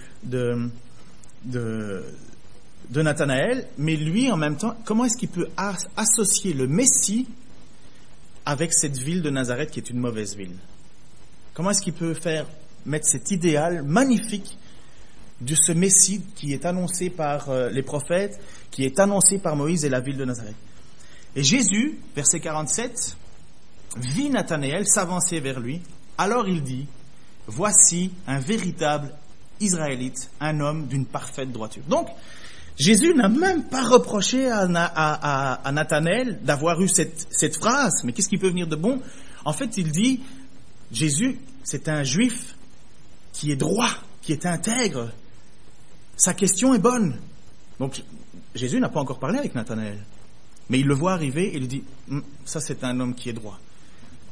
de 2.90 3.03
Nathanaël, 3.03 3.66
mais 3.77 3.96
lui, 3.96 4.31
en 4.31 4.37
même 4.37 4.57
temps, 4.57 4.77
comment 4.85 5.05
est-ce 5.05 5.16
qu'il 5.16 5.29
peut 5.29 5.48
associer 5.96 6.55
le 6.55 6.66
Messie 6.66 7.27
avec 8.46 8.72
cette 8.72 8.96
ville 8.98 9.22
de 9.22 9.31
Nazareth 9.31 9.70
qui 9.70 9.81
est 9.81 9.90
une 9.90 9.98
mauvaise 9.98 10.37
ville? 10.37 10.57
Comment 11.55 11.70
est-ce 11.70 11.83
qu'il 11.83 11.92
peut 11.92 12.14
faire 12.14 12.46
mettre 12.87 13.07
cet 13.07 13.31
idéal 13.31 13.83
magnifique 13.83 14.57
de 15.40 15.55
ce 15.55 15.72
Messie 15.72 16.22
qui 16.35 16.53
est 16.53 16.66
annoncé 16.66 17.11
par 17.11 17.51
euh, 17.51 17.70
les 17.70 17.83
prophètes, 17.83 18.40
qui 18.70 18.85
est 18.85 18.98
annoncé 18.98 19.38
par 19.38 19.57
Moïse 19.57 19.85
et 19.85 19.88
la 19.88 20.01
ville 20.01 20.16
de 20.16 20.24
Nazareth 20.24 20.57
Et 21.37 21.42
Jésus, 21.42 21.98
verset 22.16 22.40
47, 22.40 23.16
vit 23.96 24.31
Nathanaël 24.31 24.87
s'avancer 24.87 25.40
vers 25.40 25.61
lui. 25.61 25.81
Alors 26.16 26.48
il 26.48 26.62
dit, 26.62 26.87
voici 27.46 28.11
un 28.27 28.40
véritable 28.40 29.12
Israélite, 29.61 30.31
un 30.40 30.61
homme 30.61 30.87
d'une 30.87 31.07
parfaite 31.07 31.53
droiture. 31.53 31.83
Donc, 31.88 32.09
Jésus 32.77 33.12
n'a 33.14 33.29
même 33.29 33.64
pas 33.64 33.83
reproché 33.83 34.48
à, 34.48 34.66
Nathanaël 35.72 36.38
d'avoir 36.42 36.81
eu 36.81 36.88
cette 36.88 37.57
phrase, 37.57 38.05
mais 38.05 38.12
qu'est-ce 38.12 38.29
qui 38.29 38.38
peut 38.38 38.48
venir 38.48 38.68
de 38.68 38.77
bon? 38.77 39.01
En 39.44 39.53
fait, 39.53 39.77
il 39.77 39.90
dit, 39.90 40.20
Jésus, 40.92 41.38
c'est 41.64 41.88
un 41.88 42.05
juif 42.05 42.55
qui 43.33 43.51
est 43.51 43.57
droit, 43.57 43.90
qui 44.22 44.33
est 44.33 44.46
intègre. 44.46 45.11
Sa 46.18 46.35
question 46.35 46.74
est 46.74 46.81
bonne. 46.81 47.16
Donc, 47.78 48.02
Jésus 48.54 48.81
n'a 48.81 48.88
pas 48.88 49.00
encore 49.00 49.20
parlé 49.20 49.38
avec 49.38 49.54
Nathanaël, 49.54 50.04
mais 50.68 50.81
il 50.81 50.87
le 50.87 50.94
voit 50.94 51.12
arriver 51.12 51.44
et 51.46 51.57
il 51.57 51.68
dit, 51.68 51.85
hum, 52.11 52.24
ça 52.44 52.61
c'est 52.61 52.83
un 52.83 52.98
homme 52.98 53.14
qui 53.14 53.28
est 53.28 53.33
droit. 53.33 53.59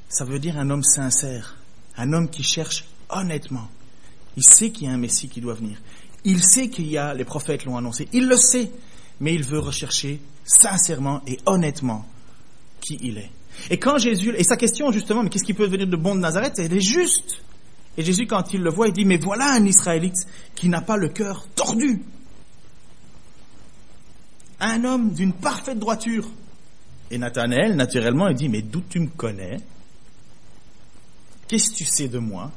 Ça 0.08 0.24
veut 0.24 0.40
dire 0.40 0.58
un 0.58 0.68
homme 0.68 0.82
sincère, 0.82 1.56
un 1.96 2.12
homme 2.12 2.28
qui 2.28 2.42
cherche 2.42 2.86
honnêtement. 3.08 3.68
Il 4.36 4.42
sait 4.42 4.70
qu'il 4.70 4.88
y 4.88 4.90
a 4.90 4.94
un 4.94 4.98
Messie 4.98 5.28
qui 5.28 5.40
doit 5.40 5.54
venir. 5.54 5.78
Il 6.24 6.42
sait 6.42 6.68
qu'il 6.68 6.88
y 6.88 6.98
a, 6.98 7.14
les 7.14 7.24
prophètes 7.24 7.64
l'ont 7.64 7.76
annoncé, 7.76 8.08
il 8.12 8.26
le 8.26 8.36
sait, 8.36 8.68
mais 9.20 9.32
il 9.32 9.44
veut 9.44 9.60
rechercher 9.60 10.20
sincèrement 10.44 11.22
et 11.28 11.38
honnêtement 11.46 12.04
qui 12.80 12.98
il 13.00 13.18
est. 13.18 13.30
Et 13.70 13.78
quand 13.78 13.98
Jésus, 13.98 14.34
et 14.36 14.42
sa 14.42 14.56
question 14.56 14.90
justement, 14.90 15.22
mais 15.22 15.30
qu'est-ce 15.30 15.44
qui 15.44 15.54
peut 15.54 15.66
venir 15.66 15.86
de 15.86 15.96
bon 15.96 16.16
de 16.16 16.20
Nazareth, 16.20 16.58
elle 16.58 16.72
est 16.72 16.80
juste. 16.80 17.42
Et 17.96 18.04
Jésus, 18.04 18.26
quand 18.26 18.52
il 18.52 18.62
le 18.62 18.70
voit, 18.70 18.88
il 18.88 18.92
dit, 18.92 19.04
mais 19.04 19.16
voilà 19.16 19.52
un 19.52 19.64
Israélite 19.64 20.26
qui 20.54 20.68
n'a 20.68 20.80
pas 20.80 20.96
le 20.96 21.08
cœur 21.08 21.46
tordu. 21.54 22.02
Un 24.60 24.84
homme 24.84 25.12
d'une 25.12 25.32
parfaite 25.32 25.78
droiture. 25.78 26.28
Et 27.10 27.18
Nathanaël, 27.18 27.74
naturellement, 27.74 28.28
il 28.28 28.36
dit, 28.36 28.48
mais 28.48 28.62
d'où 28.62 28.82
tu 28.82 29.00
me 29.00 29.08
connais? 29.08 29.58
Qu'est-ce 31.48 31.70
que 31.70 31.76
tu 31.76 31.84
sais 31.84 32.08
de 32.08 32.18
moi? 32.18 32.50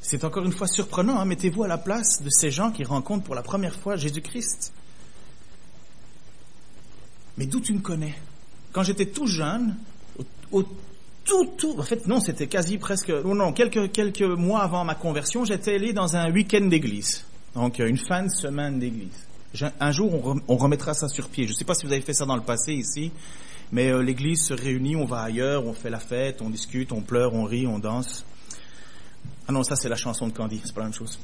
C'est 0.00 0.24
encore 0.24 0.44
une 0.44 0.52
fois 0.52 0.66
surprenant. 0.66 1.20
Hein. 1.20 1.26
Mettez-vous 1.26 1.62
à 1.62 1.68
la 1.68 1.78
place 1.78 2.22
de 2.22 2.30
ces 2.30 2.50
gens 2.50 2.72
qui 2.72 2.84
rencontrent 2.84 3.24
pour 3.24 3.34
la 3.34 3.42
première 3.42 3.76
fois 3.76 3.96
Jésus-Christ. 3.96 4.72
Mais 7.36 7.46
d'où 7.46 7.60
tu 7.60 7.74
me 7.74 7.80
connais? 7.80 8.14
Quand 8.72 8.82
j'étais 8.82 9.06
tout 9.06 9.26
jeune, 9.26 9.76
au, 10.50 10.64
tout, 11.56 11.74
en 11.78 11.82
fait, 11.82 12.06
non, 12.06 12.20
c'était 12.20 12.46
quasi 12.46 12.78
presque, 12.78 13.10
non, 13.10 13.34
non, 13.34 13.52
quelques, 13.52 13.92
quelques 13.92 14.22
mois 14.22 14.60
avant 14.62 14.84
ma 14.84 14.94
conversion, 14.94 15.44
j'étais 15.44 15.74
allé 15.74 15.92
dans 15.92 16.16
un 16.16 16.30
week-end 16.30 16.66
d'église. 16.66 17.24
Donc, 17.54 17.78
une 17.78 17.98
fin 17.98 18.24
de 18.24 18.30
semaine 18.30 18.78
d'église. 18.78 19.26
Un 19.80 19.90
jour, 19.90 20.36
on, 20.46 20.56
remettra 20.56 20.94
ça 20.94 21.08
sur 21.08 21.28
pied. 21.28 21.46
Je 21.46 21.52
ne 21.52 21.56
sais 21.56 21.64
pas 21.64 21.74
si 21.74 21.84
vous 21.84 21.92
avez 21.92 22.02
fait 22.02 22.12
ça 22.12 22.24
dans 22.24 22.36
le 22.36 22.42
passé 22.42 22.72
ici, 22.72 23.10
mais 23.72 23.90
euh, 23.90 24.00
l'église 24.00 24.42
se 24.42 24.54
réunit, 24.54 24.94
on 24.94 25.04
va 25.04 25.22
ailleurs, 25.22 25.66
on 25.66 25.72
fait 25.72 25.90
la 25.90 25.98
fête, 25.98 26.40
on 26.40 26.50
discute, 26.50 26.92
on 26.92 27.00
pleure, 27.00 27.34
on 27.34 27.44
rit, 27.44 27.66
on 27.66 27.80
danse. 27.80 28.24
Ah 29.48 29.52
non, 29.52 29.64
ça 29.64 29.74
c'est 29.74 29.88
la 29.88 29.96
chanson 29.96 30.28
de 30.28 30.32
Candy, 30.32 30.60
c'est 30.64 30.74
pas 30.74 30.82
la 30.82 30.86
même 30.86 30.94
chose. 30.94 31.18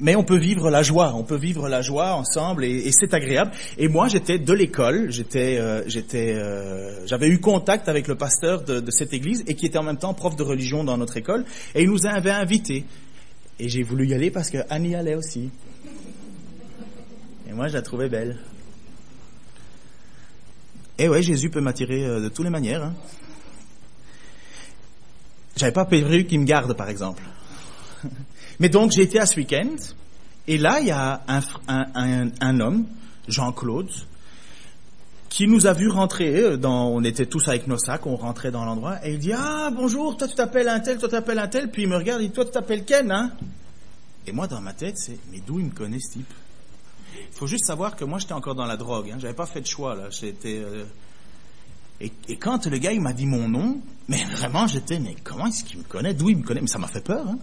Mais 0.00 0.14
on 0.14 0.22
peut 0.22 0.38
vivre 0.38 0.70
la 0.70 0.82
joie, 0.82 1.12
on 1.14 1.24
peut 1.24 1.36
vivre 1.36 1.68
la 1.68 1.82
joie 1.82 2.14
ensemble 2.14 2.64
et, 2.64 2.92
c'est 2.92 3.14
agréable. 3.14 3.50
Et 3.78 3.88
moi, 3.88 4.06
j'étais 4.06 4.38
de 4.38 4.52
l'école, 4.52 5.10
j'étais, 5.10 5.58
euh, 5.58 5.82
j'étais, 5.88 6.34
euh, 6.34 7.04
j'avais 7.06 7.28
eu 7.28 7.40
contact 7.40 7.88
avec 7.88 8.06
le 8.06 8.14
pasteur 8.14 8.62
de, 8.62 8.90
cette 8.90 9.12
église 9.12 9.42
et 9.48 9.54
qui 9.54 9.66
était 9.66 9.78
en 9.78 9.82
même 9.82 9.98
temps 9.98 10.14
prof 10.14 10.36
de 10.36 10.42
religion 10.42 10.84
dans 10.84 10.96
notre 10.96 11.16
école 11.16 11.44
et 11.74 11.82
il 11.82 11.90
nous 11.90 12.06
avait 12.06 12.30
invités. 12.30 12.84
Et 13.58 13.68
j'ai 13.68 13.82
voulu 13.82 14.06
y 14.06 14.14
aller 14.14 14.30
parce 14.30 14.50
que 14.50 14.58
Annie 14.70 14.94
allait 14.94 15.16
aussi. 15.16 15.50
Et 17.48 17.52
moi, 17.52 17.66
je 17.66 17.74
la 17.74 17.82
trouvais 17.82 18.08
belle. 18.08 18.38
Et 20.98 21.08
ouais, 21.08 21.22
Jésus 21.22 21.50
peut 21.50 21.60
m'attirer 21.60 22.04
euh, 22.04 22.20
de 22.20 22.28
toutes 22.28 22.44
les 22.44 22.50
manières. 22.50 22.84
Hein. 22.84 22.94
J'avais 25.56 25.72
pas 25.72 25.84
prévu 25.84 26.24
qu'il 26.24 26.38
me 26.38 26.44
garde, 26.44 26.76
par 26.76 26.88
exemple. 26.88 27.22
Mais 28.60 28.68
donc, 28.68 28.92
j'ai 28.92 29.02
été 29.02 29.18
à 29.20 29.26
ce 29.26 29.36
week-end, 29.36 29.76
et 30.46 30.58
là, 30.58 30.80
il 30.80 30.86
y 30.86 30.90
a 30.90 31.22
un, 31.28 32.60
homme, 32.60 32.86
Jean-Claude, 33.28 33.90
qui 35.28 35.46
nous 35.46 35.66
a 35.66 35.72
vu 35.72 35.88
rentrer, 35.88 36.56
dans, 36.56 36.88
on 36.88 37.04
était 37.04 37.26
tous 37.26 37.48
avec 37.48 37.66
nos 37.66 37.76
sacs, 37.76 38.06
on 38.06 38.16
rentrait 38.16 38.50
dans 38.50 38.64
l'endroit, 38.64 38.98
et 39.06 39.12
il 39.12 39.18
dit, 39.18 39.32
ah, 39.32 39.70
bonjour, 39.70 40.16
toi 40.16 40.26
tu 40.26 40.34
t'appelles 40.34 40.68
un 40.68 40.80
tel, 40.80 40.98
toi 40.98 41.08
tu 41.08 41.12
t'appelles 41.12 41.38
un 41.38 41.48
tel, 41.48 41.70
puis 41.70 41.82
il 41.82 41.88
me 41.88 41.96
regarde, 41.96 42.22
il 42.22 42.28
dit, 42.28 42.34
toi 42.34 42.46
tu 42.46 42.50
t'appelles 42.50 42.84
Ken, 42.84 43.10
hein? 43.12 43.30
Et 44.26 44.32
moi, 44.32 44.46
dans 44.46 44.60
ma 44.60 44.72
tête, 44.72 44.96
c'est, 44.96 45.18
mais 45.30 45.40
d'où 45.46 45.58
il 45.58 45.66
me 45.66 45.70
connaît 45.70 46.00
ce 46.00 46.14
type? 46.14 46.32
Il 47.14 47.36
faut 47.36 47.46
juste 47.46 47.66
savoir 47.66 47.94
que 47.94 48.04
moi, 48.04 48.18
j'étais 48.18 48.32
encore 48.32 48.54
dans 48.54 48.66
la 48.66 48.76
drogue, 48.76 49.10
hein, 49.12 49.18
j'avais 49.20 49.34
pas 49.34 49.46
fait 49.46 49.60
de 49.60 49.66
choix, 49.66 49.94
là, 49.94 50.08
j'étais, 50.10 50.58
euh, 50.58 50.84
et, 52.00 52.36
quand 52.36 52.66
le 52.66 52.78
gars, 52.78 52.92
il 52.92 53.00
m'a 53.00 53.12
dit 53.12 53.26
mon 53.26 53.48
nom, 53.48 53.80
mais 54.08 54.24
vraiment, 54.24 54.66
j'étais, 54.66 54.98
mais 54.98 55.16
comment 55.22 55.46
est-ce 55.46 55.64
qu'il 55.64 55.78
me 55.78 55.84
connaît 55.84 56.14
D'où 56.14 56.30
il 56.30 56.38
me 56.38 56.42
connaît 56.42 56.60
Mais 56.60 56.68
ça 56.68 56.78
m'a 56.78 56.86
fait 56.86 57.04
peur. 57.04 57.26
Hein 57.26 57.38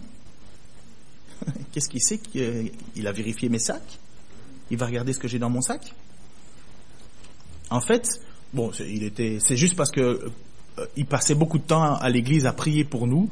Qu'est-ce 1.72 1.88
qu'il 1.88 2.02
sait 2.02 2.18
qu'il 2.18 3.06
a 3.06 3.12
vérifié 3.12 3.48
mes 3.48 3.58
sacs? 3.58 3.98
Il 4.70 4.78
va 4.78 4.86
regarder 4.86 5.12
ce 5.12 5.18
que 5.18 5.28
j'ai 5.28 5.38
dans 5.38 5.50
mon 5.50 5.60
sac? 5.60 5.94
En 7.70 7.80
fait, 7.80 8.20
bon, 8.52 8.70
il 8.80 9.04
était, 9.04 9.38
c'est 9.40 9.56
juste 9.56 9.76
parce 9.76 9.90
que 9.90 10.00
euh, 10.00 10.86
il 10.96 11.06
passait 11.06 11.34
beaucoup 11.34 11.58
de 11.58 11.64
temps 11.64 11.96
à 11.96 12.08
l'église 12.08 12.46
à 12.46 12.52
prier 12.52 12.84
pour 12.84 13.06
nous 13.06 13.28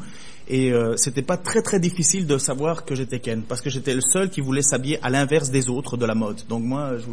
et 0.46 0.72
euh, 0.72 0.96
c'était 0.96 1.22
pas 1.22 1.36
très 1.36 1.62
très 1.62 1.80
difficile 1.80 2.26
de 2.26 2.36
savoir 2.36 2.84
que 2.84 2.94
j'étais 2.94 3.18
Ken 3.18 3.42
parce 3.42 3.60
que 3.62 3.70
j'étais 3.70 3.94
le 3.94 4.02
seul 4.02 4.28
qui 4.28 4.40
voulait 4.40 4.62
s'habiller 4.62 5.02
à 5.02 5.08
l'inverse 5.08 5.50
des 5.50 5.70
autres 5.70 5.96
de 5.96 6.04
la 6.04 6.14
mode. 6.14 6.42
Donc 6.48 6.62
moi, 6.62 6.98
je, 6.98 7.06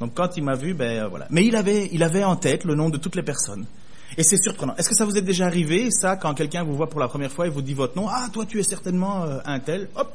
donc 0.00 0.14
quand 0.14 0.36
il 0.36 0.42
m'a 0.42 0.56
vu, 0.56 0.74
ben 0.74 1.04
euh, 1.04 1.08
voilà. 1.08 1.26
Mais 1.30 1.44
il 1.44 1.54
avait, 1.54 1.88
il 1.92 2.02
avait 2.02 2.24
en 2.24 2.36
tête 2.36 2.64
le 2.64 2.74
nom 2.74 2.90
de 2.90 2.98
toutes 2.98 3.14
les 3.14 3.22
personnes. 3.22 3.66
Et 4.18 4.24
c'est 4.24 4.36
surprenant. 4.36 4.74
Est-ce 4.76 4.88
que 4.88 4.96
ça 4.96 5.04
vous 5.04 5.16
est 5.16 5.22
déjà 5.22 5.46
arrivé, 5.46 5.90
ça, 5.90 6.16
quand 6.16 6.34
quelqu'un 6.34 6.64
vous 6.64 6.76
voit 6.76 6.90
pour 6.90 7.00
la 7.00 7.08
première 7.08 7.32
fois 7.32 7.46
et 7.46 7.50
vous 7.50 7.62
dit 7.62 7.72
votre 7.74 7.96
nom, 7.96 8.08
ah 8.08 8.28
toi 8.32 8.44
tu 8.46 8.58
es 8.58 8.62
certainement 8.62 9.24
euh, 9.24 9.38
un 9.44 9.60
tel, 9.60 9.88
hop. 9.94 10.12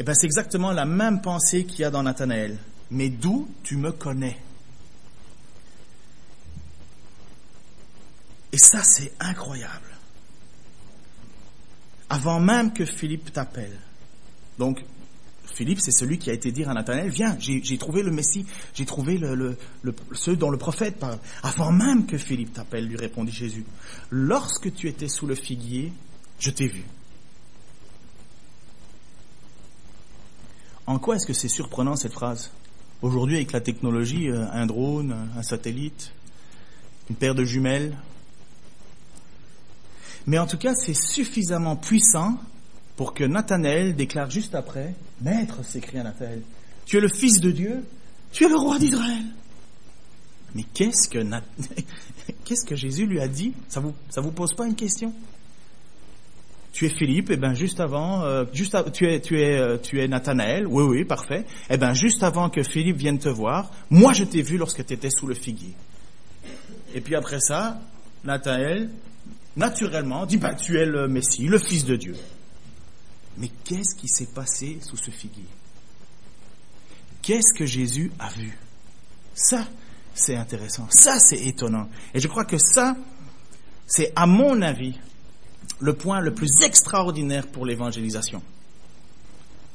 Eh 0.00 0.04
ben 0.04 0.14
c'est 0.14 0.26
exactement 0.26 0.72
la 0.72 0.84
même 0.84 1.20
pensée 1.20 1.64
qu'il 1.64 1.80
y 1.80 1.84
a 1.84 1.90
dans 1.90 2.02
Nathanaël. 2.02 2.58
Mais 2.90 3.08
d'où 3.08 3.48
tu 3.62 3.76
me 3.76 3.92
connais? 3.92 4.38
Et 8.52 8.58
ça 8.58 8.82
c'est 8.82 9.12
incroyable 9.20 9.88
avant 12.10 12.40
même 12.40 12.72
que 12.72 12.84
Philippe 12.84 13.32
t'appelle. 13.32 13.78
Donc, 14.58 14.84
Philippe, 15.46 15.80
c'est 15.80 15.92
celui 15.92 16.18
qui 16.18 16.30
a 16.30 16.32
été 16.32 16.52
dire 16.52 16.68
à 16.68 16.74
Nathanaël, 16.74 17.10
viens, 17.10 17.36
j'ai 17.38 17.78
trouvé 17.78 18.02
le 18.02 18.10
Messie, 18.10 18.46
j'ai 18.74 18.84
trouvé 18.84 19.20
ceux 20.12 20.36
dont 20.36 20.50
le 20.50 20.58
prophète 20.58 20.98
parle. 20.98 21.18
Avant 21.42 21.72
même 21.72 22.06
que 22.06 22.18
Philippe 22.18 22.52
t'appelle, 22.52 22.86
lui 22.86 22.96
répondit 22.96 23.32
Jésus, 23.32 23.64
lorsque 24.10 24.72
tu 24.74 24.88
étais 24.88 25.08
sous 25.08 25.26
le 25.26 25.34
figuier, 25.34 25.92
je 26.38 26.50
t'ai 26.50 26.68
vu. 26.68 26.84
En 30.88 30.98
quoi 30.98 31.16
est-ce 31.16 31.26
que 31.26 31.34
c'est 31.34 31.48
surprenant 31.48 31.96
cette 31.96 32.14
phrase? 32.14 32.50
Aujourd'hui, 33.02 33.36
avec 33.36 33.52
la 33.52 33.60
technologie, 33.60 34.30
euh, 34.30 34.46
un 34.50 34.64
drone, 34.64 35.14
un 35.36 35.42
satellite, 35.42 36.14
une 37.10 37.16
paire 37.16 37.34
de 37.34 37.44
jumelles, 37.44 37.94
mais 40.26 40.38
en 40.38 40.46
tout 40.46 40.56
cas, 40.56 40.74
c'est 40.74 40.96
suffisamment 40.96 41.76
puissant 41.76 42.38
pour 42.96 43.12
que 43.12 43.22
Nathanaël 43.22 43.94
déclare 43.96 44.30
juste 44.30 44.54
après, 44.54 44.94
Maître, 45.20 45.62
s'écria 45.62 46.02
Nathanaël, 46.02 46.40
tu 46.86 46.96
es 46.96 47.00
le 47.00 47.08
Fils 47.08 47.42
de 47.42 47.50
Dieu, 47.50 47.84
tu 48.32 48.46
es 48.46 48.48
le 48.48 48.56
roi 48.56 48.78
d'Israël. 48.78 49.24
Mais 50.54 50.62
qu'est-ce 50.72 51.06
que, 52.64 52.76
Jésus 52.76 53.04
lui 53.04 53.20
a 53.20 53.28
dit? 53.28 53.52
Ça 53.68 53.82
ça 54.08 54.22
vous 54.22 54.32
pose 54.32 54.54
pas 54.54 54.66
une 54.66 54.74
question? 54.74 55.12
Tu 56.78 56.86
es 56.86 56.90
Philippe, 56.90 57.30
et 57.30 57.32
eh 57.32 57.36
ben 57.36 57.54
juste 57.54 57.80
avant, 57.80 58.22
euh, 58.22 58.44
juste 58.52 58.76
tu 58.92 59.12
es 59.12 59.20
tu 59.20 59.40
es 59.42 59.58
euh, 59.58 59.78
tu 59.78 60.00
es 60.00 60.06
Nathanaël, 60.06 60.64
oui 60.64 60.84
oui 60.84 61.04
parfait. 61.04 61.40
Et 61.68 61.74
eh 61.74 61.76
ben 61.76 61.92
juste 61.92 62.22
avant 62.22 62.50
que 62.50 62.62
Philippe 62.62 62.98
vienne 62.98 63.18
te 63.18 63.28
voir, 63.28 63.72
moi 63.90 64.12
je 64.12 64.22
t'ai 64.22 64.42
vu 64.42 64.58
lorsque 64.58 64.86
tu 64.86 64.94
étais 64.94 65.10
sous 65.10 65.26
le 65.26 65.34
figuier. 65.34 65.74
Et 66.94 67.00
puis 67.00 67.16
après 67.16 67.40
ça, 67.40 67.80
Nathanaël, 68.22 68.90
naturellement, 69.56 70.24
dit 70.24 70.36
ben 70.36 70.54
tu 70.54 70.78
es 70.78 70.86
le 70.86 71.08
Messie, 71.08 71.48
le 71.48 71.58
Fils 71.58 71.84
de 71.84 71.96
Dieu. 71.96 72.14
Mais 73.38 73.50
qu'est-ce 73.64 73.96
qui 73.96 74.06
s'est 74.06 74.28
passé 74.32 74.78
sous 74.80 74.96
ce 74.96 75.10
figuier? 75.10 75.48
Qu'est-ce 77.22 77.52
que 77.58 77.66
Jésus 77.66 78.12
a 78.20 78.30
vu? 78.30 78.56
Ça, 79.34 79.66
c'est 80.14 80.36
intéressant. 80.36 80.86
Ça, 80.90 81.18
c'est 81.18 81.44
étonnant. 81.44 81.88
Et 82.14 82.20
je 82.20 82.28
crois 82.28 82.44
que 82.44 82.58
ça, 82.58 82.94
c'est 83.84 84.12
à 84.14 84.26
mon 84.28 84.62
avis 84.62 84.94
le 85.80 85.92
point 85.94 86.20
le 86.20 86.32
plus 86.32 86.62
extraordinaire 86.62 87.46
pour 87.46 87.66
l'évangélisation. 87.66 88.42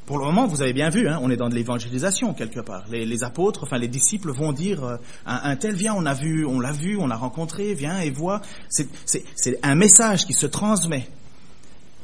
Pour 0.05 0.17
le 0.17 0.25
moment, 0.25 0.47
vous 0.47 0.61
avez 0.61 0.73
bien 0.73 0.89
vu, 0.89 1.07
hein, 1.07 1.19
on 1.21 1.29
est 1.29 1.37
dans 1.37 1.47
de 1.47 1.55
l'évangélisation 1.55 2.33
quelque 2.33 2.59
part. 2.59 2.83
Les, 2.89 3.23
apôtres, 3.23 3.63
enfin 3.63 3.77
les 3.77 3.87
disciples 3.87 4.31
vont 4.31 4.51
dire 4.51 4.83
euh, 4.83 4.97
un, 5.25 5.55
tel 5.55 5.75
vient, 5.75 5.93
on 5.95 6.05
a 6.05 6.13
vu, 6.13 6.45
on 6.45 6.59
l'a 6.59 6.73
vu, 6.73 6.97
on 6.97 7.07
l'a 7.07 7.15
rencontré, 7.15 7.73
viens 7.73 7.99
et 7.99 8.09
vois. 8.09 8.41
C'est 8.69 9.59
un 9.63 9.75
message 9.75 10.25
qui 10.25 10.33
se 10.33 10.45
transmet. 10.45 11.07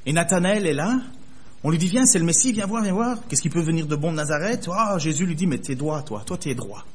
Et 0.06 0.14
Nathanaël 0.14 0.66
est 0.66 0.74
là. 0.74 1.02
On 1.66 1.72
lui 1.72 1.78
dit 1.78 1.90
viens, 1.90 2.06
c'est 2.06 2.20
le 2.20 2.26
Messie, 2.26 2.54
viens 2.54 2.68
voir, 2.68 2.84
viens 2.84 2.94
voir. 2.94 3.18
Qu'est-ce 3.28 3.42
qui 3.42 3.50
peut 3.50 3.62
venir 3.62 3.86
de 3.86 3.98
bon 3.98 4.12
de 4.12 4.18
Nazareth? 4.18 4.70
Ah, 4.74 4.98
Jésus 4.98 5.26
lui 5.26 5.36
dit 5.36 5.46
mais 5.46 5.58
t'es 5.58 5.76
droit, 5.76 6.02
toi, 6.04 6.24
toi 6.26 6.38
t'es 6.38 6.56
droit. 6.56 6.86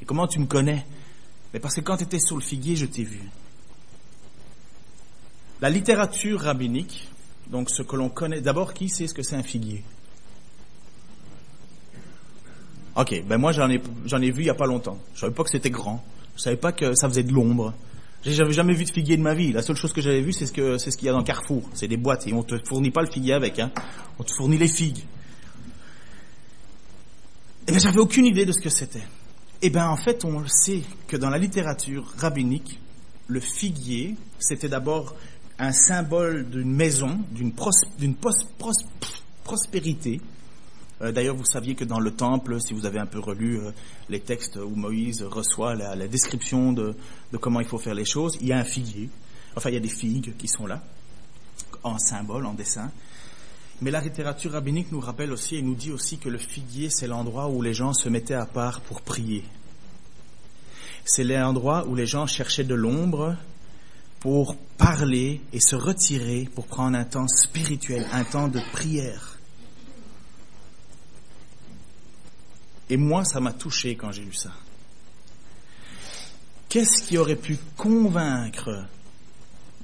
Et 0.00 0.06
comment 0.06 0.26
tu 0.26 0.38
me 0.38 0.46
connais? 0.46 0.86
Mais 1.52 1.60
parce 1.60 1.74
que 1.74 1.82
quand 1.82 1.98
tu 1.98 2.04
étais 2.04 2.18
sur 2.18 2.36
le 2.36 2.42
figuier, 2.42 2.76
je 2.76 2.86
t'ai 2.86 3.04
vu. 3.04 3.20
La 5.60 5.70
littérature 5.70 6.40
rabbinique, 6.40 7.08
donc 7.50 7.70
ce 7.70 7.82
que 7.82 7.96
l'on 7.96 8.08
connaît, 8.08 8.40
d'abord, 8.40 8.74
qui 8.74 8.88
sait 8.88 9.06
ce 9.06 9.14
que 9.14 9.22
c'est 9.22 9.36
un 9.36 9.42
figuier? 9.42 9.82
Ok, 12.96 13.22
ben 13.26 13.36
moi 13.36 13.52
j'en 13.52 13.68
ai, 13.68 13.74
ai 13.74 14.30
vu 14.30 14.42
il 14.42 14.44
n'y 14.44 14.50
a 14.50 14.54
pas 14.54 14.66
longtemps. 14.66 14.98
Je 15.14 15.20
savais 15.20 15.34
pas 15.34 15.44
que 15.44 15.50
c'était 15.50 15.70
grand. 15.70 16.02
Je 16.36 16.42
savais 16.42 16.56
pas 16.56 16.72
que 16.72 16.94
ça 16.94 17.08
faisait 17.08 17.22
de 17.22 17.32
l'ombre. 17.32 17.74
J'avais 18.24 18.52
jamais 18.52 18.74
vu 18.74 18.84
de 18.84 18.90
figuier 18.90 19.16
de 19.16 19.22
ma 19.22 19.34
vie. 19.34 19.52
La 19.52 19.62
seule 19.62 19.76
chose 19.76 19.92
que 19.92 20.00
j'avais 20.00 20.22
vu, 20.22 20.32
c'est 20.32 20.46
ce 20.46 20.52
qu'il 20.52 21.06
y 21.06 21.08
a 21.08 21.12
dans 21.12 21.22
Carrefour. 21.22 21.68
C'est 21.74 21.88
des 21.88 21.98
boîtes 21.98 22.26
et 22.26 22.32
on 22.32 22.42
te 22.42 22.56
fournit 22.66 22.90
pas 22.90 23.02
le 23.02 23.10
figuier 23.10 23.34
avec, 23.34 23.58
hein. 23.58 23.70
On 24.18 24.24
te 24.24 24.32
fournit 24.32 24.58
les 24.58 24.68
figues. 24.68 25.04
Et 27.68 27.72
ben 27.72 27.78
j'avais 27.78 27.98
aucune 27.98 28.26
idée 28.26 28.44
de 28.44 28.52
ce 28.52 28.60
que 28.60 28.70
c'était. 28.70 29.02
Et 29.62 29.70
ben 29.70 29.88
en 29.88 29.96
fait, 29.96 30.24
on 30.24 30.46
sait 30.46 30.82
que 31.06 31.16
dans 31.16 31.30
la 31.30 31.38
littérature 31.38 32.12
rabbinique, 32.16 32.80
le 33.28 33.40
figuier, 33.40 34.16
c'était 34.38 34.68
d'abord 34.68 35.14
un 35.58 35.72
symbole 35.72 36.48
d'une 36.50 36.72
maison, 36.72 37.20
d'une 37.32 37.52
prospérité. 39.44 40.20
Euh, 41.02 41.12
d'ailleurs, 41.12 41.36
vous 41.36 41.44
saviez 41.44 41.74
que 41.74 41.84
dans 41.84 42.00
le 42.00 42.10
temple, 42.10 42.60
si 42.60 42.74
vous 42.74 42.86
avez 42.86 42.98
un 42.98 43.06
peu 43.06 43.18
relu 43.20 43.58
euh, 43.58 43.70
les 44.08 44.20
textes 44.20 44.56
où 44.56 44.74
Moïse 44.74 45.22
reçoit 45.22 45.74
la, 45.74 46.08
description 46.08 46.72
de, 46.72 46.94
comment 47.40 47.60
il 47.60 47.66
faut 47.66 47.78
faire 47.78 47.94
les 47.94 48.04
choses, 48.04 48.38
il 48.40 48.48
y 48.48 48.52
a 48.52 48.58
un 48.58 48.64
figuier. 48.64 49.10
Enfin, 49.56 49.70
il 49.70 49.74
y 49.74 49.78
a 49.78 49.80
des 49.80 49.88
figues 49.88 50.36
qui 50.36 50.48
sont 50.48 50.66
là, 50.66 50.82
en 51.82 51.98
symbole, 51.98 52.46
en 52.46 52.54
dessin. 52.54 52.90
Mais 53.82 53.90
la 53.90 54.00
littérature 54.00 54.52
rabbinique 54.52 54.90
nous 54.90 55.00
rappelle 55.00 55.32
aussi 55.32 55.56
et 55.56 55.62
nous 55.62 55.74
dit 55.74 55.92
aussi 55.92 56.16
que 56.18 56.30
le 56.30 56.38
figuier, 56.38 56.88
c'est 56.90 57.06
l'endroit 57.06 57.48
où 57.48 57.60
les 57.60 57.74
gens 57.74 57.92
se 57.92 58.08
mettaient 58.08 58.34
à 58.34 58.46
part 58.46 58.80
pour 58.80 59.02
prier. 59.02 59.44
C'est 61.04 61.24
l'endroit 61.24 61.86
où 61.86 61.94
les 61.94 62.06
gens 62.06 62.26
cherchaient 62.26 62.64
de 62.64 62.74
l'ombre 62.74 63.36
pour 64.26 64.56
parler 64.76 65.40
et 65.52 65.60
se 65.60 65.76
retirer 65.76 66.48
pour 66.52 66.66
prendre 66.66 66.98
un 66.98 67.04
temps 67.04 67.28
spirituel, 67.28 68.04
un 68.10 68.24
temps 68.24 68.48
de 68.48 68.58
prière. 68.72 69.38
Et 72.90 72.96
moi, 72.96 73.24
ça 73.24 73.38
m'a 73.38 73.52
touché 73.52 73.94
quand 73.94 74.10
j'ai 74.10 74.24
lu 74.24 74.34
ça. 74.34 74.50
Qu'est-ce 76.68 77.04
qui 77.04 77.18
aurait 77.18 77.36
pu 77.36 77.56
convaincre 77.76 78.86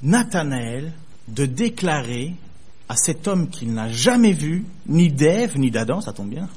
Nathanaël 0.02 0.92
de 1.28 1.46
déclarer 1.46 2.34
à 2.88 2.96
cet 2.96 3.28
homme 3.28 3.48
qu'il 3.48 3.72
n'a 3.72 3.92
jamais 3.92 4.32
vu, 4.32 4.64
ni 4.88 5.12
d'Ève, 5.12 5.56
ni 5.56 5.70
d'Adam, 5.70 6.00
ça 6.00 6.12
tombe 6.12 6.30
bien, 6.30 6.48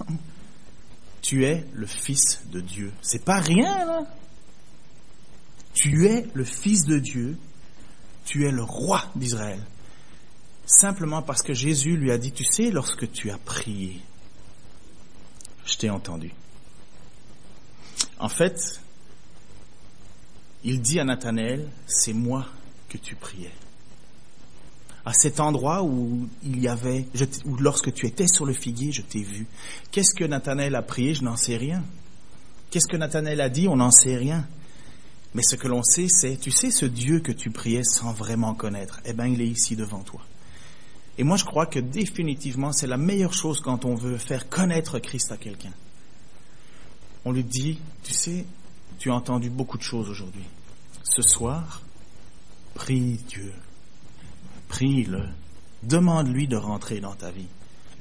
tu 1.22 1.46
es 1.46 1.68
le 1.72 1.86
Fils 1.86 2.42
de 2.52 2.62
Dieu. 2.62 2.92
C'est 3.04 3.24
pas 3.24 3.42
rien, 3.42 3.86
là. 3.86 4.08
Tu 5.76 6.08
es 6.08 6.26
le 6.34 6.46
Fils 6.46 6.86
de 6.86 6.98
Dieu 6.98 7.38
tu 8.26 8.46
es 8.46 8.52
le 8.52 8.64
roi 8.64 9.04
d'Israël. 9.16 9.62
Simplement 10.66 11.22
parce 11.22 11.44
que 11.44 11.54
Jésus 11.54 11.96
lui 11.96 12.12
a 12.12 12.18
dit, 12.18 12.32
tu 12.32 12.44
sais, 12.44 12.72
lorsque 12.72 13.12
tu 13.12 13.30
as 13.30 13.38
prié, 13.38 14.02
je 15.66 15.78
t'ai 15.78 15.90
entendu. 15.90 16.32
En 18.20 18.30
fait, 18.30 18.82
il 20.64 20.82
dit 20.82 21.00
à 21.00 21.04
Nathanaël, 21.04 21.70
c'est 21.86 22.14
moi 22.14 22.48
que 22.90 22.98
tu 22.98 23.16
priais. 23.16 23.54
À 25.06 25.14
cet 25.14 25.40
endroit 25.40 25.84
où 25.84 26.28
il 26.44 26.60
y 26.60 26.68
avait, 26.68 27.06
où 27.46 27.58
lorsque 27.58 27.94
tu 27.94 28.08
étais 28.08 28.28
sur 28.28 28.46
le 28.46 28.54
figuier, 28.54 28.92
je 28.92 29.04
t'ai 29.04 29.22
vu. 29.22 29.46
Qu'est-ce 29.92 30.16
que 30.16 30.24
Nathanaël 30.24 30.74
a 30.74 30.82
prié? 30.82 31.14
Je 31.14 31.24
n'en 31.24 31.38
sais 31.38 31.58
rien. 31.58 31.84
Qu'est-ce 32.72 32.88
que 32.88 32.98
Nathanaël 32.98 33.40
a 33.42 33.50
dit? 33.50 33.68
On 33.68 33.76
n'en 33.76 33.92
sait 33.92 34.16
rien. 34.16 34.48
Mais 35.36 35.44
ce 35.44 35.58
que 35.58 35.68
l'on 35.68 35.84
sait, 35.84 36.08
c'est, 36.08 36.38
tu 36.38 36.50
sais, 36.50 36.72
ce 36.72 36.86
Dieu 36.86 37.20
que 37.20 37.34
tu 37.34 37.52
priais 37.52 37.84
sans 37.84 38.14
vraiment 38.14 38.56
connaître, 38.56 39.02
eh 39.04 39.12
bien, 39.12 39.26
il 39.28 39.42
est 39.42 39.48
ici 39.48 39.76
devant 39.76 40.00
toi. 40.00 40.22
Et 41.18 41.26
moi, 41.26 41.36
je 41.36 41.44
crois 41.44 41.66
que 41.66 41.78
définitivement, 41.78 42.72
c'est 42.72 42.88
la 42.88 42.96
meilleure 42.96 43.34
chose 43.34 43.60
quand 43.60 43.84
on 43.84 43.96
veut 43.96 44.18
faire 44.18 44.48
connaître 44.48 44.98
Christ 45.00 45.34
à 45.34 45.38
quelqu'un. 45.38 45.74
On 47.26 47.34
lui 47.34 47.44
dit, 47.44 47.80
tu 48.02 48.14
sais, 48.14 48.46
tu 48.98 49.12
as 49.12 49.14
entendu 49.14 49.50
beaucoup 49.50 49.78
de 49.78 49.84
choses 49.84 50.10
aujourd'hui. 50.10 50.46
Ce 51.04 51.22
soir, 51.22 51.82
prie 52.74 53.20
Dieu. 53.28 53.52
Prie-le. 54.70 55.24
Demande-lui 55.84 56.48
de 56.48 56.56
rentrer 56.56 57.02
dans 57.02 57.14
ta 57.14 57.32
vie. 57.32 57.48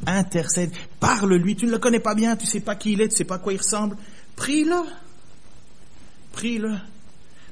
Intercède. 0.07 0.70
Parle-lui. 1.01 1.57
Tu 1.57 1.66
ne 1.66 1.72
le 1.72 1.78
connais 1.78 1.99
pas 1.99 2.14
bien. 2.14 2.37
Tu 2.37 2.45
ne 2.45 2.51
sais 2.51 2.61
pas 2.61 2.76
qui 2.76 2.93
il 2.93 3.01
est. 3.01 3.09
Tu 3.09 3.14
ne 3.14 3.18
sais 3.18 3.24
pas 3.24 3.37
à 3.37 3.39
quoi 3.39 3.53
il 3.53 3.59
ressemble. 3.59 3.97
Prie-le. 4.37 4.85
Prie-le. 6.32 6.76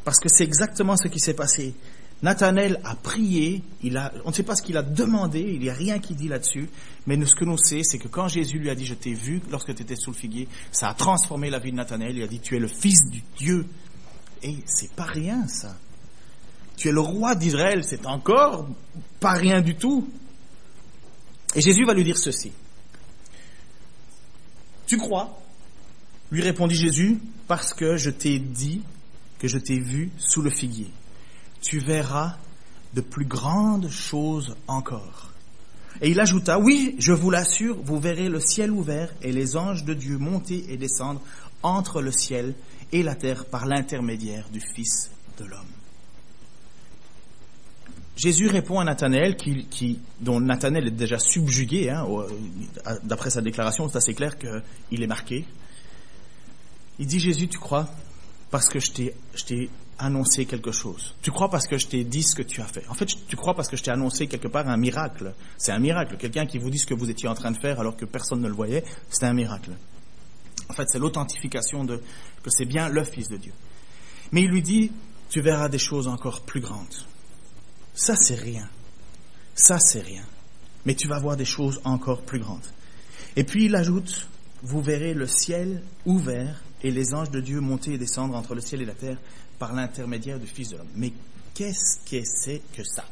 Parce 0.05 0.19
que 0.19 0.29
c'est 0.29 0.45
exactement 0.45 0.97
ce 0.97 1.09
qui 1.09 1.21
s'est 1.21 1.35
passé. 1.35 1.75
Nathanaël 2.23 2.81
a 2.85 2.95
prié, 2.95 3.63
on 4.25 4.29
ne 4.29 4.33
sait 4.33 4.45
pas 4.45 4.55
ce 4.55 4.63
qu'il 4.63 4.77
a 4.77 4.83
demandé, 4.83 5.41
il 5.41 5.61
n'y 5.61 5.71
a 5.71 5.75
rien 5.75 5.99
qui 5.99 6.15
dit 6.15 6.29
là-dessus, 6.29 6.69
mais 7.07 7.23
ce 7.27 7.35
que 7.35 7.45
l'on 7.45 7.57
sait, 7.57 7.83
c'est 7.83 7.99
que 7.99 8.07
quand 8.07 8.29
Jésus 8.29 8.59
lui 8.59 8.71
a 8.71 8.77
dit, 8.77 8.87
je 8.87 8.95
t'ai 8.95 9.13
vu 9.13 9.43
lorsque 9.51 9.75
tu 9.75 9.83
étais 9.83 9.97
sous 9.97 10.13
le 10.13 10.17
figuier, 10.17 10.47
ça 10.71 10.89
a 10.89 10.95
transformé 10.95 11.51
la 11.51 11.59
vie 11.59 11.73
de 11.73 11.77
Nathanaël, 11.77 12.17
il 12.17 12.23
a 12.23 12.29
dit, 12.29 12.39
tu 12.39 12.55
es 12.55 12.61
le 12.61 12.69
fils 12.69 13.07
du 13.11 13.23
Dieu. 13.37 13.67
Et 14.45 14.57
c'est 14.67 14.93
pas 14.95 15.05
rien, 15.05 15.49
ça. 15.49 15.77
Tu 16.77 16.89
es 16.89 16.93
le 16.93 17.01
roi 17.01 17.35
d'Israël, 17.35 17.83
c'est 17.85 18.07
encore 18.07 18.69
pas 19.19 19.33
rien 19.33 19.61
du 19.61 19.75
tout. 19.75 20.09
Et 21.57 21.61
Jésus 21.61 21.85
va 21.85 21.93
lui 21.93 22.05
dire 22.05 22.19
ceci. 22.19 22.53
Tu 24.87 24.97
crois? 24.97 25.39
lui 26.33 26.41
répondit 26.41 26.75
Jésus, 26.75 27.19
parce 27.47 27.75
que 27.75 27.97
je 27.99 28.09
t'ai 28.09 28.39
dit 28.39 28.81
que 29.43 29.49
je 29.49 29.59
t'ai 29.59 29.81
vu 29.81 30.13
sous 30.19 30.41
le 30.41 30.51
figuier. 30.51 30.89
Tu 31.61 31.81
verras 31.81 32.37
de 32.95 33.01
plus 33.01 33.25
grandes 33.25 33.91
choses 33.91 34.55
encore. 34.69 35.33
Et 36.01 36.11
il 36.11 36.21
ajouta, 36.21 36.61
oui, 36.61 36.95
je 37.01 37.13
vous 37.13 37.29
l'assure, 37.29 37.77
vous 37.83 37.99
verrez 37.99 38.29
le 38.29 38.39
ciel 38.39 38.71
ouvert 38.71 39.13
et 39.21 39.33
les 39.33 39.57
anges 39.57 39.85
de 39.85 39.95
Dieu 39.95 40.17
monter 40.17 40.65
et 40.69 40.77
descendre 40.77 41.21
entre 41.65 42.01
le 42.01 42.13
ciel 42.13 42.55
et 42.93 43.03
la 43.03 43.17
terre 43.17 43.47
par 43.47 43.67
l'intermédiaire 43.67 44.49
du 44.53 44.61
Fils 44.61 45.11
de 45.39 45.45
l'homme. 45.45 45.67
Jésus 48.17 48.47
répond 48.47 48.79
à 48.79 48.85
Nathanaël, 48.85 49.37
dont 50.21 50.41
Nathanaël 50.41 50.87
est 50.87 50.93
déjà 50.93 51.19
subjugué, 51.19 51.91
hein, 51.91 52.07
d'après 53.03 53.31
sa 53.31 53.41
déclaration, 53.41 53.89
c'est 53.89 53.97
assez 53.99 54.15
clair 54.15 54.39
qu'il 54.39 55.03
est 55.03 55.07
marqué. 55.09 55.45
Il 57.01 57.07
dit, 57.07 57.19
Jésus, 57.19 57.49
tu 57.49 57.59
crois? 57.59 57.89
Parce 58.53 58.69
que 58.69 58.79
je 58.81 58.93
t'ai 58.93 59.71
annoncé 59.99 60.45
quelque 60.45 60.73
chose. 60.73 61.15
Tu 61.23 61.31
crois 61.31 61.49
parce 61.49 61.67
que 61.67 61.79
je 61.79 61.87
t'ai 61.87 62.05
dit 62.05 62.23
ce 62.23 62.35
que 62.35 62.43
tu 62.43 62.61
as 62.61 62.67
fait. 62.67 62.87
En 62.89 62.95
fait, 62.95 63.07
tu 63.07 63.35
crois 63.35 63.55
parce 63.55 63.69
que 63.69 63.79
je 63.79 63.83
t'ai 63.83 63.91
annoncé 63.91 64.27
quelque 64.27 64.47
part 64.47 64.69
un 64.69 64.77
miracle. 64.77 65.33
C'est 65.57 65.73
un 65.73 65.79
miracle. 65.79 66.19
Quelqu'un 66.19 66.45
qui 66.45 66.59
vous 66.59 66.69
dit 66.69 66.79
ce 66.79 66.85
que 66.85 66.93
vous 66.93 67.09
étiez 67.09 67.31
en 67.31 67.35
train 67.35 67.51
de 67.51 67.57
faire 67.57 67.81
alors 67.81 67.97
que 67.97 68.05
personne 68.05 68.43
ne 68.43 68.49
le 68.49 68.55
voyait, 68.55 68.85
c'est 69.09 69.25
un 69.25 69.33
miracle. 69.33 69.71
En 70.69 70.75
fait, 70.75 70.87
c'est 70.87 70.99
l'authentification 70.99 71.85
de 71.85 72.03
que 72.43 72.51
c'est 72.51 72.67
bien 72.67 72.91
le 72.91 73.03
Fils 73.05 73.31
de 73.31 73.39
Dieu. 73.39 73.55
Mais 74.33 74.43
il 74.43 74.51
lui 74.51 74.63
dit, 74.63 74.93
tu 75.31 75.41
verras 75.41 75.71
des 75.71 75.79
choses 75.79 76.07
encore 76.07 76.43
plus 76.43 76.61
grandes. 76.61 76.95
Ça, 77.95 78.17
c'est 78.17 78.35
rien. 78.35 78.69
Ça, 79.55 79.79
c'est 79.79 80.03
rien. 80.03 80.25
Mais 80.85 80.95
tu 80.95 81.09
vas 81.09 81.19
voir 81.19 81.39
des 81.39 81.47
choses 81.47 81.81
encore 81.85 82.21
plus 82.21 82.41
grandes. 82.41 82.67
Et 83.35 83.45
puis 83.45 83.65
il 83.65 83.77
ajoute, 83.77 84.29
vous 84.63 84.83
verrez 84.83 85.15
le 85.15 85.27
ciel 85.27 85.83
ouvert 86.05 86.63
et 86.83 86.91
les 86.91 87.15
anges 87.15 87.31
de 87.31 87.41
Dieu 87.41 87.61
monter 87.61 87.95
et 87.95 87.99
descendre 87.99 88.37
entre 88.37 88.55
le 88.55 88.61
ciel 88.61 88.83
et 88.83 88.87
la 88.87 88.95
terre 88.95 89.19
par 89.59 89.73
l'intermédiaire 89.73 90.39
du 90.39 90.47
Fils 90.47 90.71
de 90.71 90.77
l'homme. 90.77 90.91
Mais 90.97 91.13
qu'est-ce 91.55 91.99
que 92.11 92.23
c'est 92.25 92.63
que 92.73 92.83
ça? 92.85 93.05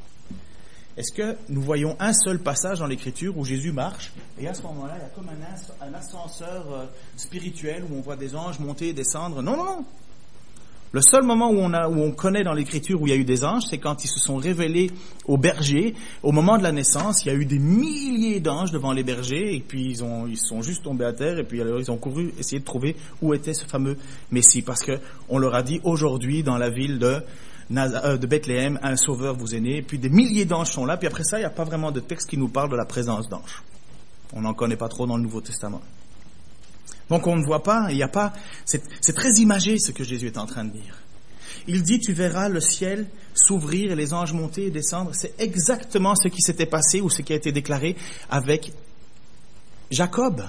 Est-ce 0.97 1.13
que 1.13 1.37
nous 1.49 1.63
voyons 1.63 1.97
un 2.01 2.13
seul 2.13 2.41
passage 2.41 2.81
dans 2.81 2.87
l'Écriture 2.87 3.39
où 3.39 3.45
Jésus 3.45 3.73
marche? 3.73 4.13
Et 4.39 4.49
à 4.49 4.55
ce 4.55 4.63
moment-là, 4.63 4.97
il 4.99 5.03
y 5.03 5.05
a 5.05 5.09
comme 5.09 5.29
un, 5.29 5.95
ascenseur 5.95 6.73
euh, 6.73 6.87
spirituel 7.17 7.85
où 7.89 7.97
on 7.97 8.01
voit 8.01 8.17
des 8.17 8.35
anges 8.35 8.59
monter 8.59 8.89
et 8.89 8.93
descendre 8.93 9.41
Non, 9.41 9.57
non, 9.57 9.65
non. 9.65 9.85
Le 10.93 11.03
seul 11.03 11.23
moment 11.23 11.53
où 11.53 11.61
on, 11.61 12.11
connaît 12.11 12.43
dans 12.43 12.53
l'Écriture 12.53 13.01
où 13.01 13.07
il 13.07 13.11
y 13.11 13.13
a 13.13 13.17
eu 13.17 13.25
des 13.25 13.45
anges, 13.45 13.63
c'est 13.71 13.79
quand 13.79 14.03
ils 14.03 14.09
se 14.09 14.19
sont 14.19 14.35
révélés 14.35 14.91
aux 15.25 15.39
bergers. 15.39 15.95
Au 16.25 16.33
moment 16.33 16.59
de 16.59 16.65
la 16.65 16.73
naissance, 16.73 17.25
il 17.25 17.29
y 17.29 17.31
a 17.31 17.35
eu 17.35 17.45
des 17.45 17.61
milliers 17.61 18.41
d'anges 18.41 18.73
devant 18.73 18.93
les 18.93 19.05
bergers, 19.05 19.55
et 19.55 19.61
puis 19.61 19.85
ils, 19.85 20.03
ont, 20.03 20.27
sont 20.35 20.63
juste 20.63 20.83
tombés 20.83 21.05
à 21.05 21.13
terre, 21.13 21.39
et 21.39 21.45
puis 21.45 21.61
alors 21.61 21.79
ils 21.79 21.93
ont 21.93 21.97
couru 21.97 22.35
essayer 22.41 22.59
de 22.59 22.65
trouver 22.65 22.97
où 23.23 23.35
était 23.35 23.55
ce 23.55 23.67
fameux 23.67 23.97
Messie, 24.33 24.63
parce 24.63 24.83
que 24.83 24.99
on 25.29 25.39
leur 25.39 25.55
a 25.55 25.63
dit 25.63 25.81
aujourd'hui 25.85 26.43
dans 26.43 26.59
la 26.59 26.71
ville 26.71 26.99
de, 26.99 27.23
euh, 27.77 28.17
de 28.17 28.27
Bethléem, 28.27 28.81
un 28.83 28.97
sauveur 28.97 29.37
vous 29.37 29.55
est 29.55 29.61
né, 29.61 29.77
et 29.77 29.83
puis 29.83 30.01
des 30.01 30.11
milliers 30.11 30.45
d'anges 30.45 30.73
sont 30.73 30.87
là, 30.87 30.97
puis 30.97 31.07
après 31.07 31.23
ça, 31.23 31.39
il 31.39 31.43
n'y 31.43 31.47
a 31.47 31.51
pas 31.51 31.65
vraiment 31.65 31.93
de 31.93 32.01
texte 32.01 32.29
qui 32.29 32.37
nous 32.37 32.49
parle 32.49 32.69
de 32.69 32.77
la 32.77 32.85
présence 32.85 33.29
d'anges. 33.29 33.63
On 34.33 34.41
n'en 34.41 34.55
connaît 34.55 34.77
pas 34.77 34.89
trop 34.89 35.07
dans 35.07 35.17
le 35.17 35.23
Nouveau 35.23 35.41
Testament. 35.41 35.83
Donc 37.11 37.27
on 37.27 37.37
ne 37.37 37.45
voit 37.45 37.63
pas, 37.63 37.89
il 37.91 37.97
n'y 37.97 38.03
a 38.03 38.09
pas, 38.09 38.33
c'est 38.65 39.13
très 39.15 39.33
imagé 39.35 39.79
ce 39.79 39.91
que 39.91 40.05
Jésus 40.05 40.29
est 40.29 40.39
en 40.39 40.47
train 40.47 40.65
de 40.65 40.71
dire. 40.71 40.97
Il 41.67 41.83
dit, 41.83 41.99
tu 41.99 42.13
verras 42.13 42.49
le 42.49 42.61
ciel 42.61 43.07
s'ouvrir 43.35 43.93
et 43.93 43.97
les 43.97 44.15
anges 44.15 44.33
monter 44.33 44.67
et 44.67 44.71
descendre. 44.71 45.11
C'est 45.15 45.35
exactement 45.39 46.15
ce 46.15 46.29
qui 46.29 46.41
s'était 46.41 46.67
passé 46.67 47.01
ou 47.01 47.11
ce 47.11 47.23
qui 47.23 47.33
a 47.33 47.37
été 47.37 47.53
déclaré 47.53 47.97
avec 48.31 48.73
Jacob. 49.91 50.43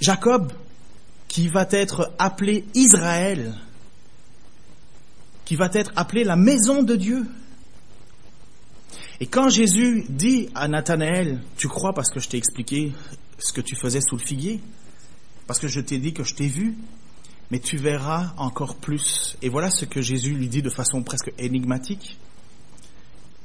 Jacob, 0.00 0.52
qui 1.28 1.48
va 1.48 1.66
être 1.70 2.12
appelé 2.18 2.64
Israël, 2.74 3.54
qui 5.44 5.54
va 5.54 5.70
être 5.72 5.92
appelé 5.96 6.24
la 6.24 6.36
maison 6.36 6.82
de 6.82 6.96
Dieu. 6.96 7.24
Et 9.22 9.26
quand 9.26 9.48
Jésus 9.48 10.04
dit 10.08 10.48
à 10.52 10.66
Nathanaël, 10.66 11.38
tu 11.56 11.68
crois 11.68 11.92
parce 11.92 12.10
que 12.10 12.18
je 12.18 12.28
t'ai 12.28 12.38
expliqué 12.38 12.90
ce 13.38 13.52
que 13.52 13.60
tu 13.60 13.76
faisais 13.76 14.00
sous 14.00 14.16
le 14.16 14.20
figuier, 14.20 14.60
parce 15.46 15.60
que 15.60 15.68
je 15.68 15.78
t'ai 15.78 15.98
dit 15.98 16.12
que 16.12 16.24
je 16.24 16.34
t'ai 16.34 16.48
vu, 16.48 16.74
mais 17.52 17.60
tu 17.60 17.76
verras 17.76 18.34
encore 18.36 18.74
plus. 18.74 19.36
Et 19.40 19.48
voilà 19.48 19.70
ce 19.70 19.84
que 19.84 20.00
Jésus 20.02 20.34
lui 20.34 20.48
dit 20.48 20.60
de 20.60 20.70
façon 20.70 21.04
presque 21.04 21.32
énigmatique. 21.38 22.18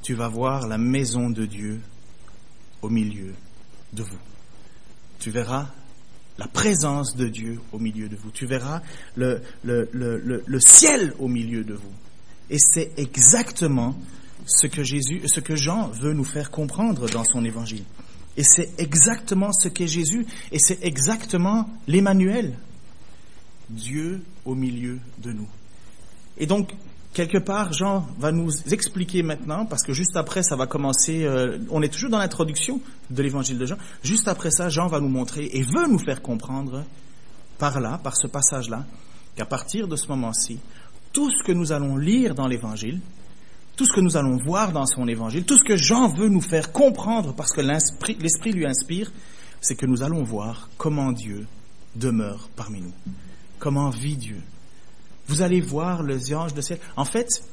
Tu 0.01 0.15
vas 0.15 0.29
voir 0.29 0.67
la 0.67 0.79
maison 0.79 1.29
de 1.29 1.45
Dieu 1.45 1.79
au 2.81 2.89
milieu 2.89 3.35
de 3.93 4.01
vous. 4.01 4.17
Tu 5.19 5.29
verras 5.29 5.67
la 6.39 6.47
présence 6.47 7.15
de 7.15 7.27
Dieu 7.27 7.59
au 7.71 7.77
milieu 7.77 8.09
de 8.09 8.15
vous. 8.15 8.31
Tu 8.31 8.47
verras 8.47 8.81
le, 9.15 9.43
le, 9.61 9.87
le, 9.91 10.43
le 10.43 10.59
ciel 10.59 11.13
au 11.19 11.27
milieu 11.27 11.63
de 11.63 11.75
vous. 11.75 11.93
Et 12.49 12.57
c'est 12.57 12.93
exactement 12.97 13.95
ce 14.47 14.65
que 14.65 14.83
Jésus, 14.83 15.21
ce 15.27 15.39
que 15.39 15.55
Jean 15.55 15.89
veut 15.89 16.13
nous 16.13 16.23
faire 16.23 16.49
comprendre 16.49 17.07
dans 17.09 17.23
son 17.23 17.43
évangile. 17.43 17.83
Et 18.37 18.43
c'est 18.43 18.69
exactement 18.77 19.51
ce 19.51 19.67
qu'est 19.67 19.87
Jésus, 19.87 20.25
et 20.51 20.59
c'est 20.59 20.83
exactement 20.83 21.69
l'Emmanuel, 21.87 22.57
Dieu 23.69 24.21
au 24.45 24.55
milieu 24.55 24.99
de 25.21 25.31
nous. 25.31 25.47
Et 26.37 26.45
donc, 26.45 26.71
quelque 27.13 27.39
part, 27.39 27.73
Jean 27.73 28.07
va 28.19 28.31
nous 28.31 28.51
expliquer 28.71 29.23
maintenant, 29.23 29.65
parce 29.65 29.83
que 29.83 29.91
juste 29.91 30.15
après, 30.15 30.43
ça 30.43 30.55
va 30.55 30.67
commencer, 30.67 31.25
euh, 31.25 31.57
on 31.71 31.81
est 31.81 31.89
toujours 31.89 32.11
dans 32.11 32.19
l'introduction 32.19 32.79
de 33.09 33.23
l'évangile 33.23 33.57
de 33.57 33.65
Jean, 33.65 33.77
juste 34.03 34.27
après 34.27 34.51
ça, 34.51 34.69
Jean 34.69 34.87
va 34.87 34.99
nous 34.99 35.09
montrer 35.09 35.49
et 35.51 35.63
veut 35.63 35.87
nous 35.89 35.99
faire 35.99 36.21
comprendre 36.21 36.83
par 37.57 37.79
là, 37.79 37.99
par 38.03 38.15
ce 38.15 38.27
passage-là, 38.27 38.85
qu'à 39.35 39.45
partir 39.45 39.87
de 39.87 39.95
ce 39.95 40.07
moment-ci, 40.09 40.59
tout 41.11 41.31
ce 41.31 41.43
que 41.43 41.51
nous 41.51 41.71
allons 41.71 41.97
lire 41.97 42.35
dans 42.35 42.47
l'évangile, 42.47 43.01
tout 43.77 43.85
ce 43.85 43.93
que 43.93 44.01
nous 44.01 44.17
allons 44.17 44.37
voir 44.37 44.73
dans 44.73 44.87
son 44.87 45.07
évangile, 45.07 45.45
tout 45.45 45.55
ce 45.55 45.63
que 45.63 45.77
Jean 45.77 46.09
veut 46.09 46.29
nous 46.29 46.41
faire 46.41 46.71
comprendre 46.71 47.33
parce 47.33 47.53
que 47.53 47.61
l'Esprit 47.61 48.51
lui 48.51 48.65
inspire, 48.65 49.11
c'est 49.61 49.75
que 49.75 49.85
nous 49.85 50.01
allons 50.01 50.23
voir 50.23 50.69
comment 50.77 51.11
Dieu 51.11 51.45
demeure 51.95 52.49
parmi 52.55 52.81
nous, 52.81 52.93
comment 53.59 53.91
vit 53.91 54.17
Dieu. 54.17 54.41
Vous 55.27 55.43
allez 55.43 55.61
voir 55.61 56.01
les 56.01 56.33
anges 56.33 56.55
de 56.55 56.61
ciel. 56.61 56.79
En 56.95 57.05
fait, 57.05 57.43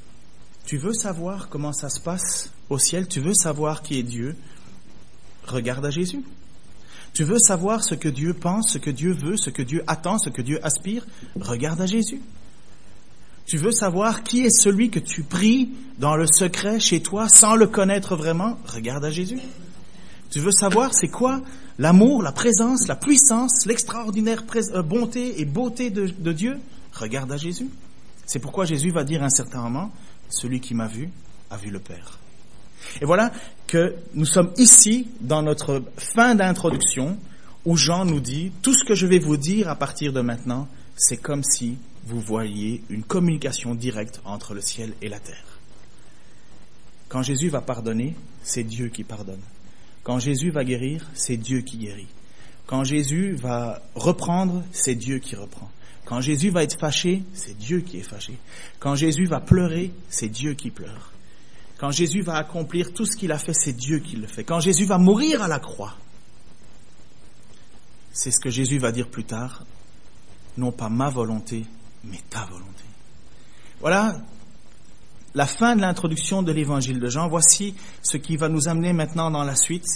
tu 0.64 0.79
veux 0.79 0.95
savoir 0.95 1.51
comment 1.51 1.75
ça 1.75 1.91
se 1.91 2.01
passe 2.01 2.51
au 2.70 2.79
ciel, 2.79 3.07
tu 3.07 3.20
veux 3.20 3.35
savoir 3.35 3.83
qui 3.83 3.99
est 3.99 4.03
Dieu, 4.03 4.35
regarde 5.47 5.85
à 5.85 5.91
Jésus. 5.91 6.25
Tu 7.12 7.22
veux 7.22 7.39
savoir 7.39 7.85
ce 7.85 7.95
que 7.95 8.09
Dieu 8.09 8.33
pense, 8.33 8.72
ce 8.72 8.79
que 8.79 8.91
Dieu 8.91 9.12
veut, 9.12 9.37
ce 9.37 9.51
que 9.51 9.62
Dieu 9.62 9.85
attend, 9.87 10.18
ce 10.18 10.31
que 10.31 10.43
Dieu 10.43 10.59
aspire, 10.64 11.07
regarde 11.39 11.83
à 11.83 11.87
Jésus. 11.87 12.22
Tu 13.47 13.59
veux 13.59 13.72
savoir 13.72 14.22
qui 14.22 14.40
est 14.40 14.51
celui 14.51 14.90
que 14.90 14.99
tu 14.99 15.22
pries 15.22 15.70
dans 15.99 16.16
le 16.16 16.26
secret 16.26 16.80
chez 16.80 17.03
toi 17.03 17.28
sans 17.28 17.57
le 17.57 17.66
connaître 17.66 18.16
vraiment? 18.16 18.59
Regarde 18.66 19.05
à 19.05 19.11
Jésus. 19.11 19.38
Tu 20.30 20.40
veux 20.40 20.51
savoir 20.51 20.95
c'est 20.95 21.09
quoi 21.09 21.42
l'amour, 21.78 22.22
la 22.22 22.32
présence, 22.32 22.88
la 22.88 22.97
puissance, 22.97 23.66
l'extraordinaire 23.66 24.45
euh, 24.57 24.82
bonté 24.82 25.40
et 25.40 25.45
beauté 25.45 25.90
de, 25.90 26.32
Dieu? 26.32 26.59
Regarde 26.92 27.30
à 27.32 27.36
Jésus. 27.36 27.68
C'est 28.26 28.38
pourquoi 28.38 28.64
Jésus 28.64 28.90
va 28.90 29.05
dire 29.05 29.22
à 29.22 29.26
un 29.26 29.30
certain 29.30 29.61
moment, 29.61 29.92
celui 30.30 30.61
qui 30.61 30.74
m'a 30.74 30.86
vu 30.86 31.11
a 31.51 31.59
vu 31.59 31.70
le 31.70 31.80
Père. 31.80 32.18
Et 33.03 33.05
voilà 33.05 33.30
que 33.66 33.95
nous 34.14 34.24
sommes 34.24 34.53
ici 34.57 35.09
dans 35.20 35.42
notre 35.42 35.82
fin 35.97 36.34
d'introduction 36.34 37.18
où 37.66 37.76
Jean 37.76 38.05
nous 38.05 38.20
dit, 38.20 38.53
tout 38.62 38.74
ce 38.74 38.84
que 38.84 38.95
je 38.95 39.07
vais 39.07 39.18
vous 39.18 39.36
dire 39.36 39.68
à 39.68 39.74
partir 39.74 40.12
de 40.12 40.20
maintenant, 40.20 40.66
c'est 40.97 41.16
comme 41.16 41.42
si 41.42 41.76
vous 42.07 42.20
voyez 42.20 42.82
une 42.90 43.02
communication 43.02 43.74
directe 43.74 44.20
entre 44.24 44.55
le 44.55 44.61
ciel 44.61 44.94
et 45.00 45.09
la 45.09 45.20
terre. 45.20 45.59
Quand 47.09 47.22
Jésus 47.22 47.48
va 47.48 47.61
pardonner, 47.61 48.14
c'est 48.42 48.64
Dieu 48.64 48.88
qui 48.88 49.05
pardonne. 49.05 49.40
Quand 50.02 50.18
Jésus 50.18 50.50
va 50.50 50.64
guérir, 50.64 51.09
c'est 51.14 51.36
Dieu 51.36 51.62
qui 51.62 51.78
guérit. 51.78 52.09
Quand 52.66 52.84
Jésus 52.84 53.32
va 53.34 53.82
reprendre, 53.94 54.62
c'est 54.72 54.94
Dieu 54.94 55.18
qui 55.18 55.36
reprend. 55.36 55.70
Quand 56.05 56.20
Jésus 56.20 56.50
va 56.50 56.62
être 56.62 56.78
fâché, 56.78 57.22
c'est 57.32 57.57
Dieu 57.57 57.80
qui 57.80 57.98
est 57.98 58.02
fâché. 58.02 58.38
Quand 58.78 58.94
Jésus 58.94 59.24
va 59.24 59.40
pleurer, 59.40 59.90
c'est 60.11 60.28
Dieu 60.28 60.55
qui 60.55 60.70
pleure. 60.70 61.12
Quand 61.78 61.90
Jésus 61.90 62.20
va 62.20 62.36
accomplir 62.36 62.92
tout 62.92 63.07
ce 63.07 63.16
qu'il 63.16 63.32
a 63.32 63.38
fait, 63.38 63.55
c'est 63.55 63.72
Dieu 63.72 63.98
qui 63.98 64.16
le 64.16 64.26
fait. 64.26 64.44
Quand 64.44 64.61
Jésus 64.61 64.84
va 64.84 64.98
mourir 64.98 65.42
à 65.42 65.48
la 65.48 65.59
croix, 65.59 65.96
c'est 68.12 68.30
ce 68.30 68.40
que 68.40 68.50
Jésus 68.50 68.78
va 68.78 68.92
dire 68.92 69.09
plus 69.09 69.24
tard, 69.24 69.64
non 70.57 70.70
pas 70.70 70.88
ma 70.88 71.09
volonté, 71.09 71.64
mais 72.11 72.20
ta 72.30 72.44
volonté. 72.46 72.84
Voilà 73.80 74.16
la 75.34 75.46
fin 75.46 75.74
de 75.74 75.80
l'introduction 75.80 76.42
de 76.42 76.52
l'évangile 76.52 77.00
de 77.00 77.09
Jean. 77.09 77.28
Voici 77.28 77.74
ce 78.02 78.16
qui 78.16 78.36
va 78.36 78.48
nous 78.48 78.68
amener 78.68 78.92
maintenant 78.92 79.30
dans 79.30 79.42
la 79.42 79.57
suite. 79.57 79.86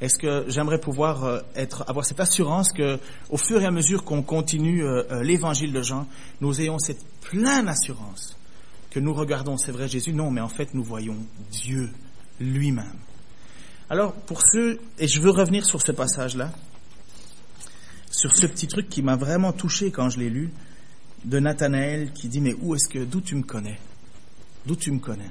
Est-ce 0.00 0.18
que 0.18 0.44
j'aimerais 0.48 0.78
pouvoir 0.78 1.24
euh, 1.24 1.40
être, 1.54 1.84
avoir 1.88 2.04
cette 2.04 2.20
assurance 2.20 2.72
que, 2.72 2.98
au 3.30 3.36
fur 3.36 3.60
et 3.62 3.66
à 3.66 3.70
mesure 3.70 4.04
qu'on 4.04 4.22
continue 4.22 4.84
euh, 4.84 5.02
euh, 5.10 5.22
l'évangile 5.22 5.72
de 5.72 5.82
Jean, 5.82 6.06
nous 6.40 6.60
ayons 6.60 6.78
cette 6.78 7.04
pleine 7.20 7.68
assurance 7.68 8.36
que 8.90 9.00
nous 9.00 9.14
regardons, 9.14 9.56
c'est 9.56 9.72
vrai 9.72 9.88
Jésus, 9.88 10.12
non, 10.12 10.30
mais 10.30 10.40
en 10.40 10.48
fait 10.48 10.74
nous 10.74 10.84
voyons 10.84 11.16
Dieu 11.50 11.90
lui-même. 12.40 12.98
Alors, 13.90 14.12
pour 14.12 14.42
ceux, 14.42 14.80
et 14.98 15.08
je 15.08 15.20
veux 15.20 15.30
revenir 15.30 15.64
sur 15.64 15.80
ce 15.80 15.92
passage-là, 15.92 16.52
sur 18.10 18.34
ce 18.34 18.46
petit 18.46 18.66
truc 18.66 18.88
qui 18.88 19.02
m'a 19.02 19.16
vraiment 19.16 19.52
touché 19.52 19.90
quand 19.90 20.08
je 20.08 20.18
l'ai 20.18 20.30
lu, 20.30 20.52
de 21.24 21.38
Nathanaël 21.38 22.12
qui 22.12 22.28
dit, 22.28 22.40
mais 22.40 22.54
où 22.60 22.74
est-ce 22.74 22.88
que, 22.88 23.04
d'où 23.04 23.20
tu 23.20 23.34
me 23.34 23.42
connais? 23.42 23.78
D'où 24.66 24.76
tu 24.76 24.90
me 24.90 24.98
connais? 24.98 25.30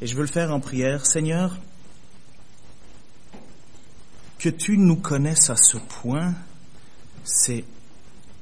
Et 0.00 0.06
je 0.06 0.14
veux 0.14 0.22
le 0.22 0.28
faire 0.28 0.52
en 0.52 0.60
prière. 0.60 1.06
Seigneur, 1.06 1.58
que 4.38 4.48
tu 4.48 4.76
nous 4.76 4.96
connaisses 4.96 5.50
à 5.50 5.56
ce 5.56 5.76
point, 5.76 6.34
c'est 7.24 7.64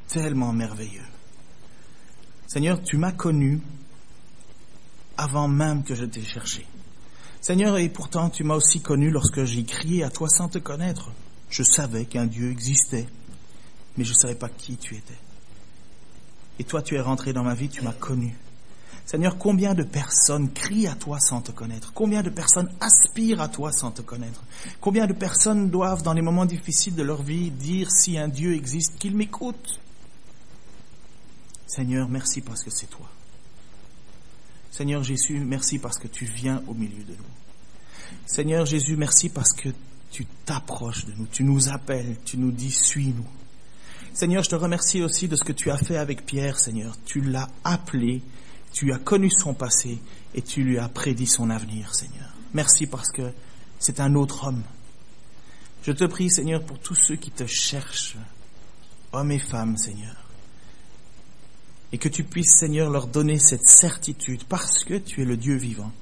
tellement 0.09 0.53
merveilleux. 0.53 1.05
Seigneur, 2.47 2.83
tu 2.83 2.97
m'as 2.97 3.13
connu 3.13 3.61
avant 5.17 5.49
même 5.49 5.85
que 5.85 5.95
je 5.95 6.05
t'ai 6.05 6.23
cherché. 6.23 6.67
Seigneur, 7.41 7.79
et 7.79 7.89
pourtant 7.89 8.31
tu 8.31 8.43
m'as 8.43 8.55
aussi 8.55 8.81
connu 8.81 9.11
lorsque 9.11 9.45
j'ai 9.45 9.65
crié 9.65 10.03
à 10.03 10.11
toi 10.11 10.29
sans 10.29 10.49
te 10.49 10.59
connaître. 10.59 11.13
Je 11.51 11.63
savais 11.63 12.07
qu'un 12.07 12.27
Dieu 12.27 12.51
existait, 12.51 13.07
mais 13.97 14.05
je 14.05 14.13
ne 14.13 14.17
savais 14.17 14.35
pas 14.35 14.49
qui 14.49 14.77
tu 14.77 14.97
étais. 14.97 15.19
Et 16.61 16.65
toi, 16.65 16.83
tu 16.83 16.95
es 16.95 17.01
rentré 17.01 17.33
dans 17.33 17.43
ma 17.43 17.55
vie, 17.55 17.71
tu 17.71 17.81
m'as 17.81 17.95
connu. 17.95 18.37
Seigneur, 19.07 19.39
combien 19.39 19.73
de 19.73 19.83
personnes 19.83 20.53
crient 20.53 20.89
à 20.89 20.95
toi 20.95 21.19
sans 21.19 21.41
te 21.41 21.53
connaître? 21.53 21.95
Combien 21.95 22.23
de 22.23 22.29
personnes 22.29 22.71
aspirent 22.81 23.41
à 23.41 23.49
toi 23.49 23.73
sans 23.73 23.93
te 23.93 24.03
connaître? 24.03 24.45
Combien 24.79 25.07
de 25.07 25.15
personnes 25.15 25.71
doivent, 25.71 26.03
dans 26.03 26.13
les 26.13 26.21
moments 26.21 26.45
difficiles 26.45 26.95
de 26.95 27.03
leur 27.03 27.23
vie, 27.23 27.51
dire 27.51 27.91
si 27.91 28.19
un 28.19 28.29
Dieu 28.29 28.55
existe, 28.55 28.99
qu'il 28.99 29.17
m'écoute? 29.17 29.81
Seigneur, 31.67 32.11
merci 32.11 32.43
parce 32.43 32.63
que 32.63 32.71
c'est 32.71 32.91
toi. 32.91 33.09
Seigneur 34.71 35.03
Jésus, 35.03 35.41
merci 35.41 35.79
parce 35.79 35.99
que 35.99 36.09
tu 36.09 36.27
viens 36.27 36.63
au 36.69 36.75
milieu 36.75 37.05
de 37.05 37.13
nous. 37.13 38.17
Seigneur 38.27 38.67
Jésus, 38.67 38.97
merci 38.97 39.31
parce 39.31 39.55
que 39.55 39.71
tu 40.11 40.27
t'approches 40.45 41.07
de 41.07 41.15
nous, 41.17 41.27
tu 41.27 41.43
nous 41.43 41.71
appelles, 41.71 42.17
tu 42.27 42.37
nous 42.37 42.53
dis, 42.53 42.71
suis-nous. 42.71 43.40
Seigneur, 44.13 44.43
je 44.43 44.51
te 44.51 44.57
remercie 44.57 45.03
aussi 45.03 45.29
de 45.29 45.37
ce 45.37 45.45
que 45.45 45.53
tu 45.53 45.71
as 45.71 45.79
fait 45.79 45.97
avec 45.97 46.27
Pierre, 46.27 46.59
Seigneur. 46.59 46.97
Tu 47.05 47.21
l'as 47.21 47.49
appelé, 47.65 48.23
tu 48.73 48.93
as 48.93 48.99
connu 48.99 49.31
son 49.31 49.55
passé 49.55 49.99
et 50.35 50.43
tu 50.43 50.63
lui 50.63 50.79
as 50.79 50.89
prédit 50.89 51.27
son 51.27 51.49
avenir, 51.49 51.95
Seigneur. 51.95 52.29
Merci 52.53 52.87
parce 52.87 53.11
que 53.11 53.31
c'est 53.79 54.01
un 54.01 54.15
autre 54.15 54.49
homme. 54.49 54.63
Je 55.83 55.93
te 55.93 56.05
prie, 56.05 56.29
Seigneur, 56.29 56.63
pour 56.63 56.79
tous 56.79 56.97
ceux 56.97 57.17
qui 57.17 57.31
te 57.31 57.47
cherchent, 57.47 58.17
hommes 59.13 59.31
et 59.31 59.39
femmes, 59.39 59.77
Seigneur. 59.77 60.17
Et 61.93 61.99
que 61.99 62.09
tu 62.09 62.25
puisses, 62.25 62.59
Seigneur, 62.59 62.91
leur 62.91 63.07
donner 63.07 63.39
cette 63.39 63.67
certitude, 63.67 64.45
parce 64.45 64.85
que 64.85 64.95
tu 64.95 65.23
es 65.23 65.25
le 65.25 65.37
Dieu 65.37 65.57
vivant, 65.57 65.93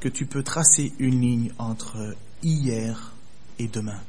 que 0.00 0.08
tu 0.08 0.26
peux 0.26 0.42
tracer 0.42 0.92
une 0.98 1.20
ligne 1.20 1.52
entre 1.58 2.14
hier 2.42 3.12
et 3.58 3.66
demain. 3.66 4.00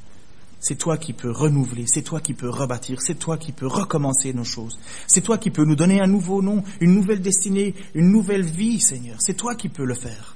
C'est 0.68 0.76
toi 0.76 0.98
qui 0.98 1.14
peux 1.14 1.32
renouveler, 1.32 1.86
c'est 1.88 2.02
toi 2.02 2.20
qui 2.20 2.34
peux 2.34 2.50
rebâtir, 2.50 3.02
c'est 3.02 3.18
toi 3.18 3.38
qui 3.38 3.54
peux 3.54 3.68
recommencer 3.68 4.34
nos 4.34 4.44
choses. 4.44 4.78
C'est 5.08 5.22
toi 5.22 5.38
qui 5.38 5.50
peux 5.50 5.64
nous 5.64 5.78
donner 5.78 6.02
un 6.02 6.08
nouveau 6.08 6.42
nom, 6.42 6.62
une 6.82 6.94
nouvelle 6.94 7.22
destinée, 7.22 7.74
une 7.94 8.12
nouvelle 8.12 8.44
vie, 8.44 8.82
Seigneur. 8.82 9.16
C'est 9.22 9.36
toi 9.36 9.56
qui 9.56 9.70
peux 9.70 9.86
le 9.86 9.94
faire. 9.94 10.36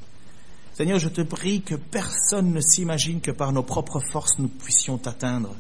Seigneur, 0.74 1.00
je 1.00 1.10
te 1.10 1.20
prie 1.20 1.64
que 1.64 1.76
personne 1.76 2.54
ne 2.54 2.62
s'imagine 2.62 3.20
que 3.20 3.32
par 3.32 3.52
nos 3.52 3.62
propres 3.62 4.00
forces 4.00 4.40
nous 4.40 4.48
puissions 4.48 4.98
t'atteindre. 4.98 5.54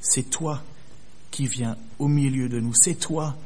C'est 0.00 0.30
toi 0.30 0.62
qui 1.30 1.46
viens 1.46 1.76
au 1.98 2.08
milieu 2.08 2.48
de 2.48 2.58
nous. 2.58 2.72
C'est 2.72 2.94
toi 2.94 3.36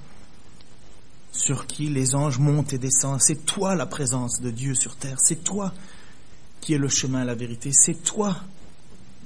sur 1.32 1.66
qui 1.66 1.88
les 1.88 2.14
anges 2.14 2.38
montent 2.38 2.72
et 2.72 2.78
descendent. 2.78 3.20
C'est 3.20 3.44
toi 3.44 3.74
la 3.74 3.86
présence 3.86 4.40
de 4.40 4.52
Dieu 4.52 4.76
sur 4.76 4.94
terre. 4.94 5.18
C'est 5.18 5.42
toi 5.42 5.74
qui 6.60 6.74
es 6.74 6.78
le 6.78 6.86
chemin, 6.86 7.24
la 7.24 7.34
vérité. 7.34 7.70
C'est 7.72 8.04
toi 8.04 8.36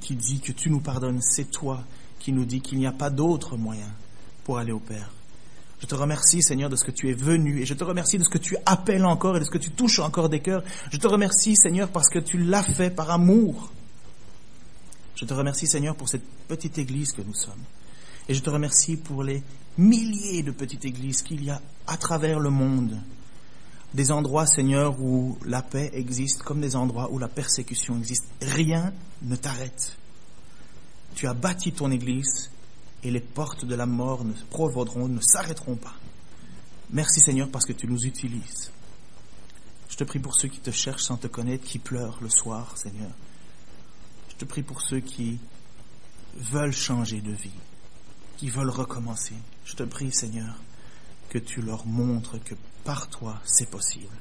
qui 0.01 0.15
dit 0.15 0.41
que 0.41 0.53
tu 0.53 0.71
nous 0.71 0.81
pardonnes, 0.81 1.21
c'est 1.21 1.51
toi 1.51 1.85
qui 2.19 2.33
nous 2.33 2.45
dis 2.45 2.61
qu'il 2.61 2.79
n'y 2.79 2.87
a 2.87 2.93
pas 2.93 3.11
d'autre 3.11 3.57
moyen 3.57 3.91
pour 4.45 4.59
aller 4.59 4.73
au 4.73 4.81
Père. 4.81 5.11
Je 5.81 5.87
te 5.87 5.95
remercie, 5.95 6.43
Seigneur, 6.43 6.71
de 6.71 6.77
ce 6.77 6.85
que 6.85 6.91
tu 6.91 7.09
es 7.09 7.13
venu 7.13 7.61
et 7.61 7.67
je 7.67 7.75
te 7.75 7.85
remercie 7.85 8.19
de 8.19 8.25
ce 8.25 8.29
que 8.29 8.39
tu 8.39 8.57
appelles 8.67 9.05
encore 9.05 9.37
et 9.37 9.41
de 9.41 9.45
ce 9.45 9.51
que 9.51 9.59
tu 9.59 9.71
touches 9.71 10.01
encore 10.01 10.29
des 10.29 10.41
cœurs. 10.41 10.65
Je 10.91 10.97
te 10.97 11.07
remercie, 11.07 11.55
Seigneur, 11.55 11.89
parce 11.89 12.09
que 12.09 12.19
tu 12.19 12.39
l'as 12.39 12.65
fait 12.65 12.91
par 12.91 13.11
amour. 13.11 13.71
Je 15.15 15.25
te 15.25 15.35
remercie, 15.35 15.67
Seigneur, 15.67 15.95
pour 15.95 16.09
cette 16.09 16.25
petite 16.49 16.79
église 16.79 17.13
que 17.13 17.23
nous 17.23 17.35
sommes. 17.35 17.63
Et 18.29 18.35
je 18.35 18.43
te 18.43 18.51
remercie 18.51 18.97
pour 18.97 19.23
les 19.23 19.43
milliers 19.79 20.43
de 20.43 20.51
petites 20.51 20.85
églises 20.85 21.23
qu'il 21.23 21.45
y 21.45 21.51
a 21.51 21.61
à 21.87 21.97
travers 21.97 22.41
le 22.41 22.51
monde. 22.51 22.99
Des 23.95 24.11
endroits, 24.11 24.47
Seigneur, 24.47 25.01
où 25.01 25.39
la 25.47 25.62
paix 25.62 25.91
existe 25.95 26.43
comme 26.43 26.61
des 26.61 26.76
endroits 26.76 27.11
où 27.11 27.18
la 27.18 27.28
persécution 27.28 27.97
existe. 27.97 28.26
Rien 28.43 28.93
ne 29.22 29.36
t'arrête. 29.36 29.97
Tu 31.14 31.26
as 31.26 31.34
bâti 31.34 31.72
ton 31.72 31.91
Église 31.91 32.51
et 33.03 33.11
les 33.11 33.20
portes 33.20 33.64
de 33.64 33.74
la 33.74 33.86
mort 33.86 34.24
ne 34.24 34.32
ne 34.32 35.20
s'arrêteront 35.20 35.76
pas. 35.76 35.95
Merci 36.91 37.20
Seigneur 37.20 37.49
parce 37.51 37.64
que 37.64 37.72
tu 37.72 37.86
nous 37.86 38.05
utilises. 38.05 38.70
Je 39.89 39.97
te 39.97 40.05
prie 40.05 40.18
pour 40.18 40.34
ceux 40.36 40.49
qui 40.49 40.61
te 40.61 40.70
cherchent 40.70 41.05
sans 41.05 41.16
te 41.16 41.26
connaître, 41.26 41.64
qui 41.64 41.78
pleurent 41.78 42.18
le 42.22 42.28
soir, 42.28 42.76
Seigneur. 42.76 43.11
Je 44.28 44.36
te 44.36 44.45
prie 44.45 44.62
pour 44.62 44.80
ceux 44.80 45.01
qui 45.01 45.39
veulent 46.36 46.72
changer 46.72 47.20
de 47.20 47.32
vie, 47.32 47.59
qui 48.36 48.49
veulent 48.51 48.70
recommencer. 48.70 49.34
Je 49.64 49.74
te 49.74 49.82
prie, 49.82 50.12
Seigneur, 50.12 50.55
que 51.30 51.39
tu 51.39 51.62
leur 51.62 51.86
montres 51.86 52.43
que 52.45 52.55
par 52.89 53.11
toi, 53.11 53.39
c'est 53.45 53.68
possible. 53.68 54.16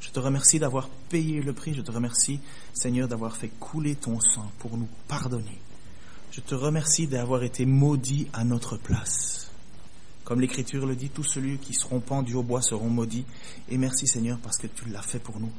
Je 0.00 0.10
te 0.10 0.20
remercie 0.20 0.58
d'avoir 0.58 0.90
payé 1.08 1.40
le 1.40 1.54
prix. 1.54 1.72
Je 1.72 1.80
te 1.80 1.90
remercie, 1.90 2.38
Seigneur, 2.74 3.08
d'avoir 3.08 3.34
fait 3.34 3.48
couler 3.58 3.94
ton 3.94 4.20
sang 4.20 4.52
pour 4.58 4.76
nous 4.76 4.88
pardonner. 5.08 5.58
Je 6.30 6.42
te 6.42 6.54
remercie 6.54 7.06
d'avoir 7.06 7.42
été 7.42 7.64
maudit 7.64 8.28
à 8.34 8.44
notre 8.44 8.76
place. 8.76 9.50
Comme 10.24 10.42
l'Écriture 10.42 10.84
le 10.84 10.94
dit, 10.94 11.08
tous 11.08 11.24
ceux 11.24 11.40
qui 11.56 11.72
seront 11.72 12.00
pendus 12.00 12.34
au 12.34 12.42
bois 12.42 12.60
seront 12.60 12.90
maudits. 12.90 13.24
Et 13.70 13.78
merci, 13.78 14.06
Seigneur, 14.06 14.36
parce 14.42 14.58
que 14.58 14.66
tu 14.66 14.90
l'as 14.90 15.00
fait 15.00 15.18
pour 15.18 15.40
nous. 15.40 15.52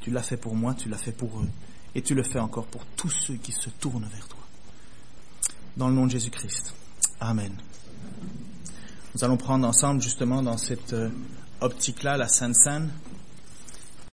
Tu 0.00 0.12
l'as 0.12 0.22
fait 0.22 0.36
pour 0.36 0.54
moi, 0.54 0.74
tu 0.74 0.88
l'as 0.88 0.96
fait 0.96 1.10
pour 1.10 1.40
eux. 1.40 1.48
Et 1.96 2.02
tu 2.02 2.14
le 2.14 2.22
fais 2.22 2.38
encore 2.38 2.66
pour 2.66 2.86
tous 2.96 3.10
ceux 3.10 3.34
qui 3.34 3.50
se 3.50 3.68
tournent 3.68 4.08
vers 4.14 4.28
toi. 4.28 4.38
Dans 5.76 5.88
le 5.88 5.94
nom 5.94 6.06
de 6.06 6.12
Jésus-Christ. 6.12 6.72
Amen. 7.18 7.52
Nous 9.14 9.24
allons 9.24 9.36
prendre 9.36 9.68
ensemble 9.68 10.00
justement 10.00 10.42
dans 10.42 10.56
cette 10.56 10.94
euh, 10.94 11.10
optique-là 11.60 12.16
la 12.16 12.28
Sainte 12.28 12.56
Seine. 12.56 12.90